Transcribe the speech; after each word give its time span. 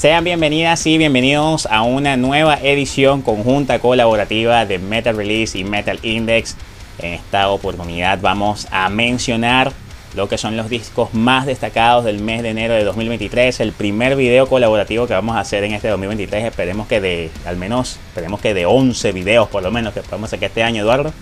Sean 0.00 0.24
bienvenidas 0.24 0.86
y 0.86 0.96
bienvenidos 0.96 1.66
a 1.66 1.82
una 1.82 2.16
nueva 2.16 2.54
edición 2.54 3.20
conjunta 3.20 3.80
colaborativa 3.80 4.64
de 4.64 4.78
Metal 4.78 5.14
Release 5.14 5.58
y 5.58 5.64
Metal 5.64 5.98
Index. 6.02 6.56
En 7.00 7.12
esta 7.12 7.50
oportunidad 7.50 8.18
vamos 8.18 8.66
a 8.70 8.88
mencionar 8.88 9.74
lo 10.14 10.26
que 10.26 10.38
son 10.38 10.56
los 10.56 10.70
discos 10.70 11.12
más 11.12 11.44
destacados 11.44 12.06
del 12.06 12.22
mes 12.22 12.42
de 12.42 12.48
enero 12.48 12.72
de 12.72 12.84
2023. 12.84 13.60
El 13.60 13.72
primer 13.72 14.16
video 14.16 14.46
colaborativo 14.46 15.06
que 15.06 15.12
vamos 15.12 15.36
a 15.36 15.40
hacer 15.40 15.64
en 15.64 15.72
este 15.72 15.88
2023. 15.88 16.46
Esperemos 16.46 16.86
que 16.86 17.02
de, 17.02 17.30
al 17.44 17.58
menos, 17.58 17.98
esperemos 18.08 18.40
que 18.40 18.54
de 18.54 18.64
11 18.64 19.12
videos 19.12 19.50
por 19.50 19.62
lo 19.62 19.70
menos 19.70 19.92
que 19.92 20.00
podamos 20.00 20.30
sacar 20.30 20.48
este 20.48 20.62
año, 20.62 20.80
Eduardo. 20.80 21.12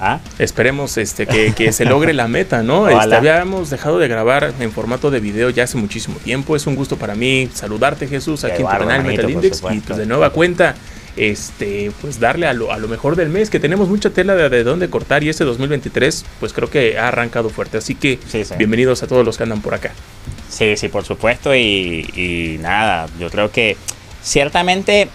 ¿Ah? 0.00 0.20
Esperemos 0.38 0.96
este, 0.96 1.26
que, 1.26 1.72
se 1.72 1.84
logre 1.84 2.12
la 2.12 2.28
meta, 2.28 2.62
¿no? 2.62 2.88
Este, 2.88 3.14
habíamos 3.14 3.70
dejado 3.70 3.98
de 3.98 4.08
grabar 4.08 4.52
en 4.58 4.72
formato 4.72 5.10
de 5.10 5.20
video 5.20 5.50
ya 5.50 5.64
hace 5.64 5.76
muchísimo 5.76 6.16
tiempo. 6.18 6.56
Es 6.56 6.66
un 6.66 6.74
gusto 6.74 6.96
para 6.96 7.14
mí 7.14 7.48
saludarte, 7.52 8.06
Jesús, 8.06 8.44
aquí 8.44 8.62
en 8.62 8.68
tu 8.68 8.78
canal 8.78 9.04
Metal 9.04 9.30
Index. 9.30 9.62
Y 9.70 9.80
pues 9.80 9.98
de 9.98 10.06
nueva 10.06 10.30
cuenta, 10.30 10.74
este, 11.16 11.92
pues 12.00 12.18
darle 12.18 12.46
a 12.46 12.52
lo, 12.52 12.72
a 12.72 12.78
lo 12.78 12.88
mejor 12.88 13.16
del 13.16 13.28
mes, 13.28 13.50
que 13.50 13.60
tenemos 13.60 13.88
mucha 13.88 14.10
tela 14.10 14.34
de, 14.34 14.48
de, 14.48 14.64
dónde 14.64 14.90
cortar 14.90 15.22
y 15.22 15.28
este 15.28 15.44
2023, 15.44 16.24
pues 16.40 16.52
creo 16.52 16.68
que 16.68 16.98
ha 16.98 17.08
arrancado 17.08 17.48
fuerte. 17.50 17.78
Así 17.78 17.94
que 17.94 18.18
bienvenidos 18.58 19.02
a 19.02 19.06
todos 19.06 19.24
los 19.24 19.36
que 19.36 19.44
andan 19.44 19.62
por 19.62 19.74
acá. 19.74 19.92
Sí, 20.48 20.76
sí, 20.76 20.88
por 20.88 21.04
supuesto. 21.04 21.54
Y, 21.54 22.10
y 22.14 22.58
nada, 22.60 23.06
yo 23.18 23.30
creo 23.30 23.50
que 23.50 23.76
ciertamente 24.22 25.08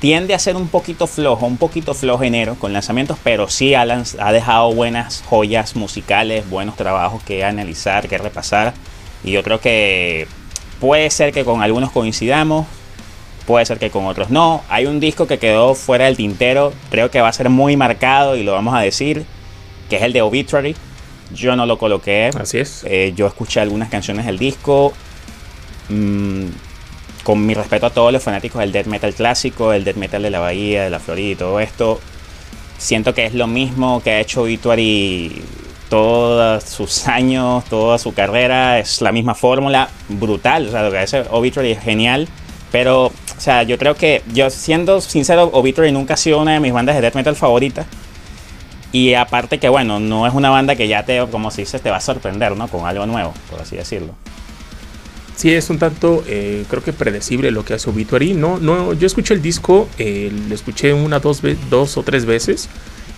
tiende 0.00 0.34
a 0.34 0.38
ser 0.38 0.56
un 0.56 0.68
poquito 0.68 1.06
flojo, 1.06 1.46
un 1.46 1.56
poquito 1.56 1.94
flojo 1.94 2.22
enero 2.24 2.56
con 2.56 2.72
lanzamientos, 2.72 3.18
pero 3.22 3.48
sí 3.48 3.74
ha, 3.74 3.82
ha 3.82 4.32
dejado 4.32 4.72
buenas 4.72 5.22
joyas 5.26 5.76
musicales, 5.76 6.48
buenos 6.48 6.76
trabajos 6.76 7.22
que 7.22 7.44
analizar, 7.44 8.08
que 8.08 8.18
repasar. 8.18 8.74
Y 9.22 9.32
yo 9.32 9.42
creo 9.42 9.60
que 9.60 10.28
puede 10.80 11.08
ser 11.10 11.32
que 11.32 11.44
con 11.44 11.62
algunos 11.62 11.90
coincidamos, 11.90 12.66
puede 13.46 13.64
ser 13.66 13.78
que 13.78 13.90
con 13.90 14.06
otros 14.06 14.30
no. 14.30 14.62
Hay 14.68 14.86
un 14.86 15.00
disco 15.00 15.26
que 15.26 15.38
quedó 15.38 15.74
fuera 15.74 16.06
del 16.06 16.16
tintero, 16.16 16.72
creo 16.90 17.10
que 17.10 17.20
va 17.20 17.28
a 17.28 17.32
ser 17.32 17.48
muy 17.48 17.76
marcado 17.76 18.36
y 18.36 18.42
lo 18.42 18.52
vamos 18.52 18.74
a 18.74 18.80
decir, 18.80 19.24
que 19.88 19.96
es 19.96 20.02
el 20.02 20.12
de 20.12 20.22
Obituary. 20.22 20.76
Yo 21.34 21.56
no 21.56 21.66
lo 21.66 21.78
coloqué. 21.78 22.30
Así 22.38 22.58
es. 22.58 22.84
Eh, 22.84 23.12
yo 23.16 23.26
escuché 23.26 23.60
algunas 23.60 23.88
canciones 23.88 24.26
del 24.26 24.38
disco. 24.38 24.92
Mm, 25.88 26.46
con 27.24 27.44
mi 27.44 27.54
respeto 27.54 27.86
a 27.86 27.90
todos 27.90 28.12
los 28.12 28.22
fanáticos 28.22 28.60
del 28.60 28.70
death 28.70 28.86
metal 28.86 29.12
clásico, 29.14 29.72
el 29.72 29.82
death 29.82 29.96
metal 29.96 30.22
de 30.22 30.30
la 30.30 30.38
Bahía, 30.38 30.84
de 30.84 30.90
la 30.90 31.00
Florida 31.00 31.32
y 31.32 31.34
todo 31.34 31.58
esto, 31.58 32.00
siento 32.78 33.14
que 33.14 33.26
es 33.26 33.34
lo 33.34 33.46
mismo 33.46 34.00
que 34.02 34.10
ha 34.12 34.20
hecho 34.20 34.42
Obituary 34.42 35.42
todos 35.88 36.62
sus 36.64 37.08
años, 37.08 37.64
toda 37.64 37.98
su 37.98 38.14
carrera, 38.14 38.78
es 38.78 39.00
la 39.00 39.10
misma 39.10 39.34
fórmula, 39.34 39.88
brutal, 40.08 40.68
o 40.68 40.70
sea, 40.70 40.82
lo 40.82 40.90
que 40.90 40.98
hace 40.98 41.24
Obituary 41.30 41.72
es 41.72 41.80
genial, 41.80 42.28
pero, 42.70 43.06
o 43.06 43.12
sea, 43.38 43.62
yo 43.62 43.78
creo 43.78 43.94
que, 43.94 44.22
yo 44.32 44.50
siendo 44.50 45.00
sincero, 45.00 45.50
Obituary 45.52 45.92
nunca 45.92 46.14
ha 46.14 46.16
sido 46.16 46.40
una 46.40 46.52
de 46.52 46.60
mis 46.60 46.72
bandas 46.72 46.94
de 46.94 47.00
death 47.00 47.14
metal 47.14 47.36
favoritas, 47.36 47.86
y 48.92 49.14
aparte 49.14 49.58
que, 49.58 49.68
bueno, 49.68 49.98
no 49.98 50.26
es 50.26 50.34
una 50.34 50.50
banda 50.50 50.76
que 50.76 50.86
ya 50.86 51.04
te, 51.04 51.26
como 51.26 51.50
se 51.50 51.62
dice, 51.62 51.80
te 51.80 51.90
va 51.90 51.96
a 51.96 52.00
sorprender, 52.00 52.56
¿no? 52.56 52.68
Con 52.68 52.86
algo 52.86 53.06
nuevo, 53.06 53.34
por 53.50 53.60
así 53.60 53.74
decirlo. 53.74 54.14
Sí, 55.36 55.52
es 55.52 55.68
un 55.68 55.78
tanto, 55.78 56.22
eh, 56.26 56.64
creo 56.68 56.82
que 56.82 56.92
predecible 56.92 57.50
lo 57.50 57.64
que 57.64 57.74
hace 57.74 57.90
Obituary. 57.90 58.34
No, 58.34 58.58
no, 58.58 58.92
yo 58.92 59.06
escuché 59.06 59.34
el 59.34 59.42
disco, 59.42 59.88
eh, 59.98 60.32
lo 60.48 60.54
escuché 60.54 60.92
una, 60.92 61.18
dos, 61.18 61.42
dos 61.70 61.96
o 61.96 62.02
tres 62.02 62.24
veces. 62.24 62.68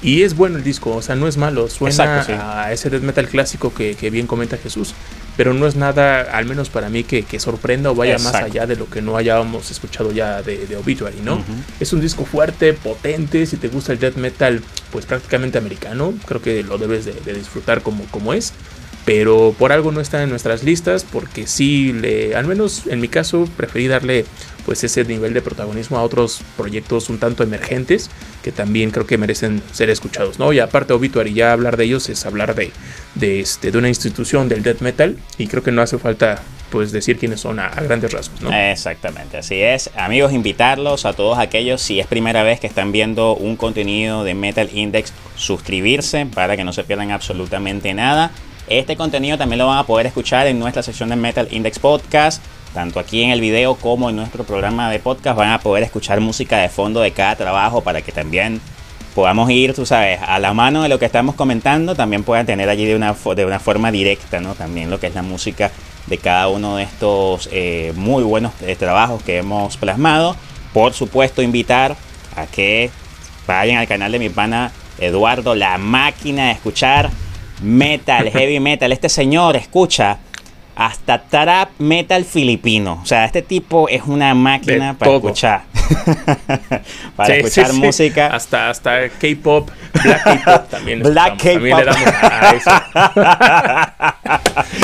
Y 0.02 0.22
es 0.22 0.36
bueno 0.36 0.58
el 0.58 0.64
disco, 0.64 0.94
o 0.94 1.02
sea, 1.02 1.14
no 1.14 1.26
es 1.26 1.36
malo. 1.36 1.68
Suena 1.68 2.64
a 2.64 2.72
ese 2.72 2.90
death 2.90 3.02
metal 3.02 3.28
clásico 3.28 3.72
que, 3.72 3.94
bien 4.10 4.26
comenta 4.26 4.56
Jesús. 4.56 4.94
Pero 5.36 5.52
no 5.52 5.66
es 5.66 5.76
nada, 5.76 6.22
al 6.22 6.46
menos 6.46 6.70
para 6.70 6.88
mí, 6.88 7.02
que, 7.04 7.24
sorprenda 7.40 7.90
o 7.90 7.94
vaya 7.94 8.18
más 8.18 8.34
allá 8.34 8.66
de 8.66 8.76
lo 8.76 8.88
que 8.88 9.02
no 9.02 9.16
hayábamos 9.16 9.70
escuchado 9.70 10.12
ya 10.12 10.42
de, 10.42 10.76
Obituary, 10.76 11.20
¿no? 11.22 11.42
Es 11.80 11.92
un 11.92 12.00
disco 12.00 12.24
fuerte, 12.24 12.72
potente. 12.72 13.46
Si 13.46 13.56
te 13.56 13.68
gusta 13.68 13.92
el 13.92 13.98
death 13.98 14.16
metal, 14.16 14.62
pues 14.90 15.06
prácticamente 15.06 15.58
americano, 15.58 16.14
creo 16.26 16.40
que 16.40 16.62
lo 16.62 16.78
debes 16.78 17.04
de, 17.04 17.12
de 17.12 17.34
disfrutar 17.34 17.82
como, 17.82 18.04
como 18.06 18.32
es 18.32 18.52
pero 19.06 19.54
por 19.56 19.72
algo 19.72 19.92
no 19.92 20.00
está 20.00 20.22
en 20.22 20.28
nuestras 20.28 20.64
listas 20.64 21.04
porque 21.04 21.46
sí 21.46 21.92
le 21.92 22.34
al 22.34 22.46
menos 22.46 22.86
en 22.88 23.00
mi 23.00 23.08
caso 23.08 23.48
preferí 23.56 23.86
darle 23.86 24.26
pues 24.66 24.82
ese 24.82 25.04
nivel 25.04 25.32
de 25.32 25.40
protagonismo 25.42 25.96
a 25.96 26.02
otros 26.02 26.42
proyectos 26.56 27.08
un 27.08 27.18
tanto 27.18 27.44
emergentes 27.44 28.10
que 28.42 28.50
también 28.50 28.90
creo 28.90 29.06
que 29.06 29.16
merecen 29.16 29.62
ser 29.72 29.90
escuchados 29.90 30.40
no 30.40 30.52
y 30.52 30.58
aparte 30.58 30.92
Obituary 30.92 31.32
ya 31.32 31.52
hablar 31.52 31.76
de 31.76 31.84
ellos 31.84 32.08
es 32.08 32.26
hablar 32.26 32.56
de 32.56 32.72
de, 33.14 33.40
este, 33.40 33.70
de 33.70 33.78
una 33.78 33.88
institución 33.88 34.48
del 34.48 34.64
death 34.64 34.80
metal 34.80 35.16
y 35.38 35.46
creo 35.46 35.62
que 35.62 35.70
no 35.70 35.82
hace 35.82 35.98
falta 35.98 36.42
pues 36.70 36.90
decir 36.90 37.16
quiénes 37.16 37.38
son 37.38 37.60
a, 37.60 37.68
grandes 37.68 38.12
rasgos 38.12 38.42
¿no? 38.42 38.52
exactamente 38.52 39.36
así 39.36 39.54
es. 39.62 39.88
Amigos 39.96 40.32
invitarlos 40.32 41.06
a 41.06 41.12
todos 41.12 41.38
aquellos 41.38 41.80
si 41.80 42.00
es 42.00 42.08
primera 42.08 42.42
vez 42.42 42.58
que 42.58 42.66
están 42.66 42.90
viendo 42.90 43.36
un 43.36 43.54
contenido 43.54 44.24
de 44.24 44.34
Metal 44.34 44.68
Index 44.74 45.12
suscribirse 45.36 46.26
para 46.26 46.56
que 46.56 46.64
no 46.64 46.72
se 46.72 46.82
pierdan 46.82 47.12
absolutamente 47.12 47.94
nada 47.94 48.32
este 48.68 48.96
contenido 48.96 49.38
también 49.38 49.58
lo 49.58 49.66
van 49.66 49.78
a 49.78 49.84
poder 49.84 50.06
escuchar 50.06 50.46
en 50.46 50.58
nuestra 50.58 50.82
sección 50.82 51.08
de 51.08 51.16
Metal 51.16 51.46
Index 51.50 51.78
Podcast. 51.78 52.42
Tanto 52.74 53.00
aquí 53.00 53.22
en 53.22 53.30
el 53.30 53.40
video 53.40 53.76
como 53.76 54.10
en 54.10 54.16
nuestro 54.16 54.44
programa 54.44 54.90
de 54.90 54.98
podcast 54.98 55.38
van 55.38 55.52
a 55.52 55.60
poder 55.60 55.82
escuchar 55.84 56.20
música 56.20 56.58
de 56.58 56.68
fondo 56.68 57.00
de 57.00 57.12
cada 57.12 57.36
trabajo 57.36 57.80
para 57.80 58.02
que 58.02 58.12
también 58.12 58.60
podamos 59.14 59.48
ir, 59.50 59.72
tú 59.72 59.86
sabes, 59.86 60.20
a 60.20 60.38
la 60.38 60.52
mano 60.52 60.82
de 60.82 60.88
lo 60.88 60.98
que 60.98 61.06
estamos 61.06 61.36
comentando. 61.36 61.94
También 61.94 62.22
puedan 62.22 62.44
tener 62.44 62.68
allí 62.68 62.84
de 62.84 62.96
una, 62.96 63.14
de 63.34 63.46
una 63.46 63.60
forma 63.60 63.90
directa, 63.90 64.40
¿no? 64.40 64.54
También 64.54 64.90
lo 64.90 65.00
que 65.00 65.06
es 65.06 65.14
la 65.14 65.22
música 65.22 65.70
de 66.06 66.18
cada 66.18 66.48
uno 66.48 66.76
de 66.76 66.82
estos 66.82 67.48
eh, 67.52 67.92
muy 67.96 68.24
buenos 68.24 68.52
eh, 68.60 68.76
trabajos 68.76 69.22
que 69.22 69.38
hemos 69.38 69.76
plasmado. 69.76 70.36
Por 70.74 70.92
supuesto, 70.92 71.40
invitar 71.40 71.96
a 72.36 72.46
que 72.46 72.90
vayan 73.46 73.78
al 73.78 73.86
canal 73.86 74.12
de 74.12 74.18
mi 74.18 74.28
pana 74.28 74.72
Eduardo, 74.98 75.54
la 75.54 75.78
máquina 75.78 76.46
de 76.46 76.52
escuchar 76.52 77.10
metal, 77.62 78.30
heavy 78.30 78.60
metal. 78.60 78.92
Este 78.92 79.08
señor 79.08 79.56
escucha 79.56 80.18
hasta 80.76 81.22
trap 81.22 81.70
metal 81.78 82.24
filipino. 82.24 83.00
O 83.02 83.06
sea, 83.06 83.24
este 83.24 83.40
tipo 83.40 83.88
es 83.88 84.02
una 84.04 84.34
máquina 84.34 84.94
para 84.98 85.14
escuchar. 85.14 85.62
para 87.16 87.36
escuchar 87.36 87.72
música. 87.72 88.26
Hasta, 88.26 88.68
hasta 88.68 89.08
K-pop, 89.08 89.70
Black 90.04 90.22
K-pop 90.22 90.68
también. 90.68 91.02
Black 91.02 91.42
K-pop. 91.42 91.80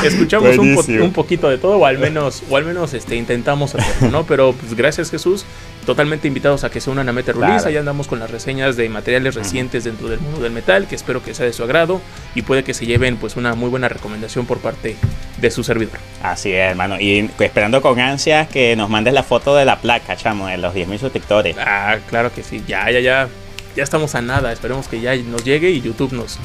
Escuchamos 0.05 0.57
un, 0.59 1.03
un, 1.03 1.13
poquito 1.13 1.49
de 1.49 1.59
todo, 1.59 1.77
o 1.79 1.87
al 1.87 1.99
menos, 1.99 2.43
o 2.49 2.57
al 2.57 2.65
menos 2.65 2.95
este, 2.95 3.17
intentamos 3.17 3.75
hacerlo, 3.75 4.11
¿no? 4.11 4.25
Pero 4.25 4.55
pues 4.55 4.75
gracias 4.75 5.11
Jesús 5.11 5.45
totalmente 5.85 6.29
invitados 6.29 6.65
a 6.65 6.71
que 6.71 6.81
se 6.81 6.89
unan 6.89 7.09
a 7.09 7.13
Metal 7.13 7.35
Release. 7.35 7.69
Ahí 7.69 7.77
andamos 7.77 8.07
con 8.07 8.19
las 8.19 8.31
reseñas 8.31 8.77
de 8.77 8.89
materiales 8.89 9.35
recientes 9.35 9.85
dentro 9.85 10.09
del 10.09 10.21
mundo 10.21 10.41
del 10.41 10.53
metal, 10.53 10.87
que 10.87 10.95
espero 10.95 11.23
que 11.23 11.35
sea 11.35 11.45
de 11.45 11.53
su 11.53 11.63
agrado 11.65 12.01
y 12.35 12.43
puede 12.43 12.65
que 12.65 12.75
se 12.75 12.87
lleven 12.87 13.17
pues 13.17 13.37
una 13.37 13.55
muy 13.55 13.69
buena 13.69 13.89
recomendación 13.89 14.47
por 14.47 14.59
parte 14.59 14.97
de 15.39 15.51
su 15.51 15.65
servidor. 15.65 15.99
Así 16.23 16.53
es, 16.53 16.71
hermano. 16.71 17.01
Y 17.01 17.31
esperando 17.39 17.83
con 17.83 17.99
ansias 18.01 18.49
que 18.49 18.77
nos 18.77 18.89
mandes 18.89 19.15
la 19.15 19.23
foto 19.23 19.55
de 19.55 19.65
la 19.65 19.77
placa, 19.77 20.17
chamo, 20.17 20.47
de 20.47 20.59
los 20.59 20.75
10.000 20.75 20.99
suscriptores. 20.99 21.57
Ah, 21.59 21.99
claro 22.09 22.33
que 22.33 22.43
sí. 22.43 22.63
Ya, 22.67 22.91
ya, 22.91 23.01
ya. 23.01 23.29
Ya 23.77 23.83
estamos 23.83 24.15
a 24.15 24.23
nada. 24.23 24.53
Esperemos 24.53 24.89
que 24.89 25.01
ya 25.01 25.15
nos 25.17 25.45
llegue 25.45 25.71
y 25.71 25.81
YouTube 25.81 26.13
nos, 26.13 26.39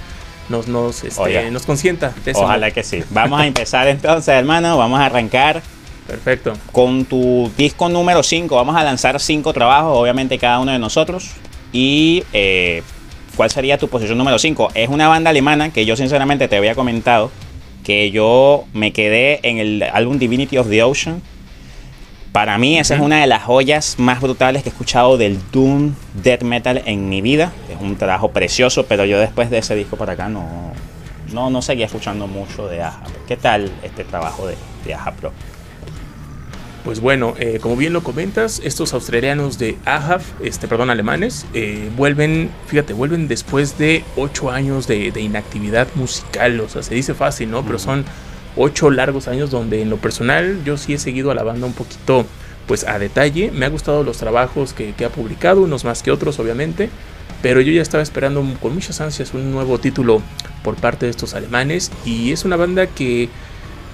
nos, 0.50 0.68
nos, 0.68 1.03
este, 1.03 1.52
nos 1.52 1.66
consienta. 1.66 2.14
Ojalá 2.34 2.72
que 2.72 2.84
sí. 2.84 3.04
Vamos 3.09 3.42
a 3.42 3.48
empezar 3.48 3.88
entonces, 3.88 4.30
hermano. 4.30 4.78
Vamos 4.78 5.00
a 5.00 5.06
arrancar 5.06 5.62
Perfecto. 6.08 6.54
Con 6.72 7.06
tu 7.06 7.52
disco 7.58 7.89
número 7.89 8.24
5 8.24 8.56
vamos 8.56 8.75
a 8.75 8.84
lanzar 8.84 9.19
5 9.19 9.51
trabajos, 9.54 9.98
obviamente 9.98 10.38
cada 10.38 10.60
uno 10.60 10.72
de 10.72 10.80
nosotros. 10.80 11.31
Y 11.74 12.24
eh, 12.31 12.81
¿cuál 13.38 13.51
sería 13.51 13.78
tu 13.78 13.88
posición 13.88 14.18
número 14.18 14.39
5? 14.39 14.72
Es 14.74 14.89
una 14.89 15.07
banda 15.07 15.30
alemana 15.30 15.72
que 15.72 15.86
yo 15.86 15.95
sinceramente 15.95 16.48
te 16.48 16.57
había 16.57 16.75
comentado 16.75 17.31
que 17.84 18.12
yo 18.12 18.66
me 18.74 18.92
quedé 18.92 19.39
en 19.48 19.60
el 19.60 19.84
álbum 19.84 20.18
Divinity 20.18 20.57
of 20.57 20.68
the 20.68 20.84
Ocean. 20.84 21.22
Para 22.34 22.57
mí 22.57 22.78
esa 22.78 22.95
es 22.95 23.01
una 23.01 23.22
de 23.22 23.28
las 23.28 23.44
joyas 23.44 23.95
más 23.98 24.19
brutales 24.19 24.63
que 24.63 24.69
he 24.69 24.72
escuchado 24.72 25.18
del 25.18 25.39
Doom 25.51 25.94
Death 26.13 26.42
Metal 26.42 26.81
en 26.86 27.07
mi 27.07 27.22
vida. 27.22 27.54
Es 27.69 27.80
un 27.80 27.95
trabajo 27.95 28.31
precioso, 28.31 28.86
pero 28.88 29.06
yo 29.06 29.19
después 29.19 29.50
de 29.50 29.60
ese 29.60 29.75
disco 29.75 29.95
para 29.95 30.13
acá 30.13 30.28
no, 30.28 30.74
no, 31.31 31.50
no 31.50 31.62
seguía 31.62 31.86
escuchando 31.86 32.28
mucho 32.28 32.68
de 32.68 32.81
Aja. 32.81 33.04
¿Qué 33.28 33.38
tal 33.38 33.72
este 33.84 34.04
trabajo 34.04 34.48
de, 34.48 34.56
de 34.84 34.94
Aja 34.94 35.12
Pro? 35.12 35.31
Pues 36.88 37.01
bueno, 37.01 37.36
eh, 37.38 37.60
como 37.62 37.75
bien 37.75 37.92
lo 37.92 38.01
comentas, 38.01 38.62
estos 38.63 38.94
australianos 38.94 39.60
de 39.60 39.78
AHAF, 39.84 40.25
este, 40.42 40.69
perdón, 40.69 40.89
alemanes, 40.89 41.45
eh, 41.54 41.89
vuelven, 41.98 42.50
fíjate, 42.68 42.94
vuelven 42.94 43.28
después 43.28 43.78
de 43.78 44.06
ocho 44.16 44.51
años 44.51 44.88
de, 44.88 45.12
inactividad 45.19 45.89
musical. 45.95 46.62
O 46.62 46.69
sea, 46.69 46.84
se 46.84 46.95
dice 46.95 47.13
fácil, 47.13 47.51
¿no? 47.51 47.62
Pero 47.66 47.78
son 47.78 48.06
ocho 48.56 48.89
largos 48.89 49.28
años 49.28 49.51
donde 49.51 49.81
en 49.81 49.89
lo 49.89 49.98
personal 49.98 50.63
yo 50.63 50.78
sí 50.78 50.94
he 50.94 50.98
seguido 50.98 51.30
a 51.30 51.36
la 51.36 51.44
banda 51.44 51.68
un 51.68 51.74
poquito, 51.74 52.25
pues 52.68 52.88
a 52.88 52.98
detalle. 53.00 53.51
Me 53.51 53.66
ha 53.66 53.69
gustado 53.69 54.04
los 54.04 54.18
trabajos 54.18 54.72
que, 54.72 54.94
que 54.94 55.04
ha 55.04 55.10
publicado, 55.10 55.63
unos 55.63 55.84
más 55.84 56.01
que 56.01 56.12
otros, 56.12 56.39
obviamente. 56.39 56.89
Pero 57.42 57.60
yo 57.60 57.74
ya 57.74 57.81
estaba 57.81 58.01
esperando 58.01 58.45
con 58.62 58.74
muchas 58.74 59.01
ansias 59.01 59.34
un 59.34 59.51
nuevo 59.51 59.78
título 59.78 60.22
por 60.63 60.75
parte 60.78 61.06
de 61.06 61.10
estos 61.10 61.34
alemanes. 61.34 61.92
Y 62.06 62.31
es 62.31 62.45
una 62.45 62.56
banda 62.56 62.88
que 62.88 63.28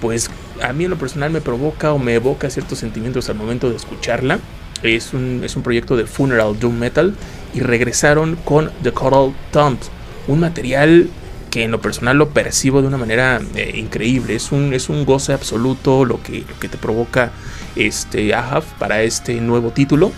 pues 0.04 0.28
a 0.60 0.74
mí 0.74 0.84
en 0.84 0.90
lo 0.90 0.98
personal 0.98 1.30
me 1.30 1.40
provoca 1.40 1.94
o 1.94 1.98
me 1.98 2.16
evoca 2.16 2.50
ciertos 2.50 2.78
sentimientos 2.78 3.30
al 3.30 3.36
momento 3.36 3.70
de 3.70 3.76
escucharla. 3.76 4.38
Es 4.82 5.14
un, 5.14 5.40
es 5.42 5.56
un 5.56 5.62
proyecto 5.62 5.96
de 5.96 6.04
Funeral 6.04 6.60
Doom 6.60 6.78
Metal 6.78 7.14
y 7.54 7.60
regresaron 7.60 8.36
con 8.44 8.70
The 8.82 8.92
Coral 8.92 9.32
Tombs, 9.50 9.90
un 10.28 10.40
material 10.40 11.08
que 11.50 11.62
en 11.62 11.70
lo 11.70 11.80
personal 11.80 12.18
lo 12.18 12.28
percibo 12.28 12.82
de 12.82 12.88
una 12.88 12.98
manera 12.98 13.40
eh, 13.54 13.72
increíble. 13.76 14.34
Es 14.34 14.52
un, 14.52 14.74
es 14.74 14.90
un 14.90 15.06
goce 15.06 15.32
absoluto 15.32 16.04
lo 16.04 16.22
que, 16.22 16.44
que 16.60 16.68
te 16.68 16.76
provoca 16.76 17.32
este 17.74 18.34
para 18.78 19.04
este 19.04 19.40
nuevo 19.40 19.70
título. 19.70 20.12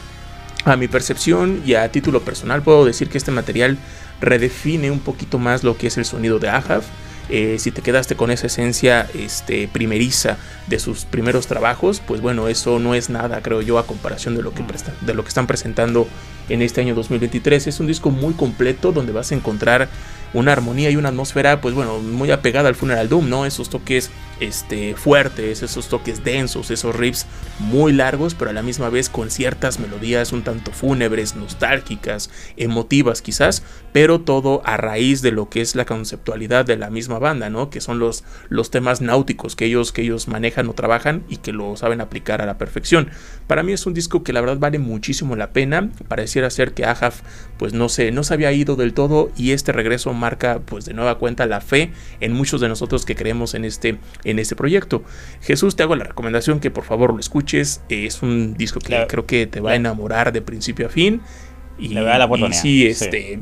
A 0.65 0.75
mi 0.75 0.89
percepción 0.89 1.63
y 1.65 1.75
a 1.75 1.93
título 1.93 2.23
personal 2.23 2.61
puedo 2.61 2.85
decir 2.85 3.09
que 3.09 3.19
este 3.19 3.31
material 3.31 3.79
redefine 4.21 4.91
un 4.91 4.99
poquito 4.99 5.39
más 5.39 5.63
lo 5.63 5.77
que 5.77 5.87
es 5.87 5.97
el 5.97 6.05
sonido 6.05 6.41
de 6.41 6.49
Ahaf. 6.49 6.87
Eh, 7.29 7.57
si 7.59 7.73
te 7.73 7.83
quedaste 7.83 8.15
con 8.15 8.31
esa 8.31 8.47
esencia 8.47 9.09
este, 9.15 9.69
primeriza 9.69 10.37
de 10.69 10.79
sus 10.79 11.05
primeros 11.05 11.47
trabajos, 11.47 12.01
pues 12.07 12.21
bueno, 12.21 12.49
eso 12.49 12.79
no 12.79 12.95
es 12.95 13.11
nada, 13.11 13.43
creo 13.43 13.63
yo, 13.63 13.79
a 13.79 13.87
comparación 13.87 14.37
de 14.37 14.43
lo 14.43 14.53
que, 14.53 14.65
de 15.01 15.15
lo 15.15 15.23
que 15.23 15.29
están 15.29 15.47
presentando 15.47 16.07
en 16.49 16.63
este 16.63 16.81
año 16.81 16.95
2023. 16.95 17.67
Es 17.67 17.81
un 17.81 17.87
disco 17.87 18.11
muy 18.11 18.35
completo 18.35 18.93
donde 18.93 19.13
vas 19.13 19.33
a 19.33 19.35
encontrar 19.35 19.89
una 20.35 20.53
armonía 20.53 20.91
y 20.91 20.97
una 20.97 21.09
atmósfera, 21.09 21.61
pues 21.61 21.75
bueno, 21.75 21.99
muy 21.99 22.31
apegada 22.31 22.69
al 22.69 22.75
Funeral 22.75 23.09
Doom, 23.09 23.29
¿no? 23.29 23.47
Esos 23.47 23.71
toques 23.71 24.11
este, 24.41 24.95
fuertes, 24.95 25.63
esos 25.63 25.89
toques 25.89 26.25
densos, 26.25 26.71
esos 26.71 26.95
riffs 26.95 27.27
muy 27.59 27.93
largos, 27.93 28.35
pero 28.35 28.51
a 28.51 28.55
la 28.55 28.63
misma 28.63 28.91
vez 28.91 29.09
con 29.09 29.31
ciertas 29.31 29.79
melodías 29.79 30.33
un 30.33 30.43
tanto 30.43 30.73
fúnebres, 30.73 31.37
nostálgicas, 31.37 32.31
emotivas 32.57 33.23
quizás, 33.23 33.63
pero 33.93 34.21
todo 34.21 34.63
a 34.65 34.77
raíz 34.77 35.23
de 35.23 35.33
lo 35.33 35.49
que 35.49 35.61
es 35.61 35.75
la 35.75 35.87
conceptualidad 35.87 36.67
de 36.67 36.77
la 36.77 36.91
misma 36.91 37.19
banda, 37.19 37.49
¿no? 37.49 37.71
Que 37.71 37.81
son 37.81 37.99
los, 37.99 38.25
los 38.49 38.71
temas 38.71 39.01
náuticos 39.01 39.57
que 39.57 39.67
ellos, 39.67 39.93
que 39.93 40.03
ellos 40.03 40.29
manejan 40.29 40.69
o 40.69 40.75
trabajan 40.75 41.25
y 41.29 41.39
que 41.39 41.53
lo 41.53 41.77
saben 41.77 42.01
aplicar 42.01 42.43
a 42.43 42.47
la 42.47 42.59
perfección. 42.59 43.11
Para 43.47 43.63
mí 43.63 43.73
es 43.73 43.87
un 43.87 43.95
disco 43.95 44.23
que 44.23 44.33
la 44.33 44.41
verdad 44.41 44.59
vale 44.59 44.79
muchísimo 44.79 45.37
la 45.37 45.51
pena, 45.53 45.91
pareciera 46.09 46.51
ser 46.51 46.75
que 46.75 46.85
Ahaf 46.85 47.23
pues 47.59 47.73
no 47.73 47.89
sé, 47.89 48.11
no 48.13 48.23
se 48.23 48.35
había 48.35 48.53
ido 48.53 48.77
del 48.77 48.93
todo 48.93 49.31
y 49.37 49.53
este 49.53 49.73
regreso 49.73 50.13
marca 50.13 50.61
pues 50.65 50.85
de 50.85 50.95
nueva 50.95 51.19
cuenta 51.19 51.47
la 51.47 51.61
fe 51.61 51.93
en 52.21 52.33
muchos 52.33 52.61
de 52.61 52.69
nosotros 52.69 53.05
que 53.05 53.17
creemos 53.17 53.55
en 53.55 53.65
este 53.65 53.99
en 54.27 54.39
este 54.39 54.57
proyecto. 54.57 55.03
Jesús, 55.41 55.77
te 55.77 55.83
hago 55.83 55.97
la 55.97 56.05
recomendación 56.05 56.61
que 56.61 56.71
por 56.71 56.85
favor 56.85 57.13
lo 57.13 57.21
escuches. 57.21 57.81
Es 57.89 58.23
un 58.23 58.55
disco 58.55 58.81
que 58.81 59.07
creo 59.09 59.27
que 59.27 59.47
te 59.47 59.61
va 59.61 59.73
a 59.73 59.75
enamorar 59.77 60.33
de 60.33 60.43
principio 60.43 60.87
a 60.87 60.91
fin. 60.91 61.21
Y, 61.79 61.89
Le 61.89 62.03
la 62.03 62.25
oportunidad. 62.25 62.61
sí, 62.61 62.87
este. 62.87 63.41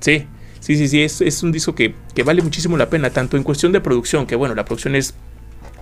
Sí. 0.00 0.26
Sí, 0.60 0.76
sí, 0.76 0.88
sí, 0.88 1.02
es, 1.02 1.42
un 1.42 1.52
disco 1.52 1.74
que, 1.74 1.94
que, 2.14 2.24
vale 2.24 2.42
muchísimo 2.42 2.76
la 2.76 2.90
pena, 2.90 3.10
tanto 3.10 3.36
en 3.36 3.44
cuestión 3.44 3.70
de 3.72 3.80
producción, 3.80 4.26
que 4.26 4.34
bueno, 4.34 4.56
la 4.56 4.64
producción 4.64 4.96
es 4.96 5.14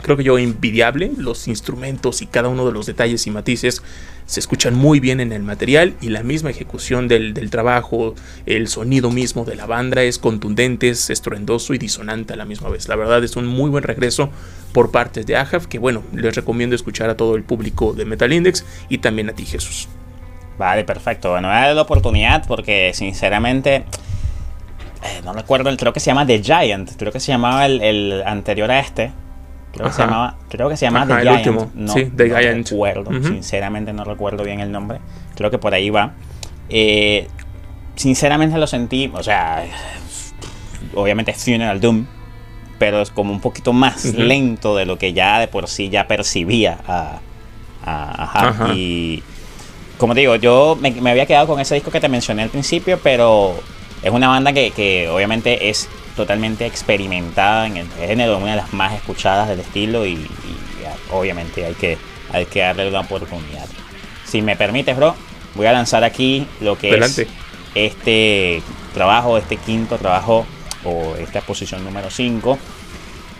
creo 0.02 0.16
que 0.16 0.24
yo 0.24 0.38
envidiable. 0.38 1.12
Los 1.16 1.48
instrumentos 1.48 2.22
y 2.22 2.26
cada 2.26 2.48
uno 2.48 2.66
de 2.66 2.72
los 2.72 2.86
detalles 2.86 3.26
y 3.26 3.30
matices 3.30 3.82
se 4.26 4.40
escuchan 4.40 4.74
muy 4.74 5.00
bien 5.00 5.20
en 5.20 5.32
el 5.32 5.42
material 5.42 5.94
y 6.00 6.08
la 6.08 6.22
misma 6.22 6.50
ejecución 6.50 7.06
del, 7.06 7.48
trabajo, 7.50 8.14
el 8.44 8.68
sonido 8.68 9.10
mismo 9.10 9.44
de 9.44 9.54
la 9.54 9.66
banda 9.66 10.02
es 10.02 10.18
contundente, 10.18 10.88
es 10.88 11.10
estruendoso 11.10 11.74
y 11.74 11.78
disonante 11.78 12.34
a 12.34 12.36
la 12.36 12.44
misma 12.44 12.68
vez. 12.68 12.88
La 12.88 12.96
verdad 12.96 13.22
es 13.22 13.36
un 13.36 13.46
muy 13.46 13.70
buen 13.70 13.84
regreso 13.84 14.30
por 14.72 14.90
parte 14.90 15.22
de 15.22 15.36
Ahaf 15.36 15.66
que 15.66 15.78
bueno, 15.78 16.02
les 16.12 16.34
recomiendo 16.34 16.74
escuchar 16.74 17.08
a 17.08 17.16
todo 17.16 17.36
el 17.36 17.44
público 17.44 17.92
de 17.92 18.04
Metal 18.04 18.32
Index 18.32 18.64
y 18.88 18.98
también 18.98 19.30
a 19.30 19.32
ti 19.32 19.46
Jesús. 19.46 19.88
Vale, 20.58 20.84
perfecto. 20.84 21.30
Bueno, 21.30 21.48
voy 21.48 21.74
la 21.74 21.82
oportunidad 21.82 22.46
porque 22.46 22.92
sinceramente... 22.94 23.84
Eh, 25.02 25.20
no 25.24 25.34
recuerdo, 25.34 25.74
creo 25.76 25.92
que 25.92 26.00
se 26.00 26.06
llama 26.06 26.26
The 26.26 26.42
Giant, 26.42 26.96
creo 26.96 27.12
que 27.12 27.20
se 27.20 27.30
llamaba 27.30 27.66
el 27.66 28.22
anterior 28.26 28.70
a 28.70 28.80
este, 28.80 29.12
Creo 29.76 29.88
que 29.88 29.94
se 29.94 30.02
llamaba, 30.02 30.36
creo 30.48 30.68
que 30.68 30.76
se 30.76 30.86
llamaba 30.86 31.16
The 31.16 31.22
Giant. 31.22 31.74
No, 31.74 31.92
sí, 31.92 32.04
The 32.06 32.28
Giant. 32.28 32.70
recuerdo, 32.70 33.10
sinceramente 33.22 33.92
no 33.92 34.04
recuerdo 34.04 34.42
bien 34.44 34.60
el 34.60 34.72
nombre. 34.72 35.00
Creo 35.34 35.50
que 35.50 35.58
por 35.58 35.74
ahí 35.74 35.90
va. 35.90 36.12
Eh, 36.68 37.28
sinceramente 37.94 38.58
lo 38.58 38.66
sentí, 38.66 39.10
o 39.12 39.22
sea, 39.22 39.64
obviamente 40.94 41.30
es 41.30 41.44
Funeral 41.44 41.80
Doom, 41.80 42.06
pero 42.78 43.00
es 43.00 43.10
como 43.10 43.32
un 43.32 43.40
poquito 43.40 43.72
más 43.72 44.04
lento 44.14 44.76
de 44.76 44.86
lo 44.86 44.98
que 44.98 45.12
ya 45.12 45.38
de 45.40 45.48
por 45.48 45.68
sí 45.68 45.88
ya 45.88 46.06
percibía 46.06 46.78
a, 46.86 47.20
a, 47.84 48.72
Y 48.74 49.22
como 49.98 50.14
te 50.14 50.20
digo, 50.20 50.36
yo 50.36 50.76
me, 50.80 50.90
me, 50.90 51.10
había 51.10 51.26
quedado 51.26 51.46
con 51.46 51.60
ese 51.60 51.74
disco 51.74 51.90
que 51.90 52.00
te 52.00 52.08
mencioné 52.08 52.42
al 52.42 52.50
principio, 52.50 52.98
pero 53.02 53.54
es 54.02 54.10
una 54.10 54.28
banda 54.28 54.52
que, 54.52 54.70
que 54.70 55.08
obviamente 55.08 55.68
es 55.68 55.88
totalmente 56.16 56.66
experimentada 56.66 57.66
en 57.66 57.76
el 57.76 57.88
género, 57.92 58.38
una 58.38 58.52
de 58.52 58.56
las 58.56 58.72
más 58.72 58.94
escuchadas 58.94 59.48
del 59.48 59.60
estilo 59.60 60.06
y, 60.06 60.26
obviamente 61.10 61.64
hay 61.64 61.74
que, 61.74 61.98
hay 62.32 62.46
que 62.46 62.60
darle 62.60 62.88
una 62.88 63.00
oportunidad. 63.00 63.66
Si 64.24 64.42
me 64.42 64.56
permites, 64.56 64.96
bro, 64.96 65.14
voy 65.54 65.66
a 65.66 65.72
lanzar 65.72 66.02
aquí 66.02 66.46
lo 66.60 66.76
que 66.76 66.96
es 66.96 67.26
este 67.74 68.62
trabajo, 68.94 69.36
este 69.36 69.56
quinto 69.56 69.98
trabajo 69.98 70.46
o 70.84 71.14
esta 71.16 71.38
exposición 71.38 71.84
número 71.84 72.10
5. 72.10 72.58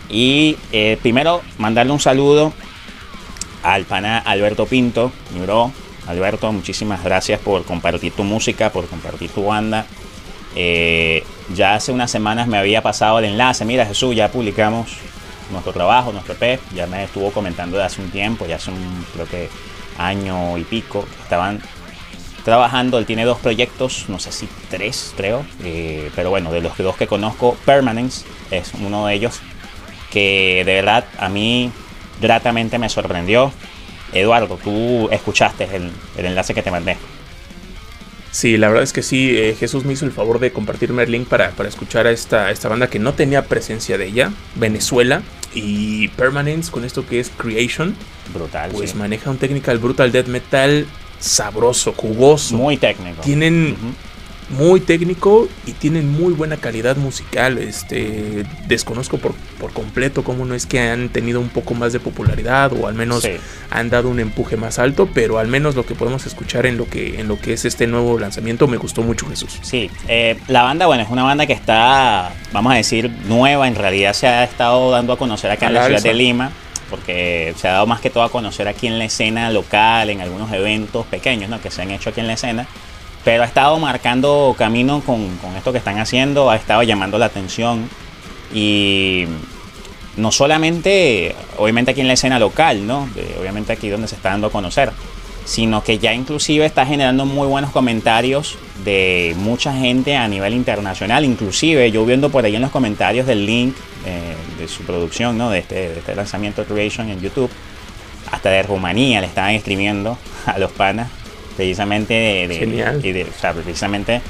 Y 0.09 0.57
eh, 0.73 0.99
primero 1.03 1.43
mandarle 1.59 1.93
un 1.93 2.01
saludo 2.01 2.53
al 3.63 3.85
pana 3.85 4.19
Alberto 4.19 4.67
Pinto, 4.67 5.13
mi 5.35 5.41
bro. 5.41 5.73
Alberto, 6.07 6.53
muchísimas 6.53 7.03
gracias 7.03 7.41
por 7.41 7.65
compartir 7.65 8.13
tu 8.13 8.23
música, 8.23 8.71
por 8.71 8.87
compartir 8.87 9.31
tu 9.31 9.47
banda. 9.47 9.87
Eh, 10.57 11.23
ya 11.55 11.75
hace 11.75 11.93
unas 11.93 12.11
semanas 12.11 12.49
me 12.49 12.59
había 12.59 12.83
pasado 12.83 13.19
el 13.19 13.27
enlace. 13.27 13.65
Mira, 13.65 13.85
Jesús, 13.85 14.17
ya 14.17 14.33
publicamos 14.33 14.97
nuestro 15.51 15.73
trabajo, 15.73 16.13
nuestro 16.13 16.35
EP. 16.35 16.59
Ya 16.75 16.87
me 16.87 17.05
estuvo 17.05 17.31
comentando 17.31 17.77
de 17.77 17.85
hace 17.85 18.01
un 18.01 18.11
tiempo, 18.11 18.47
ya 18.47 18.57
hace 18.57 18.71
un, 18.71 19.07
creo 19.13 19.27
que 19.27 19.49
año 19.99 20.57
y 20.59 20.65
pico, 20.65 21.07
estaban 21.23 21.61
trabajando. 22.45 22.99
Él 22.99 23.07
tiene 23.07 23.25
dos 23.25 23.39
proyectos, 23.39 24.07
no 24.09 24.19
sé 24.19 24.33
si 24.33 24.49
tres, 24.71 25.13
creo. 25.17 25.45
Eh, 25.63 26.11
pero 26.17 26.31
bueno, 26.31 26.51
de 26.51 26.63
los 26.63 26.77
dos 26.79 26.97
que 26.97 27.07
conozco, 27.07 27.57
Permanence 27.67 28.25
es 28.51 28.73
uno 28.75 29.07
de 29.07 29.15
ellos 29.15 29.41
que 30.11 30.63
de 30.65 30.75
verdad 30.77 31.05
a 31.19 31.29
mí 31.29 31.71
gratamente 32.21 32.79
me 32.79 32.89
sorprendió. 32.89 33.53
Eduardo, 34.13 34.59
tú 34.63 35.09
escuchaste 35.11 35.65
el, 35.77 35.93
el 36.17 36.25
enlace 36.25 36.55
que 36.55 36.63
te 36.63 36.71
mandé. 36.71 36.97
Sí, 38.31 38.57
la 38.57 38.69
verdad 38.69 38.83
es 38.83 38.93
que 38.93 39.03
sí, 39.03 39.37
eh, 39.37 39.57
Jesús 39.59 39.85
me 39.85 39.95
hizo 39.95 40.05
el 40.05 40.13
favor 40.13 40.39
de 40.39 40.53
compartirme 40.53 41.03
el 41.05 41.11
link 41.11 41.29
para, 41.29 41.51
para 41.53 41.69
escuchar 41.69 42.07
a 42.07 42.11
esta, 42.11 42.51
esta 42.51 42.69
banda 42.69 42.89
que 42.89 42.99
no 42.99 43.15
tenía 43.15 43.47
presencia 43.47 43.97
de 43.97 44.07
ella, 44.07 44.33
Venezuela, 44.57 45.23
y 45.55 46.09
Permanence 46.09 46.71
con 46.71 46.85
esto 46.85 47.07
que 47.07 47.19
es 47.19 47.31
Creation. 47.31 47.95
Brutal. 48.35 48.71
Pues 48.73 48.95
maneja 48.95 49.31
un 49.31 49.39
technical 49.39 49.79
brutal 49.79 50.13
death 50.13 50.27
metal 50.27 50.87
sabroso, 51.19 51.93
jugoso. 51.93 52.57
Muy 52.57 52.77
técnico. 52.77 53.23
Tienen 53.23 53.77
muy 54.49 54.81
técnico 54.81 55.49
y 55.67 55.73
tienen 55.73 56.11
muy 56.11 56.33
buena 56.33 56.57
calidad 56.57 56.97
musical. 56.97 57.59
Este, 57.59 58.45
desconozco 58.67 59.19
por, 59.19 59.35
por 59.59 59.73
completo 59.73 60.23
cómo 60.23 60.45
no 60.45 60.55
es 60.55 60.67
que 60.67 60.81
han 60.81 61.09
tenido 61.09 61.41
un 61.41 61.49
poco 61.49 61.75
más 61.75 61.93
de 61.93 62.01
popularidad 62.01 62.73
o 62.73 62.87
al 62.87 62.95
menos 62.95 63.27
han 63.71 63.91
dado 63.91 64.09
un 64.09 64.21
empuje 64.21 64.57
más 64.57 64.79
alto, 64.79 65.09
pero 65.13 65.39
al 65.39 65.49
menos 65.49 65.75
lo 65.75 65.85
que 65.85 65.95
podemos 65.95 66.27
escuchar 66.27 66.67
en 66.67 66.77
lo 66.77 66.89
que, 66.89 67.21
en 67.21 67.29
lo 67.29 67.39
que 67.39 67.53
es 67.53 67.65
este 67.65 67.87
nuevo 67.87 68.19
lanzamiento 68.19 68.69
me 68.69 68.77
gustó 68.77 69.03
mucho 69.03 69.27
Jesús. 69.29 69.59
Sí, 69.63 69.91
eh, 70.09 70.39
la 70.49 70.63
banda, 70.63 70.87
bueno, 70.87 71.03
es 71.03 71.11
una 71.11 71.25
banda 71.25 71.47
que 71.47 71.53
está, 71.53 72.33
vamos 72.53 72.73
a 72.73 72.77
decir, 72.77 73.11
nueva, 73.27 73.67
en 73.69 73.75
realidad 73.75 74.13
se 74.13 74.27
ha 74.29 74.45
estado 74.45 74.91
dando 74.91 75.13
a 75.13 75.19
conocer 75.19 75.51
acá 75.51 75.67
en 75.67 75.75
la 75.75 75.87
ciudad 75.87 76.03
de 76.03 76.15
Lima 76.15 76.53
porque 76.91 77.53
se 77.57 77.67
ha 77.67 77.73
dado 77.73 77.87
más 77.87 78.01
que 78.01 78.11
todo 78.11 78.23
a 78.23 78.31
conocer 78.31 78.69
aquí 78.69 78.87
en 78.87 78.99
la 78.99 79.07
escena 79.07 79.51
local, 79.51 80.09
en 80.09 80.21
algunos 80.21 80.53
eventos 80.53 81.05
pequeños 81.07 81.51
¿no? 81.51 81.61
que 81.61 81.71
se 81.71 81.83
han 81.83 81.91
hecho 81.91 82.11
aquí 82.11 82.21
en 82.21 82.29
la 82.29 82.35
escena 82.35 82.69
pero 83.27 83.43
ha 83.43 83.47
estado 83.47 83.77
marcando 83.81 84.55
camino 84.57 85.03
con, 85.05 85.29
esto 85.57 85.73
que 85.73 85.79
están 85.79 85.99
haciendo, 85.99 86.49
ha 86.49 86.55
estado 86.55 86.85
llamando 86.85 87.19
la 87.19 87.27
atención 87.27 87.91
y 88.55 89.25
no 90.17 90.31
solamente, 90.31 91.35
obviamente 91.59 91.91
aquí 91.91 92.03
en 92.03 92.07
la 92.07 92.13
escena 92.13 92.39
local, 92.39 92.87
¿no? 92.87 93.09
obviamente 93.41 93.73
aquí 93.73 93.89
donde 93.89 94.07
se 94.07 94.15
está 94.15 94.31
dando 94.31 94.47
a 94.47 94.53
conocer, 94.53 94.93
sino 95.45 95.83
que 95.83 95.99
ya 95.99 96.15
inclusive 96.15 96.65
está 96.67 96.87
generando 96.87 97.27
muy 97.27 97.49
buenos 97.49 97.73
comentarios 97.73 98.59
de 98.85 99.35
mucha 99.39 99.73
gente 99.73 100.15
a 100.15 100.29
nivel 100.29 100.55
internacional, 100.55 101.25
inclusive 101.25 101.91
yo 101.91 102.07
viendo 102.07 102.31
por 102.31 102.45
ahí 102.45 102.55
en 102.55 102.63
los 102.63 102.71
comentarios 102.71 103.27
del 103.27 103.45
link 103.45 103.75
eh, 104.05 104.37
de 104.57 104.69
su 104.69 104.85
producción, 104.85 105.37
¿no? 105.37 105.51
de, 105.51 105.59
este, 105.59 105.75
de 105.75 105.99
este 105.99 106.15
lanzamiento 106.15 106.65
Creation 106.65 107.11
en 107.11 107.21
YouTube, 107.21 107.51
hasta 108.31 108.51
de 108.51 108.63
Rumanía 108.63 109.21
le 109.21 109.27
estaban 109.27 109.51
escribiendo 109.51 110.17
a 110.47 110.61
los 110.61 110.71
panas 110.71 111.09
precisamente 111.57 112.15
de, 112.15 113.27
precisamente 113.65 114.21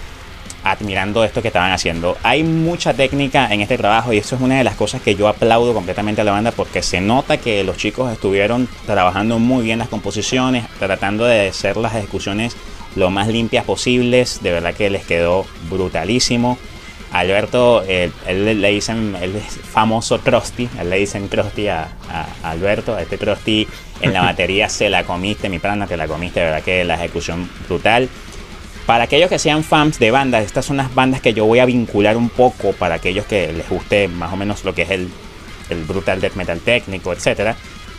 admirando 0.64 1.25
esto 1.25 1.42
que 1.42 1.49
estaban 1.49 1.73
haciendo. 1.73 2.16
Hay 2.23 2.42
mucha 2.42 2.92
técnica 2.92 3.52
en 3.52 3.61
este 3.61 3.78
trabajo 3.78 4.12
y 4.12 4.18
eso 4.18 4.37
es 4.37 4.42
una 4.42 4.59
de 4.59 4.64
las 4.64 4.75
cosas 4.75 5.00
que 5.00 5.14
yo 5.14 5.28
aplaudo 5.28 5.73
completamente 5.75 6.23
a 6.23 6.25
la 6.25 6.33
banda 6.33 6.50
porque 6.50 6.83
se 6.83 7.00
nota 7.00 7.37
que 7.37 7.62
los 7.62 7.76
chicos 7.76 8.12
estuvieron 8.12 8.68
trabajando 8.85 9.38
muy 9.38 9.64
bien 9.64 9.78
las 9.78 9.88
composiciones, 9.88 10.66
tratando 10.78 11.25
de 11.25 11.49
hacer 11.49 11.76
las 11.76 11.95
ejecuciones 11.95 12.56
lo 12.97 13.11
más 13.11 13.28
limpias 13.28 13.64
posibles. 13.64 14.42
De 14.42 14.52
verdad 14.52 14.75
que 14.75 14.90
les 14.90 15.04
quedó 15.04 15.47
brutalísimo. 15.71 16.59
Alberto, 17.13 17.83
él, 17.83 18.13
le 18.27 18.69
dicen, 18.71 19.17
él 19.21 19.37
es 19.37 19.59
famoso 19.59 20.21
Krusty, 20.21 20.69
él 20.79 20.91
le 20.91 20.99
dicen 20.99 21.29
Krusty 21.29 21.69
a, 21.69 21.89
Alberto, 22.43 22.95
a 22.95 23.03
este 23.03 23.17
Krusty 23.17 23.67
en 24.01 24.13
la 24.13 24.23
batería 24.25 24.69
se 24.69 24.91
la 24.91 25.05
comiste, 25.05 25.49
mi 25.49 25.59
prana 25.59 25.87
te 25.87 25.97
la 25.97 26.09
comiste, 26.09 26.41
de 26.41 26.47
verdad 26.47 26.63
que 26.63 26.85
la 26.85 26.95
ejecución 26.97 27.49
brutal. 27.69 28.09
Para 28.87 29.05
aquellos 29.05 29.29
que 29.29 29.39
sean 29.39 29.65
fans 29.65 29.99
de 29.99 30.11
bandas, 30.11 30.45
estas 30.45 30.65
son 30.65 30.77
las 30.77 30.95
bandas 30.95 31.21
que 31.21 31.35
yo 31.35 31.45
voy 31.45 31.59
a 31.59 31.65
vincular 31.65 32.17
un 32.17 32.29
poco 32.29 32.73
para 32.73 32.97
aquellos 32.97 33.27
que 33.27 33.53
les 33.53 33.69
guste 33.69 34.07
más 34.07 34.33
o 34.33 34.37
menos 34.37 34.65
lo 34.65 34.75
que 34.75 34.83
es 34.83 34.91
el, 34.91 35.09
el 35.71 35.85
brutal 35.85 36.21
death 36.21 36.35
metal 36.35 36.61
técnico, 36.61 37.13
etc. 37.13 37.57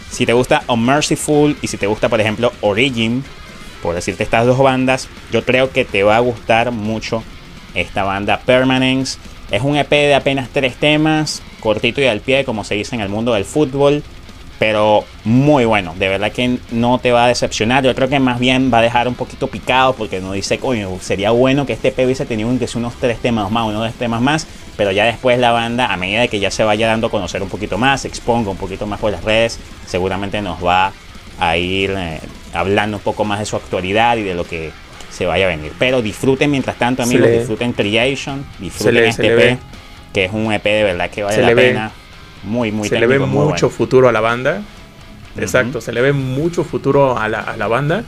Si 0.09 0.25
te 0.25 0.33
gusta 0.33 0.63
Unmerciful 0.67 1.57
y 1.61 1.67
si 1.67 1.77
te 1.77 1.87
gusta, 1.87 2.07
por 2.07 2.21
ejemplo, 2.21 2.53
Origin, 2.61 3.23
por 3.81 3.95
decirte 3.95 4.23
estas 4.23 4.45
dos 4.45 4.57
bandas, 4.57 5.09
yo 5.31 5.43
creo 5.43 5.71
que 5.71 5.83
te 5.83 6.03
va 6.03 6.15
a 6.15 6.21
gustar 6.21 6.71
mucho 6.71 7.23
esta 7.73 8.03
banda 8.03 8.39
Permanence. 8.45 9.17
Es 9.51 9.61
un 9.61 9.77
EP 9.77 9.89
de 9.89 10.15
apenas 10.15 10.49
tres 10.49 10.75
temas, 10.75 11.41
cortito 11.59 12.01
y 12.01 12.05
al 12.05 12.19
pie, 12.19 12.43
como 12.43 12.63
se 12.63 12.75
dice 12.75 12.95
en 12.95 13.01
el 13.01 13.09
mundo 13.09 13.33
del 13.33 13.45
fútbol, 13.45 14.03
pero 14.59 15.05
muy 15.23 15.65
bueno. 15.65 15.93
De 15.97 16.09
verdad 16.09 16.31
que 16.31 16.57
no 16.71 16.97
te 16.99 17.11
va 17.11 17.25
a 17.25 17.27
decepcionar. 17.27 17.83
Yo 17.83 17.93
creo 17.95 18.09
que 18.09 18.19
más 18.19 18.39
bien 18.39 18.71
va 18.73 18.79
a 18.79 18.81
dejar 18.81 19.07
un 19.07 19.15
poquito 19.15 19.47
picado 19.47 19.93
porque 19.93 20.19
no 20.19 20.33
dice, 20.33 20.57
coño, 20.57 20.89
sería 20.99 21.31
bueno 21.31 21.65
que 21.65 21.73
este 21.73 21.89
EP 21.89 21.99
hubiese 22.05 22.25
tenido 22.25 22.49
unos 22.49 22.95
tres 22.95 23.19
temas 23.19 23.51
más, 23.51 23.67
unos 23.67 23.85
dos 23.85 23.93
temas 23.93 24.21
más, 24.21 24.47
pero 24.75 24.91
ya 24.91 25.05
después 25.05 25.39
la 25.39 25.51
banda, 25.51 25.93
a 25.93 25.97
medida 25.97 26.27
que 26.27 26.39
ya 26.39 26.51
se 26.51 26.63
vaya 26.63 26.87
dando 26.87 27.07
a 27.07 27.11
conocer 27.11 27.41
un 27.41 27.49
poquito 27.49 27.77
más, 27.77 28.01
se 28.01 28.07
exponga 28.07 28.49
un 28.49 28.57
poquito 28.57 28.85
más 28.85 28.99
por 28.99 29.11
las 29.11 29.23
redes, 29.23 29.59
seguramente 29.85 30.41
nos 30.41 30.63
va 30.63 30.91
a 31.39 31.57
ir 31.57 31.93
eh, 31.95 32.19
hablando 32.53 32.97
un 32.97 33.03
poco 33.03 33.25
más 33.25 33.39
de 33.39 33.45
su 33.45 33.55
actualidad 33.55 34.17
y 34.17 34.23
de 34.23 34.33
lo 34.33 34.43
que 34.43 34.71
se 35.17 35.25
vaya 35.25 35.45
a 35.45 35.49
venir. 35.49 35.73
Pero 35.79 36.01
disfruten 36.01 36.51
mientras 36.51 36.77
tanto, 36.77 37.01
amigos, 37.01 37.29
disfruten 37.29 37.73
Creation, 37.73 38.45
disfruten 38.59 39.05
este 39.05 39.33
EP, 39.33 39.59
que 40.13 40.25
es 40.25 40.31
un 40.31 40.53
EP 40.53 40.63
de 40.63 40.83
verdad 40.83 41.09
que 41.09 41.23
vale 41.23 41.41
la 41.41 41.55
pena. 41.55 41.91
Muy, 42.43 42.71
muy 42.71 42.87
Se 42.87 42.99
le 42.99 43.07
ve 43.07 43.17
mucho 43.19 43.69
futuro 43.69 44.07
a 44.07 44.11
la 44.11 44.21
banda. 44.21 44.61
Exacto, 45.35 45.81
se 45.81 45.91
le 45.91 46.01
ve 46.01 46.13
mucho 46.13 46.63
futuro 46.63 47.17
a 47.17 47.27
la, 47.27 47.39
a 47.39 47.57
la 47.57 47.67
banda. 47.67 48.03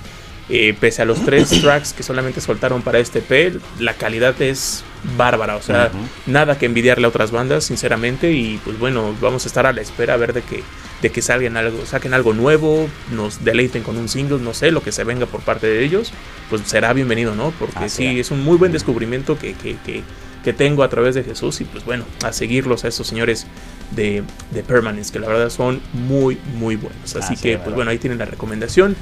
Eh, 0.51 0.75
pese 0.79 1.03
a 1.03 1.05
los 1.05 1.23
tres 1.23 1.49
tracks 1.61 1.93
que 1.93 2.01
solamente 2.01 2.41
soltaron 2.41 2.81
para 2.81 2.97
este 2.99 3.19
EP, 3.19 3.59
la 3.79 3.93
calidad 3.93 4.39
es 4.41 4.83
bárbara. 5.17 5.55
O 5.55 5.61
sea, 5.61 5.91
nada 6.27 6.57
que 6.57 6.67
envidiarle 6.67 7.05
a 7.05 7.09
otras 7.09 7.31
bandas, 7.31 7.63
sinceramente. 7.63 8.31
Y 8.31 8.59
pues 8.63 8.77
bueno, 8.77 9.15
vamos 9.19 9.45
a 9.45 9.47
estar 9.47 9.65
a 9.65 9.73
la 9.73 9.81
espera 9.81 10.13
a 10.13 10.17
ver 10.17 10.33
de 10.33 10.43
que, 10.43 10.63
de 11.01 11.11
que 11.11 11.21
salgan 11.21 11.57
algo, 11.57 11.85
saquen 11.85 12.13
algo 12.13 12.33
nuevo, 12.33 12.89
nos 13.11 13.43
deleiten 13.43 13.83
con 13.83 13.97
un 13.97 14.09
single, 14.09 14.39
no 14.39 14.53
sé, 14.53 14.71
lo 14.71 14.83
que 14.83 14.91
se 14.91 15.03
venga 15.03 15.25
por 15.25 15.41
parte 15.41 15.67
de 15.67 15.83
ellos, 15.83 16.11
pues 16.49 16.61
será 16.65 16.93
bienvenido, 16.93 17.35
¿no? 17.35 17.51
Porque 17.51 17.89
sí, 17.89 18.19
es 18.19 18.31
un 18.31 18.43
muy 18.43 18.57
buen 18.57 18.71
descubrimiento 18.71 19.37
que, 19.37 19.53
que, 19.53 19.77
que, 19.85 20.03
que, 20.43 20.53
tengo 20.53 20.83
a 20.83 20.89
través 20.89 21.15
de 21.15 21.23
Jesús. 21.23 21.61
Y 21.61 21.65
pues 21.65 21.85
bueno, 21.85 22.03
a 22.23 22.33
seguirlos 22.33 22.83
a 22.83 22.89
esos 22.89 23.07
señores 23.07 23.47
de, 23.91 24.23
de 24.51 24.63
Permanence, 24.63 25.11
que 25.11 25.19
la 25.19 25.27
verdad 25.27 25.49
son 25.49 25.81
muy, 25.93 26.37
muy 26.57 26.75
buenos. 26.75 27.15
Así, 27.15 27.35
que, 27.37 27.57
pues 27.57 27.75
bueno, 27.75 27.91
ahí 27.91 27.97
tienen 27.97 28.19
la 28.19 28.25
recomendación. 28.25 28.95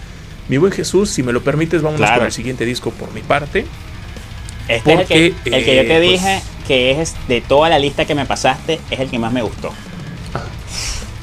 Mi 0.50 0.58
buen 0.58 0.72
Jesús, 0.72 1.10
si 1.10 1.24
me 1.24 1.34
lo 1.34 1.42
permites, 1.42 1.82
vamos 1.82 2.00
con 2.00 2.26
el 2.26 2.32
siguiente 2.32 2.66
disco 2.66 2.92
por 2.92 3.12
mi 3.12 3.22
parte. 3.22 3.66
Este 4.68 4.94
es 4.94 5.00
el 5.00 5.08
que, 5.08 5.26
el 5.28 5.66
que 5.66 5.76
yo 5.76 5.82
te 5.82 5.82
eh, 5.82 5.88
pues, 5.88 6.02
dije 6.02 6.42
que 6.68 7.02
es 7.02 7.16
de 7.30 7.42
toda 7.42 7.70
la 7.70 7.80
lista 7.80 8.06
que 8.06 8.14
me 8.14 8.26
pasaste, 8.26 8.80
es 8.92 9.00
el 9.00 9.10
que 9.10 9.18
más 9.18 9.32
me 9.32 9.42
gustó. 9.42 9.74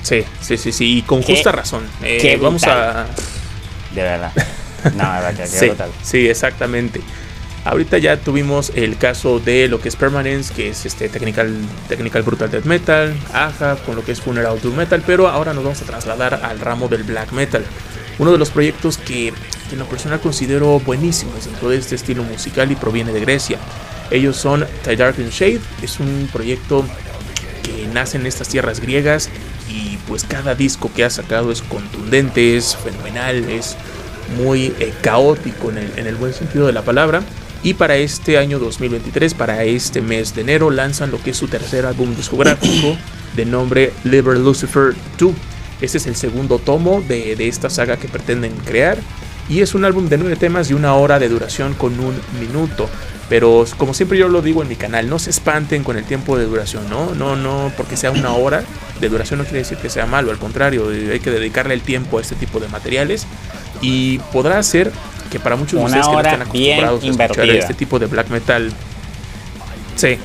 Sí, 0.05 0.25
sí, 0.41 0.57
sí, 0.57 0.71
sí, 0.71 0.99
y 0.99 1.03
con 1.03 1.23
justa 1.23 1.51
razón. 1.51 1.85
Eh, 2.03 2.39
vamos 2.41 2.63
a. 2.65 3.07
De 3.93 4.03
verdad. 4.03 4.33
No, 4.95 5.15
de 5.15 5.21
verdad, 5.21 5.35
que 5.35 5.47
sí, 5.47 5.71
Sí, 6.03 6.29
exactamente. 6.29 7.01
Ahorita 7.65 7.97
ya 7.97 8.19
tuvimos 8.19 8.71
el 8.75 8.99
caso 8.99 9.41
de 9.41 9.67
lo 9.69 9.81
que 9.81 9.89
es 9.89 9.97
Permanence, 9.97 10.53
que 10.53 10.69
es 10.69 10.85
este 10.85 11.09
Technical, 11.09 11.57
technical 11.89 12.23
Brutal 12.23 12.51
Death 12.51 12.67
Metal, 12.67 13.17
Aja, 13.33 13.77
con 13.77 13.97
lo 13.97 14.05
que 14.05 14.13
es 14.13 14.21
Funeral 14.21 14.61
Doom 14.61 14.77
Metal, 14.77 15.03
pero 15.07 15.29
ahora 15.29 15.55
nos 15.55 15.65
vamos 15.65 15.81
a 15.81 15.87
trasladar 15.87 16.41
al 16.45 16.61
ramo 16.61 16.89
del 16.89 17.03
Black 17.05 17.33
Metal 17.33 17.65
uno 18.19 18.33
de 18.33 18.39
los 18.39 18.51
proyectos 18.51 18.99
que, 18.99 19.29
en 19.29 19.79
lo 19.79 19.87
personal 19.87 20.21
considero 20.21 20.79
buenísimos 20.81 21.47
dentro 21.47 21.71
de 21.71 21.79
este 21.79 21.95
estilo 21.95 22.23
musical 22.23 22.71
y 22.71 22.77
proviene 22.77 23.13
de 23.13 23.21
Grecia. 23.21 23.59
Ellos 24.11 24.37
son 24.37 24.67
The 24.85 24.97
Dark 24.97 25.17
and 25.19 25.31
Shade, 25.31 25.61
es 25.83 25.99
un 25.99 26.29
proyecto 26.33 26.85
que 27.63 27.87
nace 27.93 28.19
en 28.19 28.27
estas 28.27 28.49
tierras 28.49 28.81
griegas 28.81 29.31
y 29.69 29.97
pues 30.09 30.25
cada 30.25 30.55
disco 30.55 30.91
que 30.95 31.05
ha 31.05 31.11
sacado 31.11 31.51
es 31.51 31.63
contundente, 31.63 32.57
es 32.57 32.77
fenomenal, 32.77 33.49
es 33.49 33.77
muy 34.37 34.75
eh, 34.79 34.93
caótico 35.03 35.71
en 35.71 35.79
el, 35.79 35.99
en 35.99 36.07
el, 36.07 36.17
buen 36.17 36.35
sentido 36.35 36.67
de 36.67 36.73
la 36.73 36.83
palabra. 36.83 37.23
Y 37.63 37.75
para 37.75 37.97
este 37.97 38.37
año 38.37 38.59
2023, 38.59 39.33
para 39.33 39.65
este 39.65 40.03
mes 40.03 40.35
de 40.35 40.43
enero, 40.43 40.71
lanzan 40.71 41.11
lo 41.11 41.23
que 41.23 41.31
es 41.31 41.37
su 41.37 41.49
tercer 41.49 41.87
álbum 41.87 42.15
discográfico 42.15 42.97
de 43.35 43.45
nombre 43.47 43.93
Liber 44.05 44.39
Lucifer 44.39 44.95
2. 45.19 45.33
Este 45.81 45.99
es 45.99 46.07
el 46.07 46.17
segundo 46.17 46.59
tomo 46.59 47.03
de, 47.03 47.33
esta 47.49 47.71
saga 47.71 47.97
que 47.97 48.09
pretenden 48.09 48.53
crear. 48.65 48.99
Y 49.49 49.61
es 49.61 49.75
un 49.75 49.85
álbum 49.85 50.09
de 50.09 50.19
nueve 50.19 50.37
temas 50.37 50.71
y 50.71 50.75
una 50.75 50.95
hora 50.95 51.19
de 51.19 51.29
duración 51.29 51.75
con 51.75 51.99
un 52.01 52.19
minuto. 52.41 52.89
Pero 53.29 53.65
como 53.77 53.95
siempre 53.95 54.19
yo 54.19 54.29
lo 54.29 54.43
digo 54.43 54.63
en 54.63 54.69
mi 54.69 54.77
canal, 54.77 55.09
no 55.09 55.19
se 55.19 55.31
espanten 55.31 55.83
con 55.83 55.97
el 55.97 56.05
tiempo 56.05 56.37
de 56.37 56.45
duración, 56.45 56.89
¿no? 56.91 57.15
No, 57.15 57.37
no, 57.37 57.73
porque 57.77 57.97
sea 57.97 58.11
una 58.11 58.33
hora 58.33 58.65
de 59.01 59.09
duración 59.09 59.39
no 59.39 59.45
quiere 59.45 59.61
decir 59.61 59.79
que 59.79 59.91
sea 59.91 60.07
malo, 60.07 60.31
al 60.31 60.39
contrario, 60.39 60.93
eh, 60.93 61.11
hay 61.13 61.21
que 61.21 61.31
dedicarle 61.31 61.75
el 61.75 61.81
tiempo 61.81 62.19
a 62.19 62.21
este 62.21 62.37
tipo 62.37 62.61
de 62.61 62.69
materiales 62.69 63.27
y 63.81 64.19
podrá 64.33 64.63
ser 64.63 64.93
que 65.31 65.41
para 65.41 65.57
muchos 65.57 65.81
de 65.81 65.87
ustedes 65.87 66.07
que 66.07 66.13
no 66.13 66.21
estén 66.21 66.43
acostumbrados 66.43 67.05
a 67.05 67.07
escuchar 67.07 67.51
este 67.51 67.75
tipo 67.75 67.99
de 67.99 68.07
black 68.07 68.29
metal, 68.29 68.73
sí, 69.97 70.19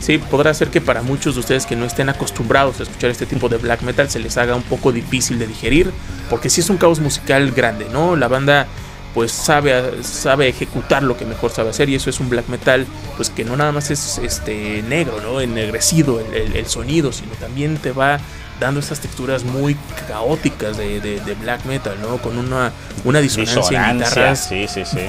Sí, 0.00 0.18
podrá 0.18 0.52
ser 0.54 0.68
que 0.68 0.80
para 0.80 1.02
muchos 1.02 1.34
de 1.34 1.40
ustedes 1.40 1.66
que 1.66 1.76
no 1.76 1.84
estén 1.84 2.08
acostumbrados 2.08 2.80
a 2.80 2.84
escuchar 2.84 3.10
este 3.10 3.26
tipo 3.26 3.48
de 3.48 3.58
black 3.58 3.82
metal 3.82 4.08
se 4.08 4.18
les 4.18 4.36
haga 4.38 4.56
un 4.56 4.62
poco 4.62 4.92
difícil 4.92 5.38
de 5.38 5.46
digerir, 5.46 5.92
porque 6.30 6.48
sí 6.48 6.62
es 6.62 6.70
un 6.70 6.78
caos 6.78 7.00
musical 7.00 7.52
grande, 7.52 7.86
¿no? 7.92 8.16
La 8.16 8.26
banda 8.26 8.66
pues 9.14 9.32
sabe, 9.32 10.02
sabe 10.02 10.48
ejecutar 10.48 11.02
lo 11.02 11.16
que 11.16 11.24
mejor 11.24 11.50
sabe 11.50 11.70
hacer 11.70 11.88
y 11.88 11.96
eso 11.96 12.10
es 12.10 12.20
un 12.20 12.30
black 12.30 12.48
metal 12.48 12.86
pues 13.16 13.28
que 13.28 13.44
no 13.44 13.56
nada 13.56 13.72
más 13.72 13.90
es 13.90 14.18
este 14.18 14.82
negro, 14.82 15.20
¿no? 15.20 15.40
Ennegrecido 15.40 16.20
el, 16.20 16.66
sonido, 16.66 17.12
sino 17.12 17.32
también 17.32 17.76
te 17.76 17.92
va 17.92 18.20
dando 18.58 18.80
estas 18.80 19.00
texturas 19.00 19.44
muy 19.44 19.76
caóticas 20.06 20.76
de, 20.76 21.36
black 21.42 21.64
metal, 21.66 21.96
¿no? 22.00 22.18
Con 22.18 22.38
una, 22.38 22.72
una 23.04 23.20
disonancia, 23.20 23.90
en 23.90 23.98
guitarras 23.98 24.50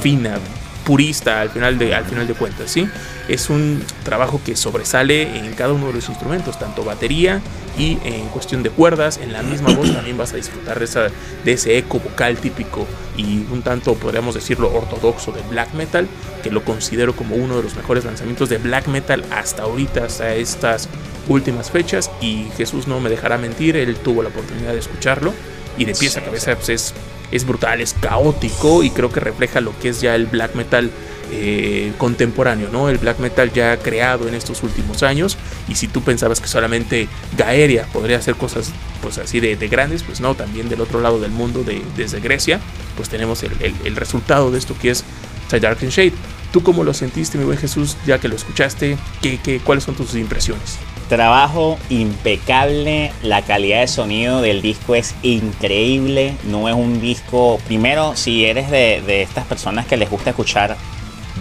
fina, 0.02 0.38
purista 0.86 1.42
al 1.42 1.50
final 1.50 1.78
de, 1.78 1.94
al 1.94 2.06
final 2.06 2.28
de 2.28 2.34
cuentas, 2.34 2.72
¿sí? 2.72 2.88
Es 3.28 3.50
un 3.50 3.84
trabajo 4.04 4.42
que 4.44 4.56
sobresale 4.56 5.38
en 5.38 5.54
cada 5.54 5.74
uno 5.74 5.88
de 5.88 5.94
los 5.94 6.10
instrumentos, 6.10 6.60
tanto 6.60 6.84
batería 6.84 7.42
y 7.78 7.98
en 8.04 8.28
cuestión 8.28 8.64
de 8.64 8.70
cuerdas, 8.70 9.20
en 9.22 9.32
la 9.32 9.42
misma 9.44 9.74
voz 9.74 9.94
también 9.94 10.18
vas 10.18 10.34
a 10.34 10.36
disfrutar 10.36 10.80
de, 10.80 10.86
esa, 10.86 11.08
de 11.46 11.54
ese 11.54 11.78
eco 11.78 12.00
vocal 12.00 12.38
típico 12.38 12.86
y 13.16 13.46
un 13.52 13.62
tanto, 13.62 13.94
podríamos 13.96 14.36
decirlo, 14.36 14.74
ortodoxo 14.74 15.32
de 15.32 15.42
black 15.50 15.74
metal, 15.74 16.08
que 16.44 16.52
lo 16.52 16.64
considero 16.66 17.16
como 17.16 17.36
uno 17.36 17.58
de 17.58 17.64
los 17.64 17.76
mejores 17.76 18.04
lanzamientos 18.04 18.50
de 18.50 18.58
black 18.58 18.88
metal 18.88 19.24
hasta 19.32 19.64
ahorita, 19.64 20.06
hasta 20.06 20.36
estas 20.36 20.90
últimas 21.28 21.72
fechas 21.72 22.12
y 22.20 22.48
Jesús 22.58 22.88
no 22.88 23.00
me 23.00 23.10
dejará 23.10 23.38
mentir, 23.38 23.78
él 23.78 23.96
tuvo 23.96 24.24
la 24.24 24.30
oportunidad 24.30 24.74
de 24.74 24.80
escucharlo 24.80 25.34
y 25.78 25.86
de 25.86 25.94
pieza 25.94 26.20
a 26.20 26.24
cabeza 26.24 26.56
pues, 26.56 26.70
es 26.70 26.94
es 27.32 27.46
brutal, 27.46 27.82
es 27.82 27.94
caótico 27.94 28.84
y 28.84 28.90
creo 28.90 29.12
que 29.12 29.20
refleja 29.20 29.62
lo 29.62 29.78
que 29.80 29.90
es 29.90 30.02
ya 30.02 30.16
el 30.16 30.26
black 30.26 30.56
metal 30.56 30.92
eh, 31.34 31.94
contemporáneo, 31.98 32.68
¿no? 32.72 32.90
El 32.90 32.98
black 32.98 33.20
metal 33.20 33.54
ya 33.54 33.78
creado 33.78 34.28
en 34.28 34.36
estos 34.36 34.64
últimos 34.64 35.02
años. 35.02 35.38
Y 35.70 35.76
si 35.76 35.88
tú 35.88 36.02
pensabas 36.02 36.42
que 36.42 36.48
solamente 36.48 37.08
Gaeria 37.38 37.86
podría 37.94 38.18
hacer 38.18 38.36
cosas 38.36 38.72
pues 39.02 39.18
así 39.18 39.40
de, 39.40 39.56
grandes, 39.70 40.04
pues 40.04 40.20
no, 40.20 40.36
también 40.36 40.68
del 40.68 40.82
otro 40.82 41.00
lado 41.00 41.22
del 41.22 41.32
mundo, 41.32 41.64
de, 41.64 41.82
desde 41.96 42.20
Grecia, 42.20 42.60
pues 42.98 43.08
tenemos 43.08 43.44
el, 43.44 43.96
resultado 43.96 44.52
de 44.52 44.60
esto 44.60 44.76
que 44.80 44.92
es 44.92 45.06
Dark 45.50 45.78
and 45.82 45.92
Shade. 45.92 46.14
¿Tú 46.52 46.64
cómo 46.64 46.84
lo 46.84 46.94
sentiste, 46.94 47.38
mi 47.38 47.46
buen 47.46 47.58
Jesús, 47.58 47.96
ya 48.06 48.20
que 48.20 48.28
lo 48.28 48.36
escuchaste? 48.36 48.98
¿Qué, 49.22 49.40
qué, 49.42 49.60
cuáles 49.60 49.86
son 49.86 49.96
tus 49.96 50.16
impresiones? 50.16 50.78
Trabajo 51.12 51.78
impecable, 51.90 53.12
la 53.22 53.42
calidad 53.42 53.82
de 53.82 53.90
sonido 53.90 54.40
del 54.40 54.62
disco 54.62 54.96
es 54.96 55.14
increíble, 55.24 56.36
no 56.46 56.70
es 56.70 56.74
un 56.74 57.02
disco, 57.02 57.60
primero 57.68 58.16
si 58.16 58.46
eres 58.46 58.72
de, 58.72 59.22
estas 59.22 59.44
personas 59.44 59.86
que 59.86 59.98
les 59.98 60.10
gusta 60.10 60.30
escuchar 60.30 60.78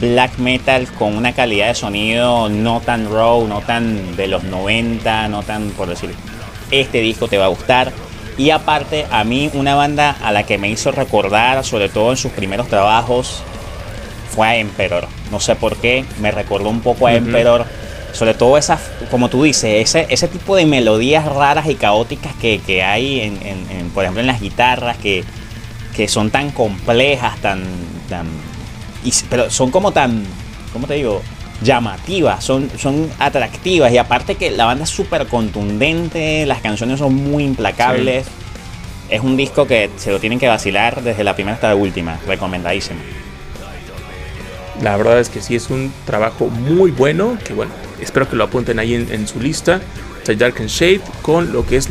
black 0.00 0.38
metal 0.38 0.88
con 0.98 1.16
una 1.16 1.34
calidad 1.34 1.68
de 1.68 1.76
sonido 1.76 2.48
no 2.48 2.80
tan 2.80 3.12
raw, 3.12 3.46
no 3.46 3.60
tan 3.60 4.16
de 4.16 4.26
los 4.26 4.42
90, 4.42 5.28
no 5.28 5.44
tan 5.44 5.70
por 5.70 5.88
decir, 5.88 6.16
este 6.72 7.00
disco 7.00 7.28
te 7.28 7.38
va 7.38 7.44
a 7.44 7.50
gustar. 7.50 7.92
Y 8.36 8.50
aparte, 8.50 9.06
a 9.12 9.22
mí 9.22 9.52
una 9.54 9.76
banda 9.76 10.16
a 10.20 10.32
la 10.32 10.42
que 10.42 10.58
me 10.58 10.68
hizo 10.68 10.90
recordar, 10.90 11.64
sobre 11.64 11.88
todo 11.88 12.10
en 12.10 12.16
sus 12.16 12.32
primeros 12.32 12.66
trabajos, 12.66 13.44
fue 14.34 14.48
a 14.48 14.56
Emperor. 14.56 15.06
No 15.30 15.38
sé 15.38 15.54
por 15.54 15.76
qué, 15.76 16.04
me 16.20 16.32
recordó 16.32 16.70
un 16.70 16.80
poco 16.80 17.06
a 17.06 17.14
Emperor 17.14 17.66
sobre 18.12 18.34
todo 18.34 18.58
esas, 18.58 18.80
como 19.10 19.28
tú 19.28 19.42
dices, 19.42 19.88
ese, 19.88 20.06
ese 20.10 20.28
tipo 20.28 20.56
de 20.56 20.66
melodías 20.66 21.24
raras 21.24 21.68
y 21.68 21.74
caóticas 21.74 22.34
que, 22.34 22.82
hay, 22.82 23.20
en, 23.20 23.90
por 23.90 24.04
ejemplo, 24.04 24.20
en 24.20 24.26
las 24.26 24.40
guitarras, 24.40 24.96
que, 24.98 25.24
que 25.94 26.08
son 26.08 26.30
tan 26.30 26.50
complejas, 26.50 27.38
tan, 27.40 27.62
tan 28.08 28.26
pero 29.28 29.50
son 29.50 29.70
como 29.70 29.92
tan, 29.92 30.24
¿cómo 30.72 30.86
te 30.86 30.94
digo? 30.94 31.22
llamativas, 31.62 32.42
son, 32.42 32.70
son 32.78 33.10
atractivas 33.18 33.92
y 33.92 33.98
aparte 33.98 34.36
que 34.36 34.50
la 34.50 34.64
banda 34.64 34.84
es 34.84 34.90
súper 34.90 35.26
contundente, 35.26 36.46
las 36.46 36.60
canciones 36.60 36.98
son 36.98 37.14
muy 37.14 37.44
implacables. 37.44 38.26
Es 39.10 39.20
un 39.20 39.36
disco 39.36 39.66
que 39.66 39.90
se 39.96 40.10
lo 40.10 40.20
tienen 40.20 40.38
que 40.38 40.48
vacilar 40.48 41.02
desde 41.02 41.24
la 41.24 41.34
primera 41.34 41.54
hasta 41.54 41.68
la 41.68 41.74
última, 41.74 42.18
recomendadísimo. 42.26 43.00
La 44.82 44.96
verdad 44.96 45.20
es 45.20 45.28
que 45.28 45.42
sí 45.42 45.54
es 45.54 45.68
un 45.68 45.92
trabajo 46.06 46.46
muy 46.46 46.90
bueno, 46.90 47.36
que 47.44 47.52
bueno, 47.52 47.72
espero 48.00 48.28
que 48.28 48.36
lo 48.36 48.44
apunten 48.44 48.78
ahí 48.78 48.94
en, 48.94 49.26
su 49.26 49.40
lista. 49.40 49.80
Dark 50.38 50.58
and 50.60 50.68
Shade 50.68 51.00
con 51.22 51.52
lo 51.52 51.66
que 51.66 51.76
es 51.76 51.88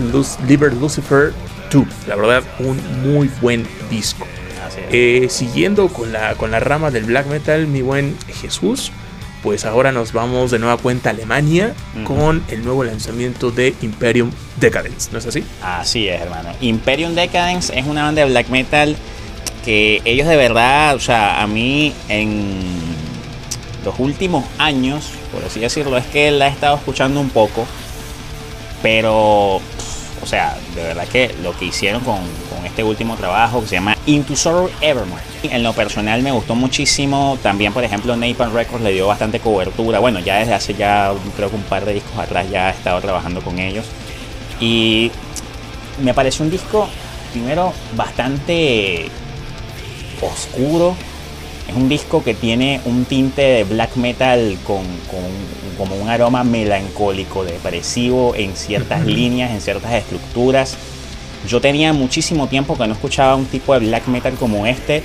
Liber 0.47 0.73
Lucifer 0.73 1.33
2. 1.71 1.85
La 2.07 2.15
verdad, 2.15 2.43
un 2.59 2.79
muy 3.03 3.29
buen 3.41 3.67
disco. 3.89 4.25
Eh, 4.91 5.27
siguiendo 5.29 5.89
con 5.89 6.13
la, 6.13 6.35
con 6.35 6.51
la 6.51 6.59
rama 6.59 6.89
del 6.89 7.03
black 7.03 7.27
metal, 7.27 7.67
mi 7.67 7.81
buen 7.81 8.15
Jesús, 8.41 8.91
pues 9.43 9.65
ahora 9.65 9.91
nos 9.91 10.13
vamos 10.13 10.51
de 10.51 10.59
nueva 10.59 10.77
cuenta 10.77 11.09
a 11.09 11.13
Alemania 11.13 11.73
con 12.05 12.43
el 12.49 12.63
nuevo 12.63 12.83
lanzamiento 12.83 13.51
de 13.51 13.73
Imperium 13.81 14.31
Decadence, 14.59 15.09
¿no 15.11 15.19
es 15.19 15.25
así? 15.25 15.43
Así 15.61 16.07
es, 16.07 16.21
hermano. 16.21 16.49
Imperium 16.61 17.13
Decadence 17.13 17.77
es 17.77 17.85
una 17.85 18.03
banda 18.03 18.23
de 18.23 18.29
black 18.29 18.49
metal 18.49 18.95
que 19.63 20.01
ellos 20.05 20.27
de 20.27 20.35
verdad, 20.35 20.95
o 20.95 20.99
sea, 20.99 21.41
a 21.41 21.47
mí 21.47 21.93
en 22.07 22.78
los 23.83 23.99
últimos 23.99 24.45
años, 24.57 25.09
por 25.33 25.43
así 25.43 25.59
decirlo, 25.59 25.97
es 25.97 26.05
que 26.07 26.31
la 26.31 26.47
he 26.47 26.51
estado 26.51 26.75
escuchando 26.75 27.19
un 27.19 27.29
poco, 27.29 27.65
pero 28.81 29.61
o 30.21 30.25
sea, 30.25 30.57
de 30.75 30.83
verdad 30.83 31.07
que 31.07 31.33
lo 31.41 31.57
que 31.57 31.65
hicieron 31.65 32.01
con, 32.03 32.19
este 32.65 32.83
último 32.83 33.15
trabajo 33.15 33.61
que 33.61 33.67
se 33.67 33.75
llama 33.75 33.97
Into 34.05 34.35
Sorrow 34.35 34.69
Evermore. 34.81 35.23
En 35.43 35.63
lo 35.63 35.73
personal 35.73 36.21
me 36.21 36.31
gustó 36.31 36.55
muchísimo. 36.55 37.37
También, 37.41 37.71
por 37.71 37.83
ejemplo, 37.83 38.15
Napalm 38.15 38.53
Records 38.53 38.83
le 38.83 38.91
dio 38.91 39.07
bastante 39.07 39.39
cobertura. 39.39 39.99
Bueno, 39.99 40.19
ya 40.19 40.37
desde 40.37 40.53
hace 40.53 40.73
ya 40.73 41.13
creo 41.35 41.49
que 41.49 41.55
un 41.55 41.63
par 41.63 41.85
de 41.85 41.93
discos 41.93 42.17
atrás 42.19 42.49
ya 42.49 42.69
he 42.69 42.73
estado 42.73 42.99
trabajando 42.99 43.41
con 43.41 43.59
ellos. 43.59 43.85
Y 44.59 45.11
me 46.01 46.13
pareció 46.13 46.43
un 46.43 46.51
disco, 46.51 46.87
primero, 47.31 47.73
bastante 47.95 49.09
oscuro, 50.21 50.95
es 51.69 51.75
un 51.75 51.87
disco 51.87 52.23
que 52.23 52.33
tiene 52.33 52.81
un 52.85 53.05
tinte 53.05 53.41
de 53.41 53.63
black 53.63 53.95
metal 53.95 54.57
con, 54.65 54.81
como 55.77 55.95
un 55.95 56.09
aroma 56.09 56.43
melancólico, 56.43 57.45
depresivo 57.45 58.33
en 58.35 58.55
ciertas 58.55 59.05
líneas, 59.05 59.51
en 59.51 59.61
ciertas 59.61 59.93
estructuras. 59.93 60.75
Yo 61.47 61.61
tenía 61.61 61.93
muchísimo 61.93 62.47
tiempo 62.47 62.75
que 62.75 62.87
no 62.87 62.93
escuchaba 62.93 63.35
un 63.35 63.45
tipo 63.45 63.73
de 63.73 63.79
black 63.87 64.07
metal 64.07 64.33
como 64.33 64.65
este. 64.65 65.03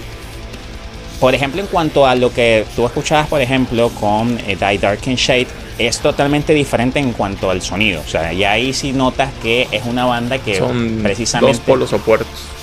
Por 1.20 1.34
ejemplo, 1.34 1.60
en 1.60 1.66
cuanto 1.66 2.06
a 2.06 2.14
lo 2.14 2.32
que 2.32 2.64
tú 2.74 2.86
escuchabas, 2.86 3.28
por 3.28 3.40
ejemplo, 3.40 3.90
con 4.00 4.38
eh, 4.46 4.56
Die 4.58 4.78
Dark 4.78 5.00
and 5.06 5.16
Shade, 5.16 5.46
es 5.78 5.98
totalmente 5.98 6.54
diferente 6.54 6.98
en 6.98 7.12
cuanto 7.12 7.50
al 7.50 7.60
sonido. 7.60 8.00
O 8.00 8.08
sea, 8.08 8.32
ya 8.32 8.52
ahí 8.52 8.72
sí 8.72 8.92
notas 8.92 9.30
que 9.42 9.68
es 9.70 9.84
una 9.84 10.06
banda 10.06 10.38
que 10.38 10.56
Son 10.56 11.00
precisamente. 11.02 11.58
Dos 11.58 11.66
polos 11.66 11.92
opuestos 11.92 12.53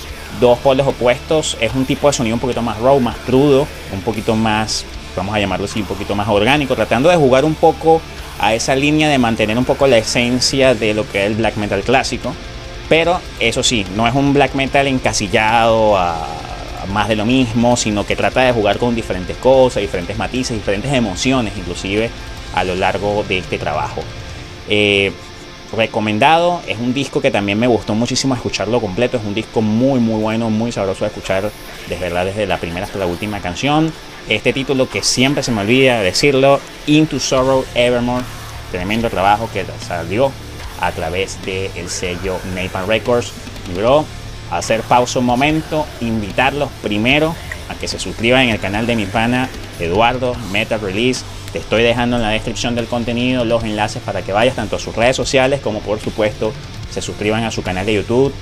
dos 0.42 0.58
polos 0.58 0.86
opuestos. 0.86 1.56
Es 1.60 1.72
un 1.74 1.86
tipo 1.86 2.08
de 2.08 2.12
sonido 2.12 2.34
un 2.34 2.40
poquito 2.40 2.60
más 2.60 2.78
raw, 2.80 2.98
más 3.00 3.16
crudo, 3.24 3.66
un 3.92 4.00
poquito 4.00 4.34
más, 4.34 4.84
vamos 5.16 5.34
a 5.34 5.38
llamarlo 5.38 5.64
así, 5.64 5.80
un 5.80 5.86
poquito 5.86 6.14
más 6.14 6.28
orgánico, 6.28 6.74
tratando 6.74 7.08
de 7.08 7.16
jugar 7.16 7.44
un 7.44 7.54
poco 7.54 8.02
a 8.40 8.52
esa 8.52 8.74
línea 8.74 9.08
de 9.08 9.18
mantener 9.18 9.56
un 9.56 9.64
poco 9.64 9.86
la 9.86 9.98
esencia 9.98 10.74
de 10.74 10.94
lo 10.94 11.08
que 11.08 11.20
es 11.20 11.26
el 11.28 11.36
black 11.36 11.56
metal 11.56 11.80
clásico. 11.82 12.34
Pero 12.88 13.20
eso 13.38 13.62
sí, 13.62 13.86
no 13.96 14.06
es 14.06 14.14
un 14.14 14.34
black 14.34 14.54
metal 14.54 14.86
encasillado 14.88 15.96
a, 15.96 16.26
más 16.92 17.08
de 17.08 17.14
lo 17.14 17.24
mismo, 17.24 17.76
sino 17.76 18.04
que 18.04 18.16
trata 18.16 18.42
de 18.42 18.52
jugar 18.52 18.78
con 18.78 18.96
diferentes 18.96 19.36
cosas, 19.36 19.80
diferentes 19.80 20.18
matices, 20.18 20.56
diferentes 20.56 20.92
emociones, 20.92 21.52
inclusive 21.56 22.10
a 22.54 22.64
lo 22.64 22.74
largo 22.74 23.24
de 23.28 23.38
este 23.38 23.58
trabajo. 23.58 24.02
Eh, 24.68 25.12
recomendado. 25.72 26.60
Es 26.66 26.78
un 26.78 26.94
disco 26.94 27.20
que 27.20 27.30
también 27.30 27.58
me 27.58 27.66
gustó 27.66 27.94
muchísimo 27.94 28.34
escucharlo 28.34 28.80
completo. 28.80 29.16
Es 29.16 29.24
un 29.24 29.34
disco 29.34 29.62
muy, 29.62 30.00
muy 30.00 30.20
bueno, 30.20 30.50
muy 30.50 30.72
sabroso 30.72 31.04
de 31.04 31.08
escuchar 31.08 31.50
desde, 31.88 32.04
verdad, 32.04 32.26
desde 32.26 32.46
la 32.46 32.58
primera 32.58 32.86
hasta 32.86 32.98
la 32.98 33.06
última 33.06 33.40
canción. 33.40 33.92
Este 34.28 34.52
título 34.52 34.88
que 34.88 35.02
siempre 35.02 35.42
se 35.42 35.50
me 35.50 35.62
olvida 35.62 36.00
decirlo, 36.00 36.60
Into 36.86 37.18
Sorrow 37.18 37.64
Evermore. 37.74 38.24
Tremendo 38.70 39.10
trabajo 39.10 39.48
que 39.52 39.64
salió 39.86 40.32
a 40.80 40.92
través 40.92 41.38
del 41.44 41.88
sello 41.88 42.38
Napalm 42.54 42.88
Records. 42.88 43.32
Bro, 43.74 44.04
hacer 44.50 44.80
pausa 44.82 45.18
un 45.18 45.26
momento, 45.26 45.86
invitarlos 46.00 46.70
primero 46.82 47.34
a 47.68 47.74
que 47.74 47.88
se 47.88 47.98
suscriban 47.98 48.42
en 48.42 48.50
el 48.50 48.60
canal 48.60 48.86
de 48.86 48.96
mi 48.96 49.06
pana 49.06 49.48
Eduardo 49.78 50.34
Metal 50.50 50.80
Release 50.80 51.24
te 51.52 51.58
estoy 51.58 51.82
dejando 51.82 52.16
en 52.16 52.22
la 52.22 52.30
descripción 52.30 52.74
del 52.74 52.86
contenido 52.86 53.44
los 53.44 53.62
enlaces 53.62 54.02
para 54.02 54.22
que 54.22 54.32
vayas 54.32 54.56
tanto 54.56 54.76
a 54.76 54.78
sus 54.78 54.96
redes 54.96 55.16
sociales 55.16 55.60
como 55.60 55.80
por 55.80 56.00
supuesto 56.00 56.52
se 56.90 57.02
suscriban 57.02 57.44
a 57.44 57.50
su 57.50 57.62
canal 57.62 57.86
de 57.86 57.94
YouTube. 57.94 58.32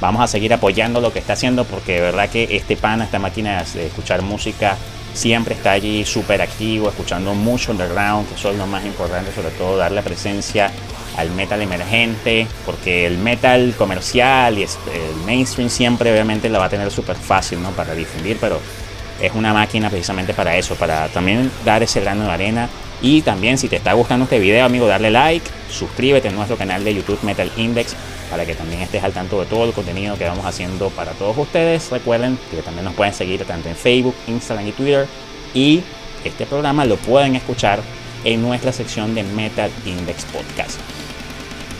Vamos 0.00 0.22
a 0.22 0.26
seguir 0.26 0.52
apoyando 0.52 1.00
lo 1.00 1.12
que 1.12 1.18
está 1.18 1.34
haciendo 1.34 1.64
porque 1.64 1.94
de 1.94 2.00
verdad 2.00 2.28
que 2.28 2.56
este 2.56 2.76
pana, 2.76 3.04
esta 3.04 3.18
máquina 3.18 3.64
de 3.74 3.86
escuchar 3.86 4.22
música 4.22 4.76
siempre 5.12 5.54
está 5.54 5.72
allí 5.72 6.04
súper 6.04 6.40
activo, 6.40 6.88
escuchando 6.88 7.34
mucho 7.34 7.72
underground, 7.72 8.28
que 8.28 8.34
eso 8.34 8.50
es 8.50 8.56
lo 8.56 8.66
más 8.66 8.84
importante, 8.84 9.32
sobre 9.32 9.50
todo 9.50 9.76
darle 9.76 10.02
presencia 10.02 10.70
al 11.16 11.30
metal 11.30 11.60
emergente, 11.60 12.46
porque 12.64 13.06
el 13.06 13.18
metal 13.18 13.74
comercial 13.76 14.58
y 14.58 14.62
el 14.62 15.16
mainstream 15.26 15.68
siempre 15.68 16.12
obviamente 16.12 16.48
la 16.48 16.58
va 16.58 16.66
a 16.66 16.70
tener 16.70 16.90
súper 16.90 17.16
fácil 17.16 17.62
¿no? 17.62 17.70
para 17.70 17.94
difundir, 17.94 18.38
pero 18.40 18.60
es 19.20 19.32
una 19.34 19.52
máquina 19.52 19.90
precisamente 19.90 20.34
para 20.34 20.56
eso, 20.56 20.74
para 20.74 21.08
también 21.08 21.50
dar 21.64 21.82
ese 21.82 22.00
grano 22.00 22.24
de 22.24 22.30
arena. 22.30 22.68
Y 23.02 23.22
también 23.22 23.56
si 23.56 23.68
te 23.68 23.76
está 23.76 23.92
gustando 23.94 24.24
este 24.24 24.38
video, 24.38 24.64
amigo, 24.64 24.86
darle 24.86 25.10
like, 25.10 25.48
suscríbete 25.70 26.28
a 26.28 26.32
nuestro 26.32 26.56
canal 26.56 26.84
de 26.84 26.94
YouTube 26.94 27.18
Metal 27.22 27.50
Index 27.56 27.96
para 28.30 28.44
que 28.44 28.54
también 28.54 28.82
estés 28.82 29.02
al 29.02 29.12
tanto 29.12 29.40
de 29.40 29.46
todo 29.46 29.64
el 29.64 29.72
contenido 29.72 30.16
que 30.16 30.24
vamos 30.24 30.44
haciendo 30.44 30.90
para 30.90 31.12
todos 31.12 31.36
ustedes. 31.36 31.90
Recuerden 31.90 32.38
que 32.50 32.62
también 32.62 32.84
nos 32.84 32.94
pueden 32.94 33.14
seguir 33.14 33.44
tanto 33.44 33.68
en 33.68 33.76
Facebook, 33.76 34.14
Instagram 34.26 34.68
y 34.68 34.72
Twitter. 34.72 35.06
Y 35.54 35.82
este 36.24 36.46
programa 36.46 36.84
lo 36.84 36.96
pueden 36.96 37.36
escuchar 37.36 37.80
en 38.24 38.42
nuestra 38.42 38.72
sección 38.72 39.14
de 39.14 39.22
Metal 39.22 39.70
Index 39.86 40.24
Podcast. 40.26 40.78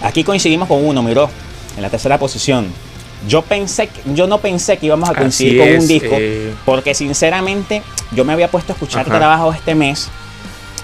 Aquí 0.03 0.25
coincidimos 0.25 0.67
con 0.67 0.85
uno, 0.85 1.03
miró, 1.03 1.31
en 1.77 1.83
la 1.83 1.91
tercera 1.91 2.19
posición. 2.19 2.73
Yo 3.27 3.43
pensé, 3.43 3.89
yo 4.07 4.27
no 4.27 4.39
pensé 4.39 4.79
que 4.79 4.87
íbamos 4.87 5.09
a 5.11 5.15
coincidir 5.15 5.59
con 5.59 5.69
un 5.69 5.87
disco, 5.87 6.17
eh. 6.19 6.55
porque 6.65 6.95
sinceramente 6.95 7.83
yo 8.13 8.25
me 8.25 8.33
había 8.33 8.49
puesto 8.49 8.73
a 8.73 8.75
escuchar 8.75 9.05
trabajo 9.05 9.53
este 9.53 9.75
mes, 9.75 10.09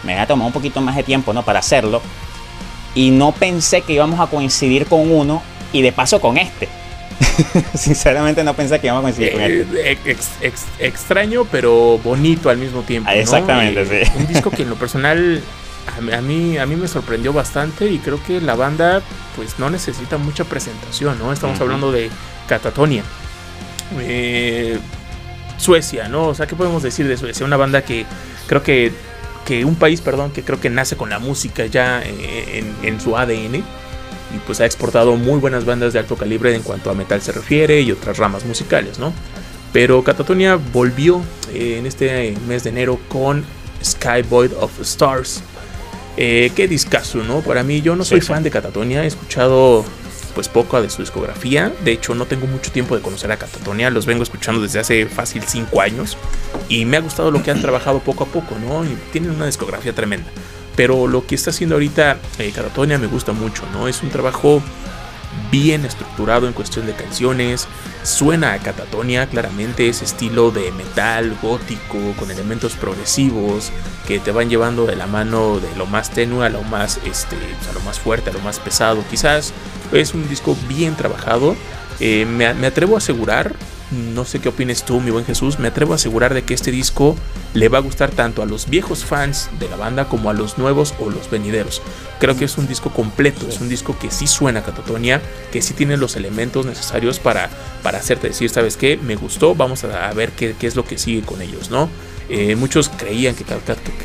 me 0.03 0.13
había 0.13 0.27
tomado 0.27 0.47
un 0.47 0.53
poquito 0.53 0.81
más 0.81 0.97
de 0.97 1.03
tiempo, 1.03 1.33
¿no? 1.33 1.43
Para 1.43 1.61
hacerlo, 1.61 2.03
y 2.95 3.11
no 3.11 3.33
pensé 3.33 3.81
que 3.83 3.95
íbamos 3.95 4.21
a 4.21 4.27
coincidir 4.27 4.87
con 4.87 5.11
uno 5.11 5.43
y 5.73 5.83
de 5.83 5.93
paso 5.93 6.21
con 6.21 6.37
este. 6.37 6.69
Sinceramente 7.75 8.45
no 8.45 8.55
pensé 8.55 8.79
que 8.81 8.89
íbamos 8.89 9.01
a 9.01 9.03
coincidir 9.05 9.33
con 9.33 9.43
este. 9.43 9.91
Eh, 9.93 10.57
extraño, 10.79 11.47
pero 11.51 11.99
bonito 11.99 12.51
al 12.51 12.59
mismo 12.59 12.83
tiempo. 12.83 13.11
Exactamente, 13.11 13.83
eh, 13.83 14.05
sí. 14.05 14.13
Un 14.19 14.27
disco 14.27 14.51
que 14.51 14.63
en 14.63 14.71
lo 14.71 14.77
personal 14.77 15.43
a, 15.87 16.21
mí, 16.21 16.59
a 16.59 16.67
mí 16.67 16.77
me 16.77 16.89
sorprendió 16.89 17.33
bastante 17.33 17.91
y 17.91 17.99
creo 17.99 18.23
que 18.23 18.41
la 18.41 18.55
banda 18.55 19.03
pues 19.37 19.59
no 19.59 19.71
necesita 19.71 20.19
mucha 20.19 20.45
presentación, 20.45 21.19
¿no? 21.19 21.33
Estamos 21.33 21.61
hablando 21.61 21.93
de 21.93 22.11
Catatonia. 22.49 23.03
Eh, 24.01 24.79
Suecia, 25.59 26.09
¿no? 26.09 26.29
O 26.29 26.35
sea, 26.35 26.47
¿qué 26.47 26.55
podemos 26.55 26.83
decir 26.83 27.09
de 27.09 27.17
Suecia? 27.17 27.47
Una 27.47 27.57
banda 27.57 27.83
que 27.83 28.05
creo 28.47 28.63
que, 28.63 28.93
que 29.47 29.65
un 29.65 29.77
país, 29.77 30.01
perdón, 30.01 30.33
que 30.33 30.43
creo 30.43 30.61
que 30.61 30.71
nace 30.71 30.97
con 30.97 31.09
la 31.09 31.19
música 31.19 31.67
ya 31.67 32.03
eh, 32.05 32.65
en, 32.83 33.01
su 33.01 33.17
ADN 33.17 33.57
y 33.57 34.39
pues 34.47 34.61
ha 34.61 34.67
exportado 34.67 35.17
muy 35.17 35.39
buenas 35.39 35.65
bandas 35.65 35.93
de 35.93 35.99
alto 35.99 36.17
calibre 36.17 36.55
en 36.55 36.63
cuanto 36.63 36.91
a 36.91 36.95
metal 36.95 37.23
se 37.23 37.33
refiere 37.33 37.81
y 37.81 37.93
otras 37.93 38.19
ramas 38.19 38.45
musicales, 38.45 38.99
¿no? 38.99 39.13
Pero 39.73 40.03
Catatonia 40.03 40.57
volvió 40.57 41.23
eh, 41.53 41.77
en 41.79 41.87
este 41.87 42.37
mes 42.47 42.65
de 42.65 42.71
enero 42.71 42.99
con 43.09 43.45
Sky 43.83 44.23
Void 44.29 44.53
of 44.61 44.81
Stars, 44.81 45.43
eh, 46.17 46.51
qué 46.55 46.69
discazo, 46.69 47.19
¿no? 47.19 47.41
Para 47.41 47.63
mí, 47.63 47.83
yo 47.83 47.97
no 47.97 48.05
soy 48.05 48.21
fan 48.21 48.43
de 48.43 48.51
Catatonia, 48.51 49.05
he 49.05 49.07
escuchado 49.07 49.85
pues 50.37 50.49
poco 50.49 50.81
de 50.83 50.91
su 50.91 51.01
discografía. 51.01 51.73
De 51.83 51.93
hecho, 51.93 52.15
no 52.15 52.27
tengo 52.27 52.47
mucho 52.47 52.71
tiempo 52.71 52.95
de 52.95 53.01
conocer 53.01 53.33
a 53.33 53.39
Catatonia, 53.39 53.89
los 53.89 54.05
vengo 54.05 54.23
escuchando 54.23 54.61
desde 54.61 54.79
hace 54.79 55.07
fácil 55.07 55.43
5 55.43 55.81
años 55.81 56.19
y 56.69 56.85
me 56.85 56.99
ha 56.99 57.01
gustado 57.01 57.31
lo 57.31 57.43
que 57.43 57.51
han 57.51 57.63
trabajado 57.63 58.01
poco 58.01 58.25
a 58.25 58.27
poco, 58.27 58.55
¿no? 58.59 58.85
Y 58.85 58.99
tienen 59.13 59.31
una 59.31 59.47
discografía 59.47 59.95
tremenda. 59.95 60.27
Pero 60.77 61.07
lo 61.07 61.27
que 61.27 61.35
está 61.35 61.51
haciendo 61.51 61.77
ahorita 61.77 62.19
eh, 62.39 62.53
Catatonia 62.55 62.99
me 62.99 63.07
gusta 63.07 63.33
mucho, 63.33 63.63
¿no? 63.73 63.89
Es 63.89 64.03
un 64.03 64.11
trabajo 64.11 64.63
bien 65.51 65.85
estructurado 65.85 66.47
en 66.47 66.53
cuestión 66.53 66.87
de 66.87 66.95
canciones. 66.95 67.67
Suena 68.03 68.53
a 68.53 68.59
catatonia, 68.59 69.27
claramente 69.27 69.89
ese 69.89 70.05
estilo 70.05 70.51
de 70.51 70.71
metal 70.73 71.37
gótico 71.43 71.99
con 72.19 72.31
elementos 72.31 72.75
progresivos 72.75 73.73
que 74.07 74.19
te 74.19 74.31
van 74.31 74.49
llevando 74.49 74.87
de 74.87 74.97
la 74.97 75.07
mano 75.07 75.59
de 75.59 75.75
lo 75.77 75.87
más 75.87 76.11
tenue 76.11 76.47
a 76.47 76.51
lo 76.51 76.63
más, 76.63 77.01
este, 77.05 77.37
a 77.69 77.73
lo 77.73 77.81
más 77.81 77.99
fuerte, 77.99 78.31
a 78.31 78.33
lo 78.33 78.41
más 78.41 78.61
pesado. 78.61 79.05
Quizás 79.11 79.53
es 79.93 80.15
un 80.15 80.29
disco 80.29 80.57
bien 80.69 80.97
trabajado. 80.97 81.57
Eh, 82.01 82.27
me, 82.27 82.47
atrevo 82.47 82.95
a 82.95 82.99
asegurar 82.99 83.55
no 83.91 84.25
sé 84.25 84.41
qué 84.41 84.49
opines 84.49 84.85
tú, 84.85 85.01
mi 85.01 85.11
buen 85.11 85.25
Jesús, 85.25 85.59
me 85.59 85.69
atrevo 85.69 85.93
a 85.93 85.97
asegurar 85.97 86.35
de 86.35 86.43
que 86.43 86.55
este 86.55 86.71
disco 86.71 87.17
le 87.55 87.69
va 87.69 87.79
a 87.79 87.81
gustar 87.81 88.11
tanto 88.11 88.43
a 88.43 88.47
los 88.47 88.69
viejos 88.69 89.05
fans 89.05 89.49
de 89.61 89.69
la 89.69 89.77
banda 89.77 90.09
como 90.09 90.29
a 90.29 90.33
los 90.33 90.59
nuevos 90.59 90.95
o 90.99 91.11
los 91.11 91.31
venideros. 91.31 91.83
Creo 92.19 92.37
que 92.37 92.45
es 92.45 92.59
un 92.59 92.67
disco 92.67 92.91
completo, 92.91 93.47
es 93.49 93.61
un 93.61 93.69
disco 93.69 93.97
que 93.99 94.11
sí 94.11 94.27
suena 94.27 94.61
a 94.61 94.63
Catatonia, 94.65 95.23
que 95.53 95.63
sí 95.63 95.75
tiene 95.75 95.97
los 95.97 96.17
elementos 96.17 96.67
necesarios 96.67 97.21
para, 97.21 97.49
para 97.83 97.99
hacerte 97.99 98.29
decir, 98.29 98.51
¿sabes 98.51 98.77
qué? 98.77 98.97
Me 98.97 99.15
gustó, 99.15 99.55
vamos 99.55 99.85
a, 99.85 100.13
ver 100.13 100.33
qué, 100.33 100.55
qué, 100.59 100.67
es 100.67 100.75
lo 100.75 100.85
que 100.85 100.99
sigue 100.99 101.23
con 101.23 101.41
ellos, 101.41 101.71
¿no? 101.71 101.89
Eh, 102.29 102.57
muchos 102.57 102.89
creían 102.89 103.37
que, 103.37 103.45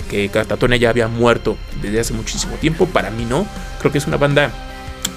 que, 0.09 0.29
Catatonia 0.29 0.77
ya 0.77 0.91
había 0.91 1.07
muerto 1.07 1.57
desde 1.81 2.01
hace 2.01 2.13
muchísimo 2.13 2.55
tiempo, 2.57 2.85
para 2.85 3.09
mí 3.09 3.25
no, 3.25 3.47
creo 3.79 3.91
que 3.91 3.97
es 3.97 4.05
una 4.05 4.17
banda 4.17 4.51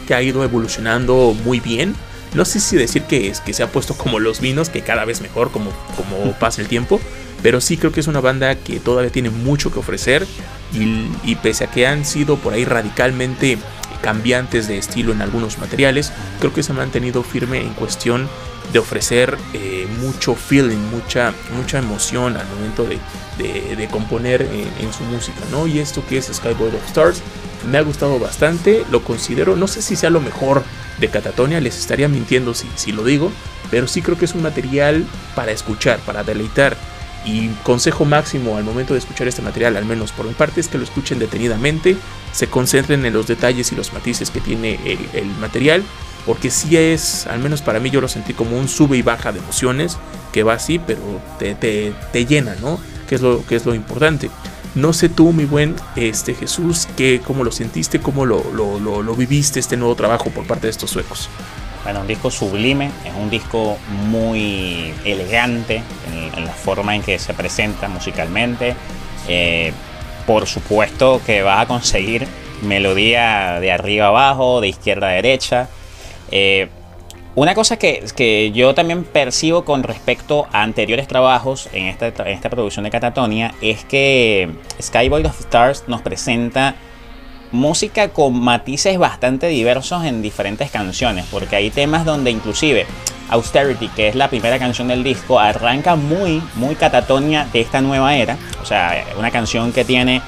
que 0.06 0.14
ha 0.14 0.22
ido 0.22 0.42
evolucionando 0.42 1.36
muy 1.44 1.60
bien 1.60 1.94
no 2.34 2.44
sé 2.44 2.60
si 2.60 2.76
decir 2.76 3.02
que, 3.04 3.28
es, 3.28 3.40
que 3.40 3.52
se 3.52 3.62
ha 3.62 3.68
puesto 3.68 3.94
como 3.94 4.18
los 4.18 4.40
vinos, 4.40 4.68
que 4.68 4.82
cada 4.82 5.04
vez 5.04 5.20
mejor 5.20 5.50
como, 5.50 5.70
como 5.96 6.32
pasa 6.38 6.60
el 6.60 6.68
tiempo, 6.68 7.00
pero 7.42 7.60
sí 7.60 7.76
creo 7.76 7.92
que 7.92 8.00
es 8.00 8.06
una 8.06 8.20
banda 8.20 8.54
que 8.56 8.80
todavía 8.80 9.12
tiene 9.12 9.30
mucho 9.30 9.70
que 9.70 9.78
ofrecer 9.78 10.26
y, 10.72 11.34
pese 11.36 11.64
a 11.64 11.70
que 11.70 11.86
han 11.86 12.04
sido 12.04 12.36
por 12.36 12.52
ahí 12.52 12.64
radicalmente 12.64 13.58
cambiantes 14.04 14.68
de 14.68 14.76
estilo 14.76 15.12
en 15.12 15.22
algunos 15.22 15.56
materiales, 15.56 16.12
creo 16.38 16.52
que 16.52 16.62
se 16.62 16.72
ha 16.72 16.74
mantenido 16.74 17.22
firme 17.22 17.62
en 17.62 17.72
cuestión 17.72 18.28
de 18.70 18.78
ofrecer 18.78 19.38
eh, 19.54 19.88
mucho 19.98 20.34
feeling, 20.34 20.76
mucha, 20.90 21.32
mucha 21.56 21.78
emoción 21.78 22.36
al 22.36 22.46
momento 22.48 22.84
de, 22.84 23.88
componer 23.90 24.42
en, 24.42 24.92
su 24.92 25.04
música, 25.04 25.40
¿no? 25.50 25.66
Y 25.66 25.78
esto 25.78 26.04
que 26.06 26.18
es 26.18 26.26
Skyboy 26.26 26.68
of 26.68 26.86
Stars 26.86 27.22
me 27.70 27.78
ha 27.78 27.82
gustado 27.82 28.18
bastante, 28.18 28.84
lo 28.90 29.02
considero, 29.02 29.56
no 29.56 29.68
sé 29.68 29.80
si 29.80 29.96
sea 29.96 30.10
lo 30.10 30.20
mejor 30.20 30.62
de 31.00 31.08
Catatonia, 31.08 31.60
les 31.60 31.78
estaría 31.78 32.08
mintiendo 32.08 32.52
si, 32.52 32.68
si 32.74 32.92
lo 32.92 33.04
digo, 33.04 33.32
pero 33.70 33.88
sí 33.88 34.02
creo 34.02 34.18
que 34.18 34.26
es 34.26 34.34
un 34.34 34.42
material 34.42 35.06
para 35.34 35.52
escuchar, 35.52 35.98
para 36.00 36.24
deleitar. 36.24 36.76
Y 37.24 37.48
consejo 37.62 38.04
máximo 38.04 38.56
al 38.56 38.64
momento 38.64 38.92
de 38.92 38.98
escuchar 38.98 39.28
este 39.28 39.40
material, 39.40 39.76
al 39.76 39.86
menos 39.86 40.12
por 40.12 40.26
mi 40.26 40.34
parte, 40.34 40.60
es 40.60 40.68
que 40.68 40.76
lo 40.76 40.84
escuchen 40.84 41.18
detenidamente, 41.18 41.96
se 42.32 42.48
concentren 42.48 43.04
en 43.06 43.14
los 43.14 43.26
detalles 43.26 43.72
y 43.72 43.76
los 43.76 43.92
matices 43.92 44.30
que 44.30 44.40
tiene 44.40 44.78
el, 45.14 45.26
material, 45.40 45.82
porque 46.26 46.50
sí 46.50 46.76
es, 46.76 47.26
al 47.26 47.38
menos 47.38 47.62
para 47.62 47.80
mí 47.80 47.90
yo 47.90 48.00
lo 48.00 48.08
sentí 48.08 48.34
como 48.34 48.58
un 48.58 48.68
sube 48.68 48.98
y 48.98 49.02
baja 49.02 49.32
de 49.32 49.38
emociones, 49.38 49.96
que 50.32 50.42
va 50.42 50.54
así, 50.54 50.78
pero 50.78 51.00
te, 51.38 51.54
te, 51.54 52.26
llena, 52.26 52.56
¿no? 52.60 52.78
Que 53.08 53.14
es, 53.14 53.22
lo, 53.22 53.44
que 53.46 53.56
es 53.56 53.64
lo 53.64 53.74
importante. 53.74 54.30
No 54.74 54.92
sé 54.92 55.08
tú, 55.08 55.32
mi 55.32 55.44
buen 55.44 55.76
este, 55.94 56.34
Jesús, 56.34 56.88
que, 56.96 57.22
cómo 57.24 57.44
lo 57.44 57.52
sentiste, 57.52 58.00
cómo 58.00 58.26
lo, 58.26 58.42
lo, 58.52 59.14
viviste 59.14 59.60
este 59.60 59.76
nuevo 59.76 59.94
trabajo 59.94 60.30
por 60.30 60.46
parte 60.46 60.66
de 60.66 60.72
estos 60.72 60.90
suecos. 60.90 61.28
Bueno, 61.84 62.00
un 62.00 62.06
disco 62.06 62.30
sublime, 62.30 62.90
es 63.04 63.12
un 63.14 63.28
disco 63.28 63.76
muy 64.08 64.94
elegante 65.04 65.82
en, 66.34 66.44
la 66.44 66.52
forma 66.52 66.96
en 66.96 67.02
que 67.02 67.18
se 67.18 67.34
presenta 67.34 67.88
musicalmente. 67.88 68.74
Eh, 69.28 69.72
por 70.26 70.46
supuesto 70.46 71.20
que 71.24 71.42
vas 71.42 71.60
a 71.60 71.66
conseguir 71.66 72.26
melodía 72.62 73.60
de 73.60 73.70
arriba 73.70 74.06
abajo, 74.06 74.62
de 74.62 74.68
izquierda 74.68 75.08
a 75.08 75.12
derecha. 75.12 75.68
Eh, 76.30 76.68
una 77.34 77.54
cosa 77.54 77.76
que, 77.76 78.04
que, 78.16 78.52
yo 78.52 78.74
también 78.74 79.04
percibo 79.04 79.64
con 79.64 79.82
respecto 79.82 80.46
a 80.52 80.62
anteriores 80.62 81.06
trabajos 81.06 81.68
en 81.72 81.86
esta, 81.86 82.08
esta 82.08 82.48
producción 82.48 82.84
de 82.84 82.90
Catatonia 82.90 83.54
es 83.60 83.84
que 83.84 84.48
Skyboy 84.80 85.26
of 85.26 85.38
Stars 85.40 85.84
nos 85.88 86.00
presenta 86.00 86.76
música 87.54 88.08
con 88.08 88.38
matices 88.38 88.98
bastante 88.98 89.46
diversos 89.46 90.04
en 90.04 90.20
diferentes 90.20 90.70
canciones, 90.70 91.24
porque 91.30 91.56
hay 91.56 91.70
temas 91.70 92.04
donde 92.04 92.30
inclusive 92.30 92.86
Austerity, 93.30 93.88
que 93.88 94.08
es 94.08 94.14
la 94.16 94.28
primera 94.28 94.58
canción 94.58 94.88
del 94.88 95.02
disco, 95.02 95.38
arranca 95.38 95.96
muy, 95.96 96.42
muy 96.56 96.74
Catatonia 96.74 97.46
de 97.52 97.60
esta 97.60 97.80
nueva 97.80 98.16
era, 98.16 98.36
o 98.60 98.66
sea, 98.66 99.04
una 99.18 99.30
canción 99.30 99.72
que 99.72 99.84
tiene 99.84 100.20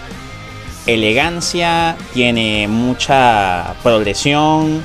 elegancia, 0.86 1.96
tiene 2.14 2.68
mucha 2.68 3.74
progresión, 3.82 4.84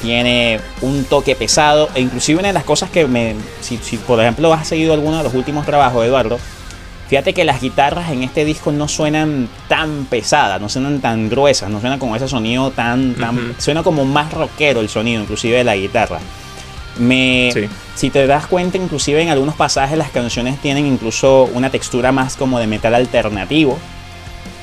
tiene 0.00 0.60
un 0.80 1.04
toque 1.04 1.36
pesado 1.36 1.90
e 1.94 2.00
inclusive 2.00 2.40
una 2.40 2.48
de 2.48 2.54
las 2.54 2.64
cosas 2.64 2.90
que 2.90 3.06
me, 3.06 3.36
si, 3.60 3.76
por 3.98 4.18
ejemplo 4.20 4.52
has 4.52 4.66
seguido 4.66 4.94
alguno 4.94 5.18
de 5.18 5.24
los 5.24 5.34
últimos 5.34 5.66
trabajos, 5.66 6.04
Eduardo, 6.04 6.38
fíjate 7.12 7.34
que 7.34 7.44
las 7.44 7.60
guitarras 7.60 8.10
en 8.10 8.22
este 8.22 8.42
disco 8.42 8.72
no 8.72 8.88
suenan 8.88 9.46
tan 9.68 10.06
pesadas, 10.06 10.58
no 10.62 10.70
suenan 10.70 11.02
tan 11.02 11.28
gruesas, 11.28 11.68
no 11.68 11.78
suenan 11.78 11.98
con 11.98 12.16
ese 12.16 12.26
sonido 12.26 12.70
tan, 12.70 13.12
tan 13.16 13.54
suena 13.58 13.82
como 13.82 14.06
más 14.06 14.32
rockero 14.32 14.80
el 14.80 14.88
sonido, 14.88 15.20
inclusive 15.20 15.58
de 15.58 15.64
la 15.64 15.76
guitarra. 15.76 16.20
Me, 16.96 17.52
si 17.94 18.08
te 18.08 18.26
das 18.26 18.46
cuenta, 18.46 18.78
inclusive 18.78 19.20
en 19.20 19.28
algunos 19.28 19.56
pasajes 19.56 19.98
las 19.98 20.08
canciones 20.08 20.58
tienen 20.62 20.86
incluso 20.86 21.50
una 21.52 21.68
textura 21.68 22.12
más 22.12 22.34
como 22.34 22.58
de 22.58 22.66
metal 22.66 22.94
alternativo 22.94 23.78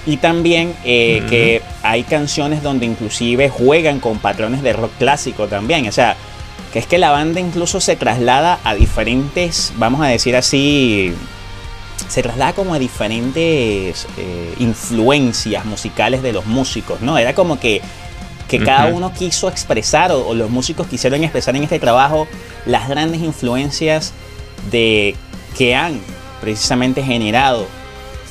y 0.08 0.18
también 0.18 0.74
eh, 0.84 1.22
que 1.30 1.62
hay 1.84 2.02
canciones 2.02 2.64
donde 2.64 2.88
inclusive 2.88 3.50
juegan 3.50 4.00
con 4.00 4.18
patrones 4.18 4.64
de 4.64 4.74
rock 4.74 4.94
clásico 4.98 5.48
también. 5.48 5.88
O 5.88 5.92
sea, 5.92 6.18
que 6.74 6.80
es 6.80 6.88
que 6.88 6.98
la 6.98 7.12
banda 7.12 7.40
incluso 7.40 7.80
se 7.80 7.96
traslada 7.96 8.58
a 8.64 8.74
diferentes, 8.74 9.72
vamos 9.76 10.02
a 10.02 10.08
decir 10.08 10.36
así, 10.36 11.14
se 12.08 12.22
traslada 12.22 12.54
como 12.54 12.74
a 12.74 12.80
diferentes 12.80 14.08
eh, 14.18 14.54
influencias 14.60 15.66
musicales 15.66 16.22
de 16.22 16.34
los 16.34 16.46
músicos, 16.46 17.02
¿no? 17.02 17.18
Era 17.18 17.34
como 17.34 17.60
que, 17.60 17.82
que 18.48 18.60
cada 18.64 18.88
uno 18.88 19.14
quiso 19.14 19.50
expresar 19.50 20.12
o, 20.12 20.34
los 20.34 20.50
músicos 20.50 20.88
quisieron 20.88 21.24
expresar 21.24 21.56
en 21.56 21.64
este 21.64 21.80
trabajo 21.80 22.28
las 22.66 22.90
grandes 22.90 23.22
influencias 23.22 24.14
de 24.72 25.16
que 25.58 25.76
han 25.76 26.00
precisamente 26.42 27.04
generado 27.04 27.68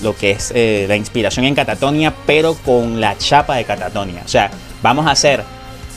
lo 0.03 0.17
que 0.17 0.31
es 0.33 0.53
eh, 0.55 0.87
la 0.89 0.97
inspiración 0.97 1.45
en 1.45 1.55
Catatonia, 1.55 2.15
pero 2.27 2.55
con 2.55 3.01
la 3.01 3.19
chapa 3.19 3.57
de 3.57 3.65
Catatonia. 3.65 4.23
O 4.25 4.29
sea, 4.29 4.51
vamos 4.83 5.07
a 5.07 5.11
hacer 5.11 5.43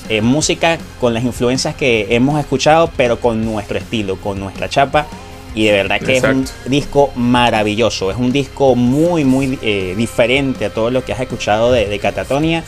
eh, 0.09 0.21
música 0.21 0.77
con 0.99 1.13
las 1.13 1.23
influencias 1.23 1.75
que 1.75 2.07
hemos 2.09 2.39
escuchado, 2.39 2.89
pero 2.97 3.19
con 3.19 3.45
nuestro 3.45 3.77
estilo, 3.77 4.17
con 4.17 4.39
nuestra 4.39 4.67
chapa. 4.67 5.05
Y 5.53 5.65
de 5.65 5.71
verdad 5.71 5.99
que 5.99 6.17
es 6.17 6.23
un 6.23 6.45
disco 6.65 7.11
maravilloso. 7.15 8.09
Es 8.11 8.17
un 8.17 8.31
disco 8.31 8.75
muy, 8.75 9.25
muy 9.25 9.59
eh, 9.61 9.93
diferente 9.97 10.65
a 10.65 10.69
todo 10.69 10.89
lo 10.91 11.03
que 11.03 11.13
has 11.13 11.19
escuchado 11.19 11.71
de, 11.71 11.99
Catatonia. 11.99 12.63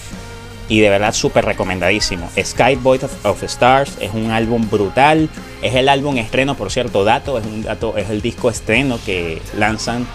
Y 0.70 0.80
de 0.80 0.90
verdad 0.90 1.14
súper 1.14 1.46
recomendadísimo. 1.46 2.30
Sky 2.42 2.76
Void 2.76 3.04
of, 3.24 3.44
Stars 3.44 3.98
es 4.00 4.14
un 4.14 4.32
álbum 4.32 4.70
brutal. 4.70 5.30
Es 5.62 5.76
el 5.76 5.88
álbum 5.88 6.18
estreno, 6.18 6.56
por 6.56 6.72
cierto, 6.72 7.04
dato. 7.04 7.38
Es, 7.38 7.46
un 7.46 7.64
dato, 7.64 7.98
es 7.98 8.10
el 8.10 8.22
disco 8.22 8.50
estreno 8.50 9.00
que 9.06 9.42
lanzan 9.58 10.06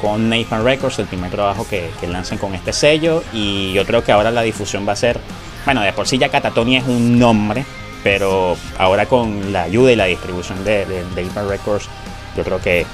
con 0.00 0.28
Nathan 0.28 0.64
Records, 0.64 0.98
el 0.98 1.06
primer 1.06 1.30
trabajo 1.30 1.66
que, 1.68 1.88
que 2.00 2.06
lancen 2.06 2.38
con 2.38 2.54
este 2.54 2.72
sello. 2.72 3.22
Y 3.32 3.72
yo 3.72 3.84
creo 3.84 4.04
que 4.04 4.12
ahora 4.12 4.30
la 4.30 4.42
difusión 4.42 4.86
va 4.86 4.92
a 4.92 4.96
ser, 4.96 5.18
bueno, 5.64 5.80
de 5.82 5.92
por 5.92 6.08
sí 6.08 6.18
ya 6.18 6.28
Catatonia 6.28 6.80
es 6.80 6.86
un 6.86 7.18
nombre, 7.18 7.64
pero 8.06 8.56
ahora 8.78 9.06
con 9.06 9.52
la 9.52 9.64
ayuda 9.64 9.90
y 9.90 9.96
la 9.96 10.04
distribución 10.04 10.64
de, 10.64 10.86
de, 10.86 11.24
Nathan 11.24 11.48
Records, 11.48 11.88
yo 12.36 12.44
creo 12.44 12.60
que 12.60 12.86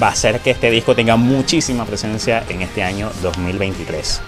va 0.00 0.08
a 0.08 0.14
ser 0.14 0.40
que 0.40 0.50
este 0.50 0.70
disco 0.70 0.94
tenga 0.94 1.16
muchísima 1.16 1.84
presencia 1.84 2.44
en 2.48 2.62
este 2.62 2.82
año 2.82 3.10
2023. 3.22 4.20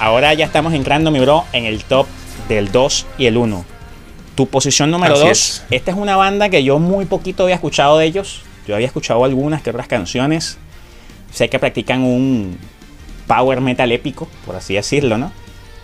Ahora 0.00 0.32
ya 0.34 0.46
estamos 0.46 0.72
entrando, 0.72 1.10
mi 1.10 1.20
bro, 1.20 1.44
en 1.52 1.64
el 1.64 1.84
top 1.84 2.06
del 2.48 2.72
2 2.72 3.06
y 3.18 3.26
el 3.26 3.36
1. 3.36 3.64
Tu 4.34 4.46
posición 4.46 4.90
número 4.90 5.18
2. 5.18 5.64
Esta 5.70 5.90
es 5.90 5.96
una 5.96 6.16
banda 6.16 6.48
que 6.48 6.64
yo 6.64 6.78
muy 6.78 7.04
poquito 7.04 7.42
había 7.42 7.56
escuchado 7.56 7.98
de 7.98 8.06
ellos. 8.06 8.42
Yo 8.66 8.74
había 8.74 8.86
escuchado 8.86 9.24
algunas 9.24 9.62
que 9.62 9.70
otras 9.70 9.88
canciones 9.88 10.58
sé 11.32 11.48
que 11.48 11.58
practican 11.58 12.02
un 12.02 12.58
power 13.26 13.60
metal 13.60 13.90
épico, 13.92 14.28
por 14.44 14.56
así 14.56 14.74
decirlo, 14.74 15.18
¿no? 15.18 15.32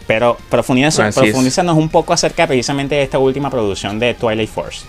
Pero 0.07 0.37
profundízanos, 0.51 1.77
un 1.77 1.89
poco 1.89 2.13
acerca 2.13 2.47
precisamente 2.47 2.95
de 2.95 3.03
esta 3.03 3.19
última 3.19 3.51
producción 3.51 3.99
de 3.99 4.15
Twilight 4.15 4.51
Force. 4.51 4.85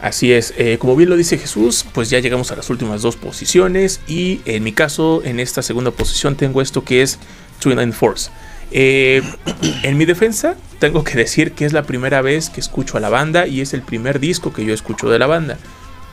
Así 0.00 0.32
es, 0.32 0.52
eh, 0.58 0.76
como 0.78 0.94
bien 0.94 1.08
lo 1.08 1.16
dice 1.16 1.38
Jesús, 1.38 1.86
pues 1.92 2.10
ya 2.10 2.18
llegamos 2.18 2.52
a 2.52 2.56
las 2.56 2.68
últimas 2.68 3.00
dos 3.00 3.16
posiciones 3.16 4.00
y 4.06 4.40
en 4.44 4.62
mi 4.62 4.72
caso, 4.72 5.22
en 5.24 5.40
esta 5.40 5.62
segunda 5.62 5.90
posición 5.90 6.36
tengo 6.36 6.60
esto 6.60 6.84
que 6.84 7.02
es 7.02 7.18
Twilight 7.60 7.94
Force. 7.94 8.30
Eh, 8.72 9.22
en 9.82 9.96
mi 9.96 10.04
defensa, 10.04 10.56
tengo 10.80 11.02
que 11.02 11.16
decir 11.16 11.52
que 11.52 11.64
es 11.64 11.72
la 11.72 11.84
primera 11.84 12.20
vez 12.20 12.50
que 12.50 12.60
escucho 12.60 12.98
a 12.98 13.00
la 13.00 13.08
banda 13.08 13.46
y 13.46 13.62
es 13.62 13.72
el 13.72 13.82
primer 13.82 14.20
disco 14.20 14.52
que 14.52 14.64
yo 14.64 14.74
escucho 14.74 15.08
de 15.08 15.18
la 15.18 15.26
banda. 15.26 15.56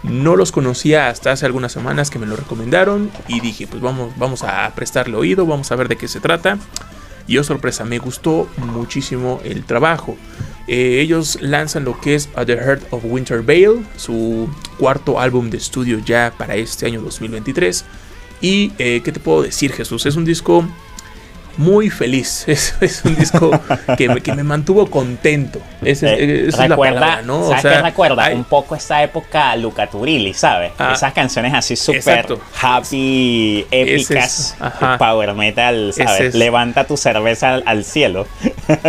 No 0.03 0.35
los 0.35 0.51
conocía 0.51 1.09
hasta 1.09 1.31
hace 1.31 1.45
algunas 1.45 1.71
semanas 1.71 2.09
que 2.09 2.19
me 2.19 2.25
lo 2.25 2.35
recomendaron 2.35 3.11
y 3.27 3.39
dije, 3.41 3.67
pues 3.67 3.81
vamos, 3.81 4.13
vamos 4.17 4.43
a 4.43 4.69
prestarle 4.75 5.15
oído, 5.15 5.45
vamos 5.45 5.71
a 5.71 5.75
ver 5.75 5.87
de 5.87 5.97
qué 5.97 6.07
se 6.07 6.19
trata. 6.19 6.57
Y 7.25 7.37
oh 7.37 7.43
sorpresa, 7.43 7.85
me 7.85 7.99
gustó 7.99 8.49
muchísimo 8.57 9.39
el 9.45 9.63
trabajo. 9.63 10.17
Eh, 10.67 11.01
ellos 11.01 11.39
lanzan 11.41 11.83
lo 11.83 11.99
que 11.99 12.15
es 12.15 12.29
A 12.35 12.45
The 12.45 12.55
Heart 12.55 12.83
of 12.91 13.03
Winter 13.05 13.41
Veil, 13.41 13.85
su 13.97 14.49
cuarto 14.79 15.19
álbum 15.19 15.49
de 15.49 15.57
estudio 15.57 15.99
ya 15.99 16.33
para 16.37 16.55
este 16.55 16.85
año 16.85 17.01
2023. 17.01 17.85
Y 18.41 18.71
eh, 18.77 19.01
qué 19.03 19.11
te 19.11 19.19
puedo 19.19 19.41
decir, 19.41 19.71
Jesús, 19.73 20.05
es 20.05 20.15
un 20.15 20.25
disco 20.25 20.65
muy 21.57 21.89
feliz. 21.89 22.45
Es, 22.83 23.01
un 23.05 23.15
disco 23.15 23.51
que 23.97 24.09
me, 24.09 24.21
que 24.21 24.33
me, 24.33 24.43
mantuvo 24.43 24.89
contento. 24.89 25.59
Es, 25.81 26.03
eh, 26.03 26.49
recuerda, 26.57 27.21
¿no? 27.21 27.47
¿Sabes 27.47 27.61
qué 27.63 27.81
recuerda? 27.81 28.29
un 28.33 28.43
poco 28.43 28.75
esa 28.75 29.01
época 29.03 29.55
Luca 29.55 29.87
Turilli, 29.87 30.33
¿sabes? 30.33 30.71
Ah, 30.77 30.93
Esas 30.93 31.13
canciones 31.13 31.53
así 31.53 31.75
súper 31.75 32.27
happy, 32.61 33.65
épicas, 33.71 34.55
power 34.97 35.33
metal, 35.33 35.93
¿sabes? 35.93 36.35
Levanta 36.35 36.85
tu 36.85 36.97
cerveza 36.97 37.55
al, 37.65 37.83
cielo. 37.85 38.27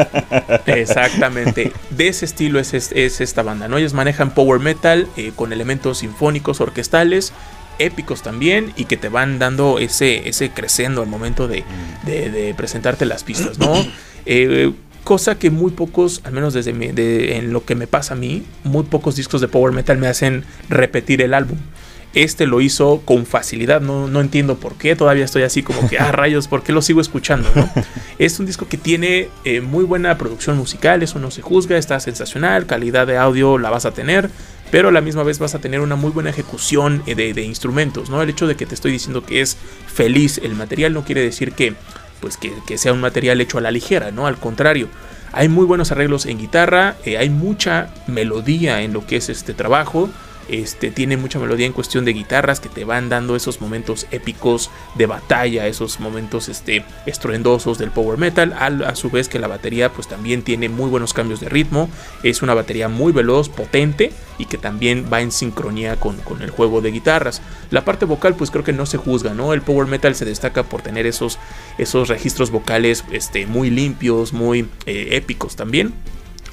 Exactamente. 0.66 1.72
De 1.90 2.08
ese 2.08 2.24
estilo 2.24 2.58
es, 2.58 2.74
es, 2.74 3.20
esta 3.20 3.42
banda, 3.42 3.68
¿no? 3.68 3.78
Ellos 3.78 3.94
manejan 3.94 4.30
power 4.30 4.60
metal 4.60 5.08
eh, 5.16 5.32
con 5.34 5.52
elementos 5.52 5.98
sinfónicos, 5.98 6.60
orquestales 6.60 7.32
épicos 7.78 8.22
también 8.22 8.72
y 8.76 8.84
que 8.84 8.96
te 8.96 9.08
van 9.08 9.38
dando 9.38 9.78
ese, 9.78 10.28
ese 10.28 10.50
creciendo 10.50 11.02
al 11.02 11.08
momento 11.08 11.48
de, 11.48 11.64
de, 12.04 12.54
presentarte 12.56 13.04
las 13.04 13.24
pistas, 13.24 13.58
¿no? 13.58 13.74
Eh, 14.26 14.72
cosa 15.04 15.38
que 15.38 15.50
muy 15.50 15.70
pocos, 15.70 16.22
al 16.24 16.32
menos 16.32 16.54
desde 16.54 17.36
en 17.36 17.52
lo 17.52 17.64
que 17.64 17.74
me 17.74 17.86
pasa 17.86 18.14
a 18.14 18.16
mí, 18.16 18.42
muy 18.64 18.84
pocos 18.84 19.16
discos 19.16 19.42
de 19.42 19.48
power 19.48 19.72
metal 19.72 19.98
me 19.98 20.08
hacen 20.08 20.44
repetir 20.70 21.20
el 21.20 21.34
álbum. 21.34 21.58
Este 22.14 22.46
lo 22.46 22.60
hizo 22.60 23.02
con 23.04 23.26
facilidad, 23.26 23.80
no, 23.80 24.06
no 24.06 24.20
entiendo 24.20 24.56
por 24.56 24.76
qué, 24.76 24.94
todavía 24.94 25.24
estoy 25.24 25.42
así 25.42 25.62
como 25.62 25.88
que, 25.88 25.98
ah, 25.98 26.12
rayos, 26.12 26.48
¿por 26.48 26.62
qué 26.62 26.72
lo 26.72 26.80
sigo 26.80 27.00
escuchando? 27.00 27.48
¿no? 27.54 27.68
Es 28.18 28.38
un 28.38 28.46
disco 28.46 28.68
que 28.68 28.78
tiene 28.78 29.28
eh, 29.44 29.60
muy 29.60 29.84
buena 29.84 30.16
producción 30.16 30.56
musical, 30.56 31.02
eso 31.02 31.18
no 31.18 31.30
se 31.30 31.42
juzga, 31.42 31.76
está 31.76 31.98
sensacional, 31.98 32.66
calidad 32.66 33.06
de 33.08 33.18
audio 33.18 33.58
la 33.58 33.70
vas 33.70 33.84
a 33.84 33.90
tener, 33.90 34.30
pero 34.74 34.88
a 34.88 34.90
la 34.90 35.00
misma 35.00 35.22
vez 35.22 35.38
vas 35.38 35.54
a 35.54 35.60
tener 35.60 35.78
una 35.78 35.94
muy 35.94 36.10
buena 36.10 36.30
ejecución 36.30 37.04
eh, 37.06 37.14
de, 37.14 37.42
instrumentos, 37.44 38.10
¿no? 38.10 38.20
El 38.20 38.30
hecho 38.30 38.48
de 38.48 38.56
que 38.56 38.66
te 38.66 38.74
estoy 38.74 38.90
diciendo 38.90 39.24
que 39.24 39.40
es 39.40 39.56
feliz 39.86 40.38
el 40.38 40.56
material 40.56 40.92
no 40.92 41.04
quiere 41.04 41.20
decir 41.20 41.52
que, 41.52 41.74
pues 42.20 42.36
que, 42.36 42.76
sea 42.76 42.92
un 42.92 43.00
material 43.00 43.40
hecho 43.40 43.58
a 43.58 43.60
la 43.60 43.70
ligera, 43.70 44.10
¿no? 44.10 44.26
Al 44.26 44.36
contrario, 44.36 44.88
hay 45.30 45.48
muy 45.48 45.64
buenos 45.64 45.92
arreglos 45.92 46.26
en 46.26 46.38
guitarra, 46.38 46.96
eh, 47.04 47.18
hay 47.18 47.30
mucha 47.30 47.94
melodía 48.08 48.82
en 48.82 48.92
lo 48.92 49.06
que 49.06 49.14
es 49.14 49.28
este 49.28 49.54
trabajo, 49.54 50.10
este, 50.48 50.90
tiene 50.90 51.16
mucha 51.16 51.38
melodía 51.38 51.66
en 51.66 51.72
cuestión 51.72 52.04
de 52.04 52.12
guitarras 52.12 52.60
que 52.60 52.68
te 52.68 52.84
van 52.84 53.08
dando 53.08 53.36
esos 53.36 53.60
momentos 53.60 54.06
épicos 54.10 54.70
de 54.94 55.06
batalla, 55.06 55.66
esos 55.66 56.00
momentos 56.00 56.48
este, 56.48 56.84
estruendosos 57.06 57.78
del 57.78 57.90
power 57.90 58.18
metal. 58.18 58.52
A, 58.52 58.94
su 58.94 59.10
vez 59.10 59.28
que 59.28 59.38
la 59.38 59.48
batería 59.48 59.92
pues 59.92 60.08
también 60.08 60.42
tiene 60.42 60.68
muy 60.68 60.90
buenos 60.90 61.12
cambios 61.12 61.40
de 61.40 61.48
ritmo. 61.48 61.88
Es 62.22 62.42
una 62.42 62.54
batería 62.54 62.88
muy 62.88 63.12
veloz, 63.12 63.48
potente 63.48 64.12
y 64.38 64.46
que 64.46 64.58
también 64.58 65.08
va 65.12 65.20
en 65.20 65.30
sincronía 65.30 65.96
con, 65.96 66.20
el 66.40 66.50
juego 66.50 66.80
de 66.80 66.90
guitarras. 66.90 67.42
La 67.70 67.84
parte 67.84 68.04
vocal 68.04 68.34
pues 68.34 68.50
creo 68.50 68.64
que 68.64 68.72
no 68.72 68.86
se 68.86 68.98
juzga, 68.98 69.34
¿no? 69.34 69.52
El 69.52 69.62
power 69.62 69.86
metal 69.86 70.14
se 70.14 70.24
destaca 70.24 70.64
por 70.64 70.82
tener 70.82 71.06
esos, 71.06 71.38
esos 71.78 72.08
registros 72.08 72.50
vocales 72.50 73.04
este, 73.12 73.46
muy 73.46 73.70
limpios, 73.70 74.32
muy 74.32 74.68
eh, 74.86 75.08
épicos 75.12 75.56
también 75.56 75.94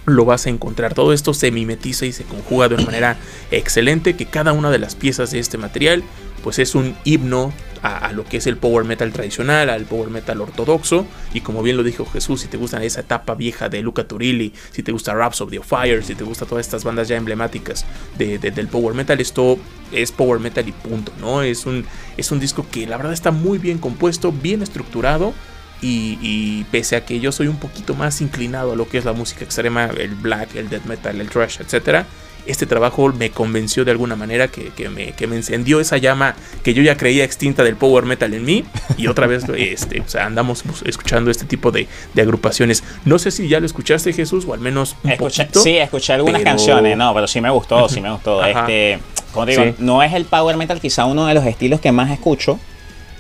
lo 0.06 0.26
vas 0.26 0.46
a 0.46 0.50
encontrar. 0.50 0.94
Todo 0.94 1.14
esto 1.14 1.34
se 1.34 1.52
mimetiza 1.52 2.06
y 2.06 2.12
se 2.12 2.24
conjuga 2.24 2.68
de 2.68 2.76
una 2.76 2.86
manera 2.86 3.18
excelente 3.52 4.16
que 4.16 4.26
cada 4.26 4.54
una 4.54 4.72
de 4.72 4.80
las 4.80 4.96
piezas 4.96 5.32
de 5.32 5.40
este 5.40 5.58
material 5.58 6.04
pues 6.44 6.60
es 6.60 6.76
un 6.76 6.96
himno 7.04 7.54
a, 7.84 8.12
lo 8.12 8.26
que 8.26 8.38
es 8.38 8.48
el 8.48 8.58
power 8.58 8.86
metal 8.86 9.12
tradicional, 9.12 9.70
al 9.70 9.86
power 9.86 10.10
metal 10.10 10.42
ortodoxo. 10.42 11.06
Y 11.34 11.42
como 11.42 11.64
bien 11.64 11.78
lo 11.78 11.84
dijo 11.84 12.06
Jesús, 12.06 12.42
si 12.42 12.48
te 12.48 12.58
gusta 12.58 12.84
esa 12.84 13.02
etapa 13.02 13.34
vieja 13.36 13.70
de 13.70 13.82
Luca 13.82 14.08
Turilli, 14.08 14.54
si 14.72 14.84
te 14.84 14.92
gusta 14.92 15.14
Raps 15.14 15.42
of 15.42 15.50
the 15.50 15.62
Fire, 15.62 16.04
si 16.04 16.16
te 16.16 16.24
gusta 16.24 16.46
todas 16.46 16.66
estas 16.66 16.84
bandas 16.84 17.08
ya 17.08 17.18
emblemáticas 17.18 17.86
del 18.18 18.68
power 18.68 18.94
metal, 18.94 19.20
esto 19.20 19.58
es 19.92 20.12
power 20.12 20.40
metal 20.40 20.68
y 20.68 20.72
punto, 20.72 21.12
¿no? 21.20 21.42
Es 21.42 21.66
un, 21.66 21.86
es 22.18 22.32
un 22.32 22.40
disco 22.40 22.66
que 22.70 22.86
la 22.86 22.98
verdad 22.98 23.14
está 23.14 23.32
muy 23.32 23.58
bien 23.58 23.78
compuesto, 23.78 24.32
bien 24.32 24.62
estructurado 24.62 25.34
y, 25.82 26.64
pese 26.72 26.96
a 26.96 27.06
que 27.06 27.20
yo 27.20 27.32
soy 27.32 27.48
un 27.48 27.58
poquito 27.58 27.96
más 27.96 28.22
inclinado 28.22 28.74
a 28.74 28.76
lo 28.76 28.88
que 28.88 28.98
es 28.98 29.06
la 29.06 29.14
música 29.14 29.44
extrema, 29.44 29.86
el 29.86 30.16
black, 30.16 30.56
el 30.56 30.70
death 30.70 30.86
metal, 30.86 31.20
el 31.20 31.30
thrash, 31.30 31.60
etc., 31.60 32.06
este 32.48 32.66
trabajo 32.66 33.14
me 33.14 33.30
convenció 33.30 33.86
de 33.86 33.92
alguna 33.92 34.16
manera 34.16 34.48
que, 34.48 34.72
me, 34.90 35.14
encendió 35.36 35.80
esa 35.80 35.98
llama 35.98 36.36
que 36.64 36.74
yo 36.74 36.82
ya 36.82 36.98
creía 36.98 37.24
extinta 37.24 37.64
del 37.64 37.76
power 37.76 38.06
metal 38.06 38.34
en 38.34 38.44
mí. 38.44 38.66
Y 38.98 39.08
otra 39.08 39.28
vez 39.28 39.46
este, 39.56 40.04
andamos 40.20 40.64
escuchando 40.86 41.30
este 41.30 41.46
tipo 41.46 41.72
de, 41.72 41.88
agrupaciones. 42.20 42.84
No 43.06 43.20
sé 43.20 43.30
si 43.30 43.48
ya 43.48 43.60
lo 43.60 43.66
escuchaste, 43.66 44.12
Jesús, 44.12 44.46
o 44.48 44.54
al 44.54 44.60
menos 44.60 44.96
un 45.04 45.18
poquito, 45.18 45.62
Sí, 45.62 45.78
escuché 45.78 46.14
algunas 46.14 46.42
canciones, 46.42 46.98
no, 46.98 47.14
pero 47.14 47.28
sí 47.28 47.42
me 47.42 47.50
gustó, 47.52 47.88
sí 47.88 48.02
me 48.02 48.12
gustó. 48.12 48.44
este, 48.44 49.00
como 49.32 49.46
digo, 49.46 49.64
no 49.78 50.04
es 50.04 50.14
el 50.14 50.26
power 50.26 50.58
metal 50.58 50.82
quizá 50.82 51.06
uno 51.06 51.26
de 51.28 51.34
los 51.34 51.46
estilos 51.46 51.80
que 51.80 51.92
más 51.92 52.12
escucho 52.12 52.60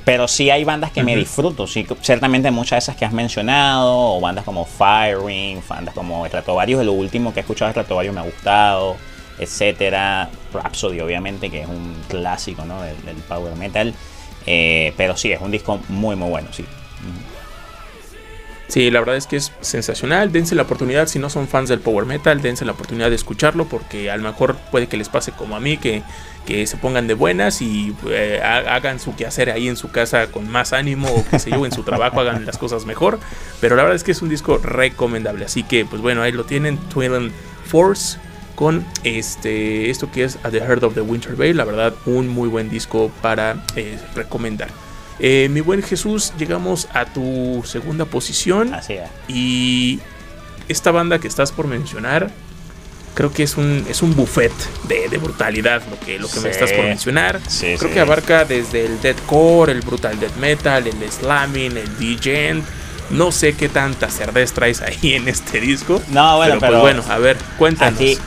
pero 0.03 0.27
sí 0.27 0.49
hay 0.49 0.63
bandas 0.63 0.91
que 0.91 1.03
me 1.03 1.15
disfruto, 1.15 1.67
sí, 1.67 1.85
ciertamente 2.01 2.49
muchas 2.51 2.77
de 2.77 2.79
esas 2.79 2.95
que 2.95 3.05
has 3.05 3.13
mencionado, 3.13 4.15
o 4.15 4.19
bandas 4.19 4.43
como 4.43 4.65
Firing, 4.65 5.61
bandas 5.67 5.93
como 5.93 6.25
Varios, 6.55 6.85
lo 6.85 6.93
último 6.93 7.33
que 7.33 7.39
he 7.39 7.41
escuchado 7.41 7.71
de 7.71 7.93
Varios 7.93 8.13
me 8.13 8.21
ha 8.21 8.23
gustado, 8.23 8.95
etcétera. 9.39 10.29
Rhapsody, 10.53 10.99
obviamente, 11.01 11.49
que 11.49 11.61
es 11.61 11.67
un 11.67 11.95
clásico 12.07 12.65
¿no? 12.65 12.81
del, 12.81 13.15
power 13.27 13.55
metal. 13.55 13.93
Eh, 14.45 14.93
pero 14.97 15.15
sí, 15.17 15.31
es 15.31 15.41
un 15.41 15.51
disco 15.51 15.79
muy, 15.89 16.15
muy 16.15 16.29
bueno, 16.29 16.49
sí. 16.51 16.65
Sí, 18.71 18.89
la 18.89 19.01
verdad 19.01 19.17
es 19.17 19.27
que 19.27 19.35
es 19.35 19.51
sensacional. 19.59 20.31
Dense 20.31 20.55
la 20.55 20.61
oportunidad, 20.61 21.09
si 21.09 21.19
no 21.19 21.29
son 21.29 21.49
fans 21.49 21.67
del 21.67 21.81
power 21.81 22.05
metal, 22.05 22.41
dense 22.41 22.63
la 22.63 22.71
oportunidad 22.71 23.09
de 23.09 23.17
escucharlo 23.17 23.65
porque 23.65 24.09
a 24.09 24.15
lo 24.15 24.23
mejor 24.23 24.55
puede 24.71 24.87
que 24.87 24.95
les 24.95 25.09
pase 25.09 25.33
como 25.33 25.57
a 25.57 25.59
mí, 25.59 25.75
que, 25.75 26.03
que 26.45 26.65
se 26.65 26.77
pongan 26.77 27.05
de 27.05 27.13
buenas 27.13 27.61
y 27.61 27.93
eh, 28.07 28.39
hagan 28.41 29.01
su 29.01 29.13
quehacer 29.13 29.49
ahí 29.49 29.67
en 29.67 29.75
su 29.75 29.91
casa 29.91 30.27
con 30.27 30.49
más 30.49 30.71
ánimo 30.71 31.09
o 31.09 31.29
que 31.29 31.37
se 31.37 31.49
yo 31.49 31.65
en 31.65 31.73
su 31.73 31.83
trabajo 31.83 32.21
hagan 32.21 32.45
las 32.45 32.57
cosas 32.57 32.85
mejor. 32.85 33.19
Pero 33.59 33.75
la 33.75 33.83
verdad 33.83 33.97
es 33.97 34.05
que 34.05 34.13
es 34.13 34.21
un 34.21 34.29
disco 34.29 34.57
recomendable. 34.57 35.43
Así 35.43 35.63
que, 35.63 35.83
pues 35.83 36.01
bueno, 36.01 36.21
ahí 36.21 36.31
lo 36.31 36.45
tienen, 36.45 36.77
Twin 36.77 37.33
Force 37.65 38.19
con 38.55 38.85
este, 39.03 39.89
esto 39.89 40.09
que 40.13 40.23
es 40.23 40.39
A 40.43 40.49
The 40.49 40.61
Heart 40.61 40.83
of 40.83 40.93
the 40.93 41.01
Winter 41.01 41.35
Bay. 41.35 41.51
La 41.51 41.65
verdad, 41.65 41.93
un 42.05 42.29
muy 42.29 42.47
buen 42.47 42.69
disco 42.69 43.11
para 43.21 43.65
eh, 43.75 43.99
recomendar. 44.15 44.69
Eh, 45.19 45.49
mi 45.51 45.61
buen 45.61 45.83
Jesús, 45.83 46.33
llegamos 46.37 46.87
a 46.93 47.05
tu 47.05 47.63
segunda 47.65 48.05
posición. 48.05 48.73
Así 48.73 48.93
es. 48.93 49.09
Y 49.27 49.99
esta 50.67 50.91
banda 50.91 51.19
que 51.19 51.27
estás 51.27 51.51
por 51.51 51.67
mencionar, 51.67 52.31
creo 53.13 53.31
que 53.31 53.43
es 53.43 53.57
un, 53.57 53.85
es 53.89 54.01
un 54.01 54.15
buffet 54.15 54.53
de, 54.87 55.17
brutalidad 55.17 55.81
lo 55.89 55.99
que, 55.99 56.17
lo 56.17 56.29
que 56.29 56.39
me 56.39 56.49
estás 56.49 56.71
por 56.71 56.85
mencionar. 56.85 57.39
creo 57.59 57.91
que 57.93 57.99
abarca 57.99 58.45
desde 58.45 58.85
el 58.85 59.01
deathcore, 59.01 59.71
el 59.73 59.81
brutal 59.81 60.19
death 60.19 60.35
metal, 60.37 60.87
el 60.87 61.11
slamming, 61.11 61.77
el 61.77 61.97
djent. 61.97 62.65
No 63.09 63.33
sé 63.33 63.53
qué 63.53 63.67
tanta 63.67 64.09
cerveza 64.09 64.55
traes 64.55 64.81
ahí 64.81 65.13
en 65.15 65.27
este 65.27 65.59
disco. 65.59 66.01
No, 66.09 66.37
bueno, 66.37 66.57
pero, 66.61 66.71
pues 66.71 66.81
bueno, 66.81 67.03
a 67.09 67.17
ver, 67.17 67.37
cuéntanos. 67.57 67.99
Aquí, 67.99 68.17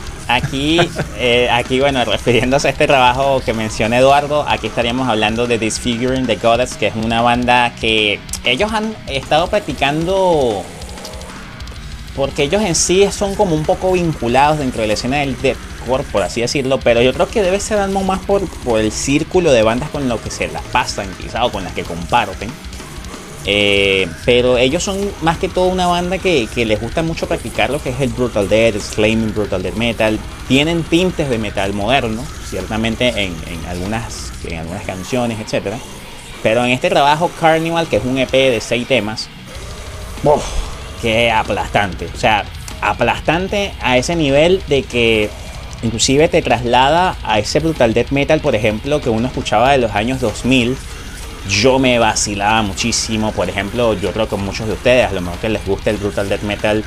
eh, 1.19 1.49
aquí, 1.51 1.81
bueno, 1.81 2.05
refiriéndose 2.05 2.69
a 2.69 2.71
este 2.71 2.87
trabajo 2.87 3.41
que 3.45 3.53
menciona 3.53 3.99
Eduardo, 3.99 4.45
aquí 4.49 4.67
estaríamos 4.67 5.09
hablando 5.09 5.47
de 5.47 5.59
Disfiguring 5.59 6.27
the 6.27 6.37
Goddess, 6.37 6.77
que 6.77 6.87
es 6.89 6.95
una 6.97 7.21
banda 7.21 7.75
que 7.81 8.21
ellos 8.45 8.73
han 8.73 8.95
estado 9.09 9.49
practicando 9.49 10.65
porque 12.17 12.45
ellos 12.45 12.63
en 12.63 12.75
sí 12.75 13.07
son 13.11 13.35
como 13.35 13.55
un 13.55 13.65
poco 13.65 13.93
vinculados 13.93 14.59
dentro 14.59 14.83
de 14.83 14.89
la 14.89 14.95
escena 14.95 15.19
del 15.19 15.41
deathcore, 15.41 16.05
por 16.05 16.23
así 16.23 16.41
decirlo, 16.41 16.79
pero 16.79 17.03
yo 17.03 17.13
creo 17.13 17.29
que 17.29 17.43
debe 17.43 17.59
ser 17.59 17.79
algo 17.79 18.03
más 18.03 18.21
por, 18.21 18.47
por 18.63 18.81
el 18.81 18.93
círculo 18.93 19.53
de 19.53 19.63
bandas 19.63 19.91
con 19.91 20.09
lo 20.09 20.23
que 20.23 20.31
se 20.31 20.49
las 20.49 20.63
pasan, 20.65 21.09
quizá, 21.21 21.45
o 21.45 21.51
con 21.51 21.65
las 21.65 21.73
que 21.73 21.83
comparten. 21.83 22.51
Eh, 23.47 24.09
pero 24.25 24.57
ellos 24.57 24.83
son 24.83 24.99
más 25.21 25.37
que 25.39 25.49
todo 25.49 25.67
una 25.67 25.87
banda 25.87 26.19
que, 26.19 26.49
les 26.57 26.81
gusta 26.81 27.03
mucho 27.03 27.29
practicar 27.29 27.71
lo 27.71 27.83
que 27.83 27.91
es 27.91 28.01
el 28.01 28.09
Brutal 28.09 28.49
Death, 28.49 28.99
el 28.99 29.33
Brutal 29.33 29.63
Death 29.63 29.75
Metal. 29.75 30.19
Tienen 30.49 30.83
tintes 30.83 31.29
de 31.29 31.39
metal 31.39 31.73
moderno, 31.73 32.25
ciertamente 32.49 33.09
en, 33.09 33.35
algunas, 33.69 34.33
en 34.45 34.59
algunas 34.59 34.85
canciones, 34.85 35.39
etc. 35.41 35.75
Pero 36.43 36.65
en 36.65 36.71
este 36.71 36.89
trabajo 36.89 37.31
Carnival, 37.39 37.87
que 37.87 37.97
es 37.97 38.05
un 38.05 38.19
EP 38.19 38.33
de 38.33 38.61
seis 38.61 38.89
temas, 38.89 39.29
que 41.03 41.31
aplastante. 41.31 42.09
O 42.15 42.19
sea, 42.19 42.45
aplastante 42.81 43.73
a 43.81 43.99
ese 43.99 44.17
nivel 44.17 44.63
de 44.69 44.83
que 44.83 45.29
inclusive 45.83 46.29
te 46.29 46.41
traslada 46.41 47.17
a 47.23 47.39
ese 47.39 47.61
Brutal 47.61 47.93
Death 47.93 48.11
Metal, 48.11 48.41
por 48.41 48.55
ejemplo, 48.55 49.03
que 49.03 49.11
uno 49.11 49.27
escuchaba 49.27 49.73
de 49.73 49.79
los 49.79 49.93
años 49.93 50.21
2000 50.21 50.77
yo 51.49 51.79
me 51.79 51.99
vacilaba 51.99 52.63
muchísimo. 52.63 53.33
Por 53.33 53.49
ejemplo, 53.49 53.95
yo 53.95 54.13
creo 54.13 54.29
que 54.29 54.37
muchos 54.37 54.67
de 54.67 54.75
ustedes, 54.75 55.09
a 55.09 55.13
lo 55.13 55.21
mejor 55.21 55.39
que 55.39 55.49
les 55.49 55.65
gusta 55.67 55.91
el 55.91 55.97
brutal 55.97 56.29
death 56.29 56.43
metal, 56.43 56.85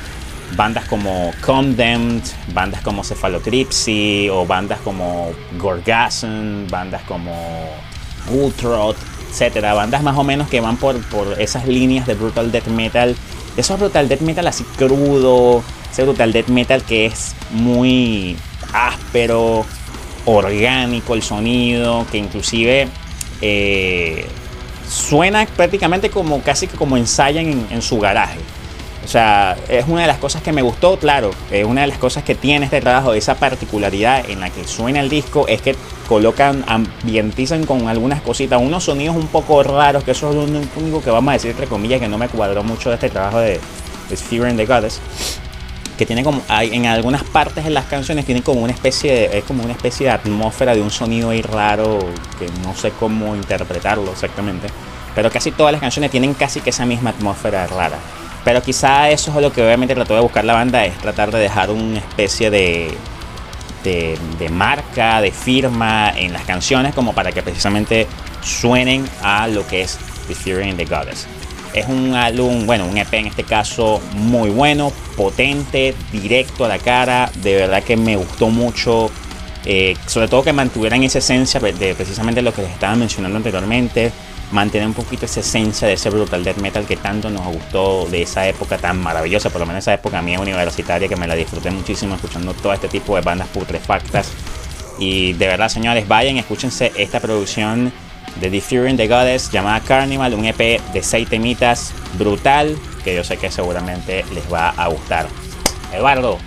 bandas 0.56 0.86
como 0.86 1.32
Condemned, 1.44 2.22
bandas 2.52 2.80
como 2.82 3.04
Cephalotripsy 3.04 4.28
o 4.30 4.46
bandas 4.46 4.80
como 4.80 5.32
Gorgasm, 5.58 6.66
bandas 6.70 7.02
como 7.02 7.32
Ultrot, 8.30 8.96
etcétera, 9.30 9.74
bandas 9.74 10.02
más 10.02 10.16
o 10.16 10.24
menos 10.24 10.48
que 10.48 10.60
van 10.60 10.76
por, 10.76 11.00
por 11.08 11.40
esas 11.40 11.66
líneas 11.66 12.06
de 12.06 12.14
brutal 12.14 12.50
death 12.50 12.68
metal, 12.68 13.14
esos 13.56 13.78
brutal 13.78 14.08
death 14.08 14.20
metal 14.20 14.46
así 14.46 14.64
crudo, 14.76 15.62
ese 15.90 16.04
brutal 16.04 16.32
death 16.32 16.48
metal 16.48 16.82
que 16.82 17.06
es 17.06 17.34
muy 17.50 18.36
áspero, 18.72 19.66
orgánico 20.24 21.14
el 21.14 21.22
sonido, 21.22 22.06
que 22.10 22.18
inclusive 22.18 22.88
eh, 23.40 24.26
suena 24.88 25.46
prácticamente 25.46 26.10
como 26.10 26.40
casi 26.42 26.66
que 26.66 26.76
como 26.76 26.96
ensayan 26.96 27.66
en, 27.70 27.82
su 27.82 27.98
garaje. 27.98 28.38
O 29.04 29.08
sea, 29.08 29.56
es 29.68 29.86
una 29.88 30.02
de 30.02 30.06
las 30.06 30.18
cosas 30.18 30.42
que 30.42 30.52
me 30.52 30.60
gustó, 30.60 30.98
claro, 30.98 31.30
es 31.50 31.64
una 31.64 31.82
de 31.82 31.86
las 31.86 31.98
cosas 31.98 32.24
que 32.24 32.34
tiene 32.34 32.66
este 32.66 32.80
trabajo, 32.80 33.14
esa 33.14 33.36
particularidad 33.36 34.28
en 34.28 34.40
la 34.40 34.50
que 34.50 34.66
suena 34.66 35.00
el 35.00 35.08
disco, 35.08 35.46
es 35.48 35.62
que 35.62 35.76
colocan, 36.08 36.64
ambientizan 36.66 37.64
con 37.64 37.88
algunas 37.88 38.20
cositas, 38.20 38.60
unos 38.60 38.84
sonidos 38.84 39.16
un 39.16 39.28
poco 39.28 39.62
raros, 39.62 40.04
que 40.04 40.10
eso 40.10 40.30
es 40.30 40.50
lo 40.50 40.60
único 40.76 41.02
que 41.02 41.10
vamos 41.10 41.30
a 41.30 41.32
decir, 41.34 41.52
entre 41.52 41.66
comillas, 41.66 42.00
que 42.00 42.08
no 42.08 42.18
me 42.18 42.28
cuadró 42.28 42.62
mucho 42.62 42.90
de 42.90 42.96
este 42.96 43.08
trabajo 43.08 43.38
de, 43.38 43.60
de 44.10 44.16
Fear 44.16 44.46
and 44.46 44.58
the 44.58 44.66
Goddess 44.66 45.00
que 45.98 46.06
tiene 46.06 46.24
como 46.24 46.40
hay, 46.48 46.74
en 46.74 46.86
algunas 46.86 47.24
partes 47.24 47.64
de 47.64 47.70
las 47.70 47.84
canciones 47.84 48.24
tiene 48.24 48.42
como 48.42 48.62
una 48.62 48.72
especie 48.72 49.12
de, 49.12 49.38
es 49.38 49.44
como 49.44 49.62
una 49.62 49.72
especie 49.72 50.06
de 50.06 50.12
atmósfera 50.12 50.74
de 50.74 50.80
un 50.80 50.90
sonido 50.90 51.30
ahí 51.30 51.42
raro 51.42 51.98
que 52.38 52.46
no 52.62 52.74
sé 52.74 52.92
cómo 52.92 53.36
interpretarlo 53.36 54.10
exactamente 54.12 54.68
pero 55.18 55.32
casi 55.32 55.50
todas 55.50 55.72
las 55.72 55.80
canciones 55.80 56.12
tienen 56.12 56.32
casi 56.32 56.60
que 56.60 56.70
esa 56.70 56.86
misma 56.86 57.10
atmósfera 57.10 57.66
rara. 57.66 57.98
Pero 58.44 58.62
quizá 58.62 59.10
eso 59.10 59.32
es 59.32 59.42
lo 59.42 59.52
que 59.52 59.64
obviamente 59.64 59.92
trató 59.96 60.14
de 60.14 60.20
buscar 60.20 60.44
la 60.44 60.54
banda 60.54 60.84
es 60.84 60.96
tratar 60.98 61.32
de 61.32 61.40
dejar 61.40 61.70
una 61.70 61.98
especie 61.98 62.50
de 62.50 62.96
de, 63.82 64.16
de 64.38 64.48
marca 64.48 65.20
de 65.20 65.32
firma 65.32 66.12
en 66.16 66.32
las 66.32 66.42
canciones 66.42 66.94
como 66.94 67.14
para 67.14 67.32
que 67.32 67.42
precisamente 67.42 68.06
suenen 68.42 69.08
a 69.20 69.48
lo 69.48 69.66
que 69.66 69.82
es 69.82 69.98
The 70.28 70.36
Fury 70.36 70.70
and 70.70 70.76
the 70.76 70.84
Goddess 70.84 71.26
es 71.78 71.88
un 71.88 72.14
álbum, 72.14 72.66
bueno, 72.66 72.86
un 72.86 72.96
EP 72.96 73.12
en 73.14 73.26
este 73.26 73.44
caso 73.44 74.00
muy 74.14 74.50
bueno, 74.50 74.92
potente, 75.16 75.94
directo 76.12 76.64
a 76.64 76.68
la 76.68 76.78
cara. 76.78 77.30
De 77.42 77.54
verdad 77.54 77.82
que 77.82 77.96
me 77.96 78.16
gustó 78.16 78.48
mucho. 78.48 79.10
Eh, 79.64 79.96
sobre 80.06 80.28
todo 80.28 80.42
que 80.42 80.52
mantuvieran 80.52 81.02
esa 81.02 81.18
esencia 81.18 81.60
de 81.60 81.94
precisamente 81.94 82.40
lo 82.42 82.54
que 82.54 82.62
les 82.62 82.70
estaba 82.70 82.94
mencionando 82.96 83.36
anteriormente. 83.36 84.12
Mantener 84.50 84.86
un 84.86 84.94
poquito 84.94 85.26
esa 85.26 85.40
esencia 85.40 85.86
de 85.86 85.94
ese 85.94 86.08
brutal 86.08 86.42
death 86.42 86.56
metal 86.56 86.86
que 86.86 86.96
tanto 86.96 87.28
nos 87.28 87.44
gustó 87.52 88.06
de 88.06 88.22
esa 88.22 88.48
época 88.48 88.78
tan 88.78 88.98
maravillosa, 89.02 89.50
por 89.50 89.60
lo 89.60 89.66
menos 89.66 89.84
esa 89.84 89.92
época 89.92 90.22
mía 90.22 90.40
universitaria 90.40 91.06
que 91.06 91.16
me 91.16 91.26
la 91.26 91.34
disfruté 91.34 91.70
muchísimo 91.70 92.14
escuchando 92.14 92.54
todo 92.54 92.72
este 92.72 92.88
tipo 92.88 93.14
de 93.14 93.20
bandas 93.20 93.48
putrefactas. 93.48 94.30
Y 94.98 95.34
de 95.34 95.46
verdad, 95.46 95.68
señores, 95.68 96.08
vayan, 96.08 96.38
escúchense 96.38 96.92
esta 96.96 97.20
producción 97.20 97.92
de 98.40 98.50
The 98.50 98.60
Fury 98.60 98.90
and 98.90 98.96
the 98.98 99.08
Goddess 99.08 99.50
llamada 99.50 99.80
Carnival, 99.80 100.34
un 100.34 100.44
EP 100.44 100.80
de 100.92 101.02
6 101.02 101.28
temitas 101.28 101.92
brutal 102.18 102.76
que 103.04 103.14
yo 103.14 103.24
sé 103.24 103.36
que 103.36 103.50
seguramente 103.50 104.24
les 104.34 104.52
va 104.52 104.70
a 104.70 104.88
gustar. 104.88 105.28
Eduardo, 105.92 106.38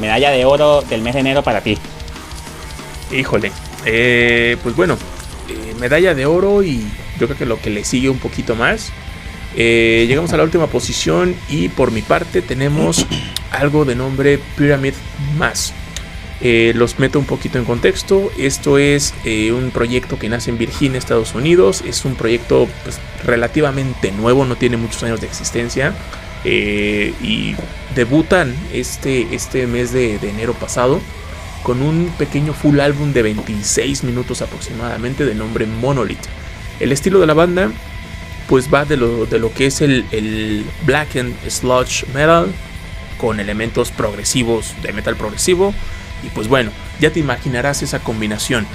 medalla 0.00 0.30
de 0.30 0.44
oro 0.44 0.82
del 0.82 1.02
mes 1.02 1.14
de 1.14 1.20
enero 1.20 1.42
para 1.42 1.60
ti. 1.60 1.78
Híjole, 3.10 3.52
eh, 3.84 4.56
pues 4.62 4.74
bueno, 4.74 4.96
eh, 5.48 5.74
medalla 5.78 6.14
de 6.14 6.26
oro 6.26 6.62
y 6.62 6.80
yo 7.18 7.26
creo 7.26 7.38
que 7.38 7.46
lo 7.46 7.60
que 7.60 7.70
le 7.70 7.84
sigue 7.84 8.08
un 8.08 8.18
poquito 8.18 8.54
más. 8.54 8.90
Eh, 9.54 10.06
llegamos 10.08 10.32
a 10.32 10.38
la 10.38 10.44
última 10.44 10.66
posición 10.66 11.36
y 11.50 11.68
por 11.68 11.90
mi 11.90 12.00
parte 12.00 12.40
tenemos 12.40 13.06
algo 13.50 13.84
de 13.84 13.94
nombre 13.94 14.38
Pyramid 14.56 14.94
Mass. 15.36 15.74
Eh, 16.44 16.72
los 16.74 16.98
meto 16.98 17.20
un 17.20 17.24
poquito 17.24 17.58
en 17.58 17.64
contexto. 17.64 18.32
Esto 18.36 18.76
es 18.76 19.14
eh, 19.24 19.52
un 19.52 19.70
proyecto 19.70 20.18
que 20.18 20.28
nace 20.28 20.50
en 20.50 20.58
Virginia, 20.58 20.98
Estados 20.98 21.34
Unidos. 21.34 21.84
Es 21.86 22.04
un 22.04 22.16
proyecto 22.16 22.68
pues, 22.82 22.98
relativamente 23.24 24.10
nuevo, 24.10 24.44
no 24.44 24.56
tiene 24.56 24.76
muchos 24.76 25.02
años 25.04 25.20
de 25.20 25.28
existencia. 25.28 25.94
Eh, 26.44 27.14
y 27.22 27.54
debutan 27.94 28.52
este, 28.72 29.28
este 29.32 29.68
mes 29.68 29.92
de, 29.92 30.16
enero 30.16 30.54
pasado 30.54 31.00
con 31.62 31.80
un 31.80 32.12
pequeño 32.18 32.52
full 32.52 32.80
álbum 32.80 33.12
de 33.12 33.22
26 33.22 34.02
minutos 34.02 34.42
aproximadamente 34.42 35.24
de 35.24 35.36
nombre 35.36 35.66
Monolith. 35.66 36.26
El 36.80 36.90
estilo 36.90 37.20
de 37.20 37.28
la 37.28 37.34
banda 37.34 37.70
pues 38.48 38.74
va 38.74 38.84
de 38.84 38.96
lo, 38.96 39.26
de 39.26 39.38
lo 39.38 39.54
que 39.54 39.66
es 39.66 39.80
el, 39.80 40.04
el 40.10 40.66
black 40.84 41.14
and 41.14 41.36
sludge 41.48 42.04
metal 42.12 42.52
con 43.18 43.38
elementos 43.38 43.92
progresivos 43.92 44.74
de 44.82 44.92
metal 44.92 45.14
progresivo 45.14 45.72
y 46.22 46.28
pues 46.28 46.48
bueno, 46.48 46.70
ya 47.00 47.10
te 47.10 47.20
imaginarás 47.20 47.82
esa 47.82 48.00
combinación. 48.00 48.66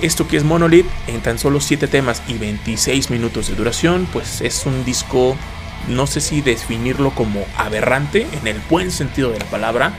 Esto 0.00 0.26
que 0.26 0.36
es 0.36 0.44
Monolith 0.44 0.86
en 1.06 1.20
tan 1.20 1.38
solo 1.38 1.60
7 1.60 1.86
temas 1.86 2.22
y 2.26 2.34
26 2.34 3.10
minutos 3.10 3.48
de 3.48 3.54
duración, 3.54 4.08
pues 4.12 4.40
es 4.40 4.66
un 4.66 4.84
disco, 4.84 5.36
no 5.88 6.06
sé 6.06 6.20
si 6.20 6.40
definirlo 6.40 7.10
como 7.14 7.44
aberrante 7.56 8.26
en 8.40 8.46
el 8.48 8.60
buen 8.68 8.90
sentido 8.90 9.30
de 9.30 9.38
la 9.38 9.46
palabra. 9.46 9.92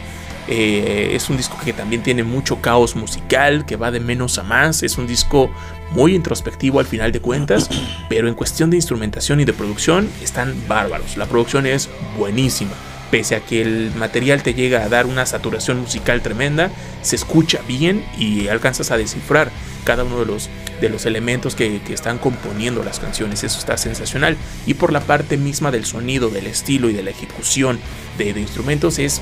Eh, 0.49 1.11
es 1.13 1.29
un 1.29 1.37
disco 1.37 1.57
que 1.63 1.71
también 1.71 2.03
tiene 2.03 2.23
mucho 2.23 2.59
caos 2.59 2.97
musical, 2.97 3.65
que 3.65 3.77
va 3.77 3.91
de 3.91 4.01
menos 4.01 4.37
a 4.39 4.43
más. 4.43 4.83
Es 4.83 4.97
un 4.97 5.07
disco 5.07 5.49
muy 5.91 6.15
introspectivo 6.15 6.81
al 6.81 6.85
final 6.85 7.13
de 7.13 7.21
cuentas, 7.21 7.69
pero 8.09 8.27
en 8.27 8.33
cuestión 8.33 8.69
de 8.69 8.75
instrumentación 8.75 9.39
y 9.39 9.45
de 9.45 9.53
producción 9.53 10.09
están 10.21 10.53
bárbaros. 10.67 11.15
La 11.15 11.27
producción 11.27 11.65
es 11.65 11.89
buenísima 12.17 12.73
pese 13.13 13.35
a 13.35 13.41
que 13.41 13.61
el 13.61 13.91
material 13.95 14.41
te 14.41 14.55
llega 14.55 14.83
a 14.83 14.89
dar 14.89 15.05
una 15.05 15.27
saturación 15.27 15.79
musical 15.79 16.23
tremenda, 16.23 16.71
se 17.03 17.15
escucha 17.15 17.59
bien 17.67 18.03
y 18.17 18.47
alcanzas 18.47 18.89
a 18.89 18.97
descifrar 18.97 19.51
cada 19.83 20.03
uno 20.03 20.21
de 20.21 20.25
los, 20.25 20.49
de 20.81 20.89
los 20.89 21.05
elementos 21.05 21.53
que, 21.53 21.79
están 21.89 22.17
componiendo 22.17 22.83
las 22.83 22.99
canciones. 22.99 23.43
Eso 23.43 23.59
está 23.59 23.77
sensacional. 23.77 24.35
Y 24.65 24.73
por 24.73 24.91
la 24.91 24.99
parte 24.99 25.37
misma 25.37 25.69
del 25.69 25.85
sonido, 25.85 26.31
del 26.31 26.47
estilo 26.47 26.89
y 26.89 26.93
de 26.93 27.03
la 27.03 27.11
ejecución 27.11 27.79
de, 28.17 28.33
de 28.33 28.41
instrumentos 28.41 28.97
es 28.97 29.21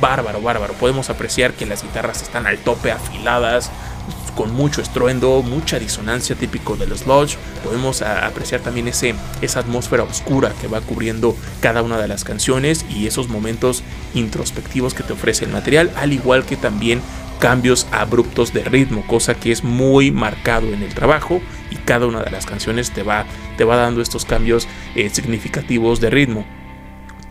bárbaro, 0.00 0.40
bárbaro. 0.40 0.72
Podemos 0.72 1.10
apreciar 1.10 1.52
que 1.52 1.66
las 1.66 1.82
guitarras 1.82 2.22
están 2.22 2.46
al 2.46 2.56
tope, 2.56 2.92
afiladas, 2.92 3.70
con 4.34 4.52
mucho 4.52 4.80
estruendo, 4.80 5.42
mucha 5.42 5.78
disonancia 5.78 6.36
típico 6.36 6.76
de 6.76 6.86
los 6.86 7.06
Lodge. 7.06 7.36
Podemos 7.64 8.02
apreciar 8.02 8.60
también 8.60 8.88
ese, 8.88 9.14
esa 9.40 9.60
atmósfera 9.60 10.02
oscura 10.02 10.52
que 10.60 10.68
va 10.68 10.80
cubriendo 10.80 11.36
cada 11.60 11.82
una 11.82 11.98
de 11.98 12.08
las 12.08 12.24
canciones 12.24 12.84
y 12.88 13.06
esos 13.06 13.28
momentos 13.28 13.82
introspectivos 14.14 14.94
que 14.94 15.02
te 15.02 15.12
ofrece 15.12 15.44
el 15.44 15.52
material, 15.52 15.90
al 15.96 16.12
igual 16.12 16.44
que 16.44 16.56
también 16.56 17.00
cambios 17.38 17.86
abruptos 17.90 18.52
de 18.52 18.62
ritmo, 18.62 19.04
cosa 19.06 19.34
que 19.34 19.50
es 19.50 19.64
muy 19.64 20.12
marcado 20.12 20.68
en 20.68 20.82
el 20.82 20.94
trabajo 20.94 21.40
y 21.70 21.76
cada 21.76 22.06
una 22.06 22.22
de 22.22 22.30
las 22.30 22.46
canciones 22.46 22.92
te 22.92 23.02
va, 23.02 23.26
te 23.56 23.64
va 23.64 23.76
dando 23.76 24.00
estos 24.00 24.24
cambios 24.24 24.68
eh, 24.94 25.10
significativos 25.10 26.00
de 26.00 26.10
ritmo 26.10 26.46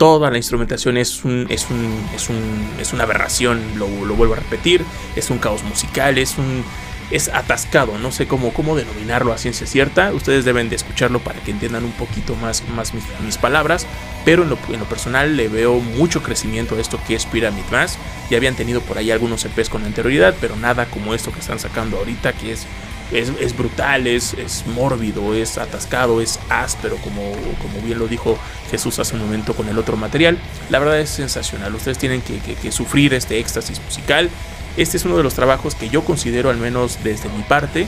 toda 0.02 0.32
la 0.32 0.36
instrumentación 0.36 0.96
es, 0.96 1.24
un, 1.24 1.46
es, 1.48 1.70
un, 1.70 2.04
es, 2.12 2.28
un, 2.28 2.40
es 2.80 2.92
una 2.92 3.04
aberración, 3.04 3.60
lo, 3.76 3.86
vuelvo 3.86 4.34
a 4.34 4.38
repetir, 4.38 4.84
es 5.14 5.30
un 5.30 5.38
caos 5.38 5.62
musical, 5.62 6.18
es 6.18 6.38
un, 6.38 6.64
es 7.12 7.28
atascado, 7.28 7.98
no 7.98 8.10
sé 8.10 8.26
cómo, 8.26 8.54
cómo 8.54 8.74
denominarlo 8.74 9.34
a 9.34 9.38
ciencia 9.38 9.66
cierta, 9.66 10.12
ustedes 10.14 10.46
deben 10.46 10.70
de 10.70 10.76
escucharlo 10.76 11.20
para 11.20 11.38
que 11.40 11.50
entiendan 11.50 11.84
un 11.84 11.92
poquito 11.92 12.34
más, 12.36 12.66
más 12.74 12.92
mis, 12.94 13.36
palabras, 13.36 13.86
pero 14.24 14.44
en 14.44 14.50
lo, 14.50 14.58
en 14.68 14.80
lo, 14.80 14.86
personal 14.86 15.36
le 15.36 15.48
veo 15.48 15.78
mucho 15.78 16.22
crecimiento 16.22 16.74
a 16.74 16.80
esto 16.80 16.98
que 17.06 17.14
es 17.14 17.26
Pyramid 17.26 17.64
Mass, 17.70 17.98
ya 18.30 18.38
habían 18.38 18.54
tenido 18.54 18.80
por 18.80 18.96
ahí 18.96 19.10
algunos 19.10 19.44
EPs 19.44 19.68
con 19.68 19.84
anterioridad, 19.84 20.34
pero 20.40 20.56
nada 20.56 20.86
como 20.86 21.12
esto 21.12 21.32
que 21.32 21.40
están 21.40 21.58
sacando 21.58 21.98
ahorita, 21.98 22.32
que 22.32 22.52
es 22.52 22.66
es, 23.12 23.54
brutal, 23.54 24.06
es, 24.06 24.32
es, 24.34 24.64
mórbido, 24.66 25.34
es 25.34 25.58
atascado, 25.58 26.22
es 26.22 26.40
áspero, 26.48 26.96
como, 26.96 27.32
como 27.60 27.84
bien 27.84 27.98
lo 27.98 28.08
dijo 28.08 28.38
Jesús 28.70 28.98
hace 28.98 29.14
un 29.14 29.20
momento 29.20 29.54
con 29.54 29.68
el 29.68 29.78
otro 29.78 29.98
material. 29.98 30.38
La 30.70 30.78
verdad 30.78 30.98
es 30.98 31.10
sensacional. 31.10 31.74
Ustedes 31.74 31.98
tienen 31.98 32.22
que, 32.22 32.38
que 32.40 32.72
sufrir 32.72 33.12
este 33.12 33.38
éxtasis 33.38 33.82
musical. 33.82 34.30
Este 34.76 34.96
es 34.96 35.04
uno 35.04 35.16
de 35.16 35.22
los 35.22 35.34
trabajos 35.34 35.74
que 35.74 35.88
yo 35.88 36.02
considero, 36.04 36.50
al 36.50 36.56
menos 36.56 36.98
desde 37.04 37.28
mi 37.28 37.42
parte, 37.42 37.86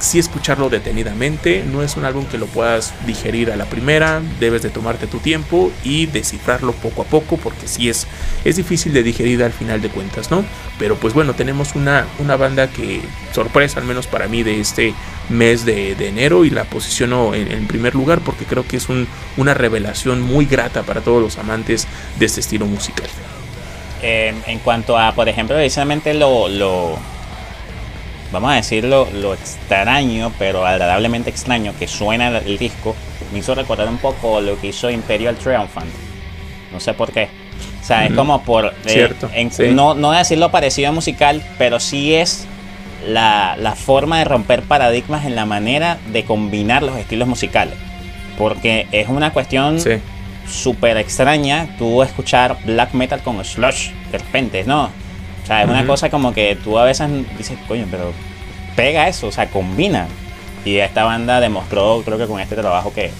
sí 0.00 0.18
escucharlo 0.18 0.68
detenidamente. 0.68 1.64
No 1.64 1.82
es 1.82 1.96
un 1.96 2.04
álbum 2.04 2.24
que 2.26 2.38
lo 2.38 2.46
puedas 2.46 2.94
digerir 3.06 3.50
a 3.50 3.56
la 3.56 3.64
primera, 3.66 4.20
debes 4.40 4.62
de 4.62 4.70
tomarte 4.70 5.06
tu 5.06 5.18
tiempo 5.18 5.72
y 5.84 6.06
descifrarlo 6.06 6.72
poco 6.72 7.02
a 7.02 7.04
poco, 7.04 7.36
porque 7.36 7.66
sí 7.66 7.88
es, 7.88 8.06
es 8.44 8.56
difícil 8.56 8.92
de 8.92 9.02
digerir 9.02 9.42
al 9.42 9.52
final 9.52 9.80
de 9.80 9.88
cuentas, 9.88 10.30
¿no? 10.30 10.44
Pero 10.78 10.96
pues 10.96 11.14
bueno, 11.14 11.34
tenemos 11.34 11.74
una, 11.74 12.06
una 12.18 12.36
banda 12.36 12.68
que, 12.68 13.00
sorpresa 13.32 13.80
al 13.80 13.86
menos 13.86 14.06
para 14.06 14.28
mí, 14.28 14.42
de 14.42 14.60
este 14.60 14.94
mes 15.28 15.64
de, 15.64 15.92
enero 16.08 16.44
y 16.44 16.50
la 16.50 16.64
posiciono 16.64 17.34
en, 17.34 17.66
primer 17.66 17.94
lugar 17.94 18.20
porque 18.20 18.44
creo 18.44 18.66
que 18.66 18.78
es 18.78 18.86
una 19.36 19.54
revelación 19.54 20.22
muy 20.22 20.46
grata 20.46 20.82
para 20.84 21.02
todos 21.02 21.22
los 21.22 21.38
amantes 21.38 21.86
de 22.18 22.26
este 22.26 22.40
estilo 22.40 22.66
musical. 22.66 23.08
En 24.02 24.58
cuanto 24.60 24.96
a, 24.98 25.12
por 25.12 25.28
ejemplo, 25.28 25.56
precisamente 25.56 26.14
lo, 26.14 26.48
lo 26.48 26.96
vamos 28.32 28.52
a 28.52 28.54
decirlo, 28.56 29.08
lo 29.12 29.34
extraño, 29.34 30.32
pero 30.38 30.66
agradablemente 30.66 31.30
extraño 31.30 31.72
que 31.78 31.88
suena 31.88 32.38
el 32.38 32.58
disco, 32.58 32.94
me 33.32 33.38
hizo 33.38 33.54
recordar 33.54 33.88
un 33.88 33.98
poco 33.98 34.40
lo 34.40 34.60
que 34.60 34.68
hizo 34.68 34.90
Imperial 34.90 35.36
Triumphant. 35.36 35.90
No 36.72 36.80
sé 36.80 36.94
por 36.94 37.12
qué. 37.12 37.28
O 37.80 37.84
sea, 37.84 38.06
es 38.06 38.12
como 38.12 38.42
por... 38.42 38.66
Eh, 38.66 38.72
Cierto, 38.84 39.30
no, 39.72 39.94
no 39.94 40.12
decirlo 40.12 40.50
parecido 40.50 40.90
a 40.90 40.92
musical, 40.92 41.42
pero 41.56 41.80
sí 41.80 42.14
es 42.14 42.46
la, 43.06 43.56
la, 43.58 43.74
forma 43.74 44.18
de 44.18 44.24
romper 44.24 44.62
paradigmas 44.62 45.24
en 45.24 45.34
la 45.34 45.46
manera 45.46 45.98
de 46.12 46.24
combinar 46.24 46.82
los 46.82 46.98
estilos 46.98 47.26
musicales. 47.26 47.74
Porque 48.36 48.86
es 48.92 49.08
una 49.08 49.32
cuestión 49.32 49.78
súper 50.48 50.96
extraña 50.96 51.76
tú 51.78 52.02
escuchar 52.02 52.56
black 52.64 52.94
metal 52.94 53.22
con 53.22 53.44
slush 53.44 53.90
de 54.10 54.18
repente, 54.18 54.64
¿no? 54.64 54.84
O 54.84 55.46
sea, 55.46 55.62
es 55.62 55.68
una 55.68 55.86
cosa 55.86 56.10
como 56.10 56.32
que 56.34 56.56
tú 56.62 56.78
a 56.78 56.84
veces 56.84 57.08
dices, 57.36 57.58
coño, 57.66 57.86
pero 57.90 58.12
pega 58.76 59.08
eso, 59.08 59.28
o 59.28 59.32
sea, 59.32 59.48
combina. 59.48 60.06
Y 60.64 60.76
esta 60.76 61.04
banda 61.04 61.40
demostró, 61.40 62.02
creo 62.04 62.18
que 62.18 62.26
con 62.26 62.40
este 62.40 62.54
trabajo, 62.54 62.92
que, 62.92 63.10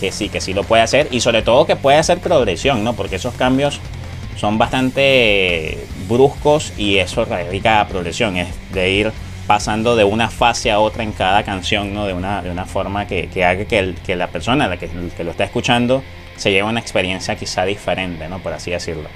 que 0.00 0.10
sí, 0.10 0.28
que 0.28 0.40
sí 0.40 0.52
lo 0.52 0.64
puede 0.64 0.82
hacer. 0.82 1.08
Y 1.12 1.20
sobre 1.20 1.42
todo 1.42 1.64
que 1.64 1.76
puede 1.76 1.98
hacer 1.98 2.18
progresión, 2.18 2.82
¿no? 2.82 2.94
Porque 2.94 3.16
esos 3.16 3.34
cambios 3.34 3.80
son 4.36 4.58
bastante 4.58 5.86
bruscos 6.08 6.72
y 6.76 6.96
eso 6.98 7.24
radica 7.24 7.86
progresión, 7.88 8.36
es 8.36 8.48
de 8.72 8.90
ir 8.90 9.12
pasando 9.46 9.94
de 9.96 10.04
una 10.04 10.28
fase 10.28 10.70
a 10.70 10.80
otra 10.80 11.04
en 11.04 11.12
cada 11.12 11.44
canción, 11.44 11.94
¿no? 11.94 12.06
De 12.06 12.12
una, 12.12 12.42
de 12.42 12.50
una 12.50 12.64
forma 12.64 13.06
que, 13.06 13.28
haga 13.44 13.64
que, 13.64 13.94
que, 14.04 14.16
la 14.16 14.26
persona 14.26 14.68
la 14.68 14.76
que, 14.76 14.88
que, 15.16 15.24
lo 15.24 15.30
está 15.30 15.44
escuchando 15.44 16.02
se 16.36 16.50
lleve 16.50 16.68
una 16.68 16.80
experiencia 16.80 17.36
quizá 17.36 17.64
diferente, 17.64 18.28
¿no? 18.28 18.38
Por 18.40 18.52
así 18.52 18.70
decirlo. 18.70 19.08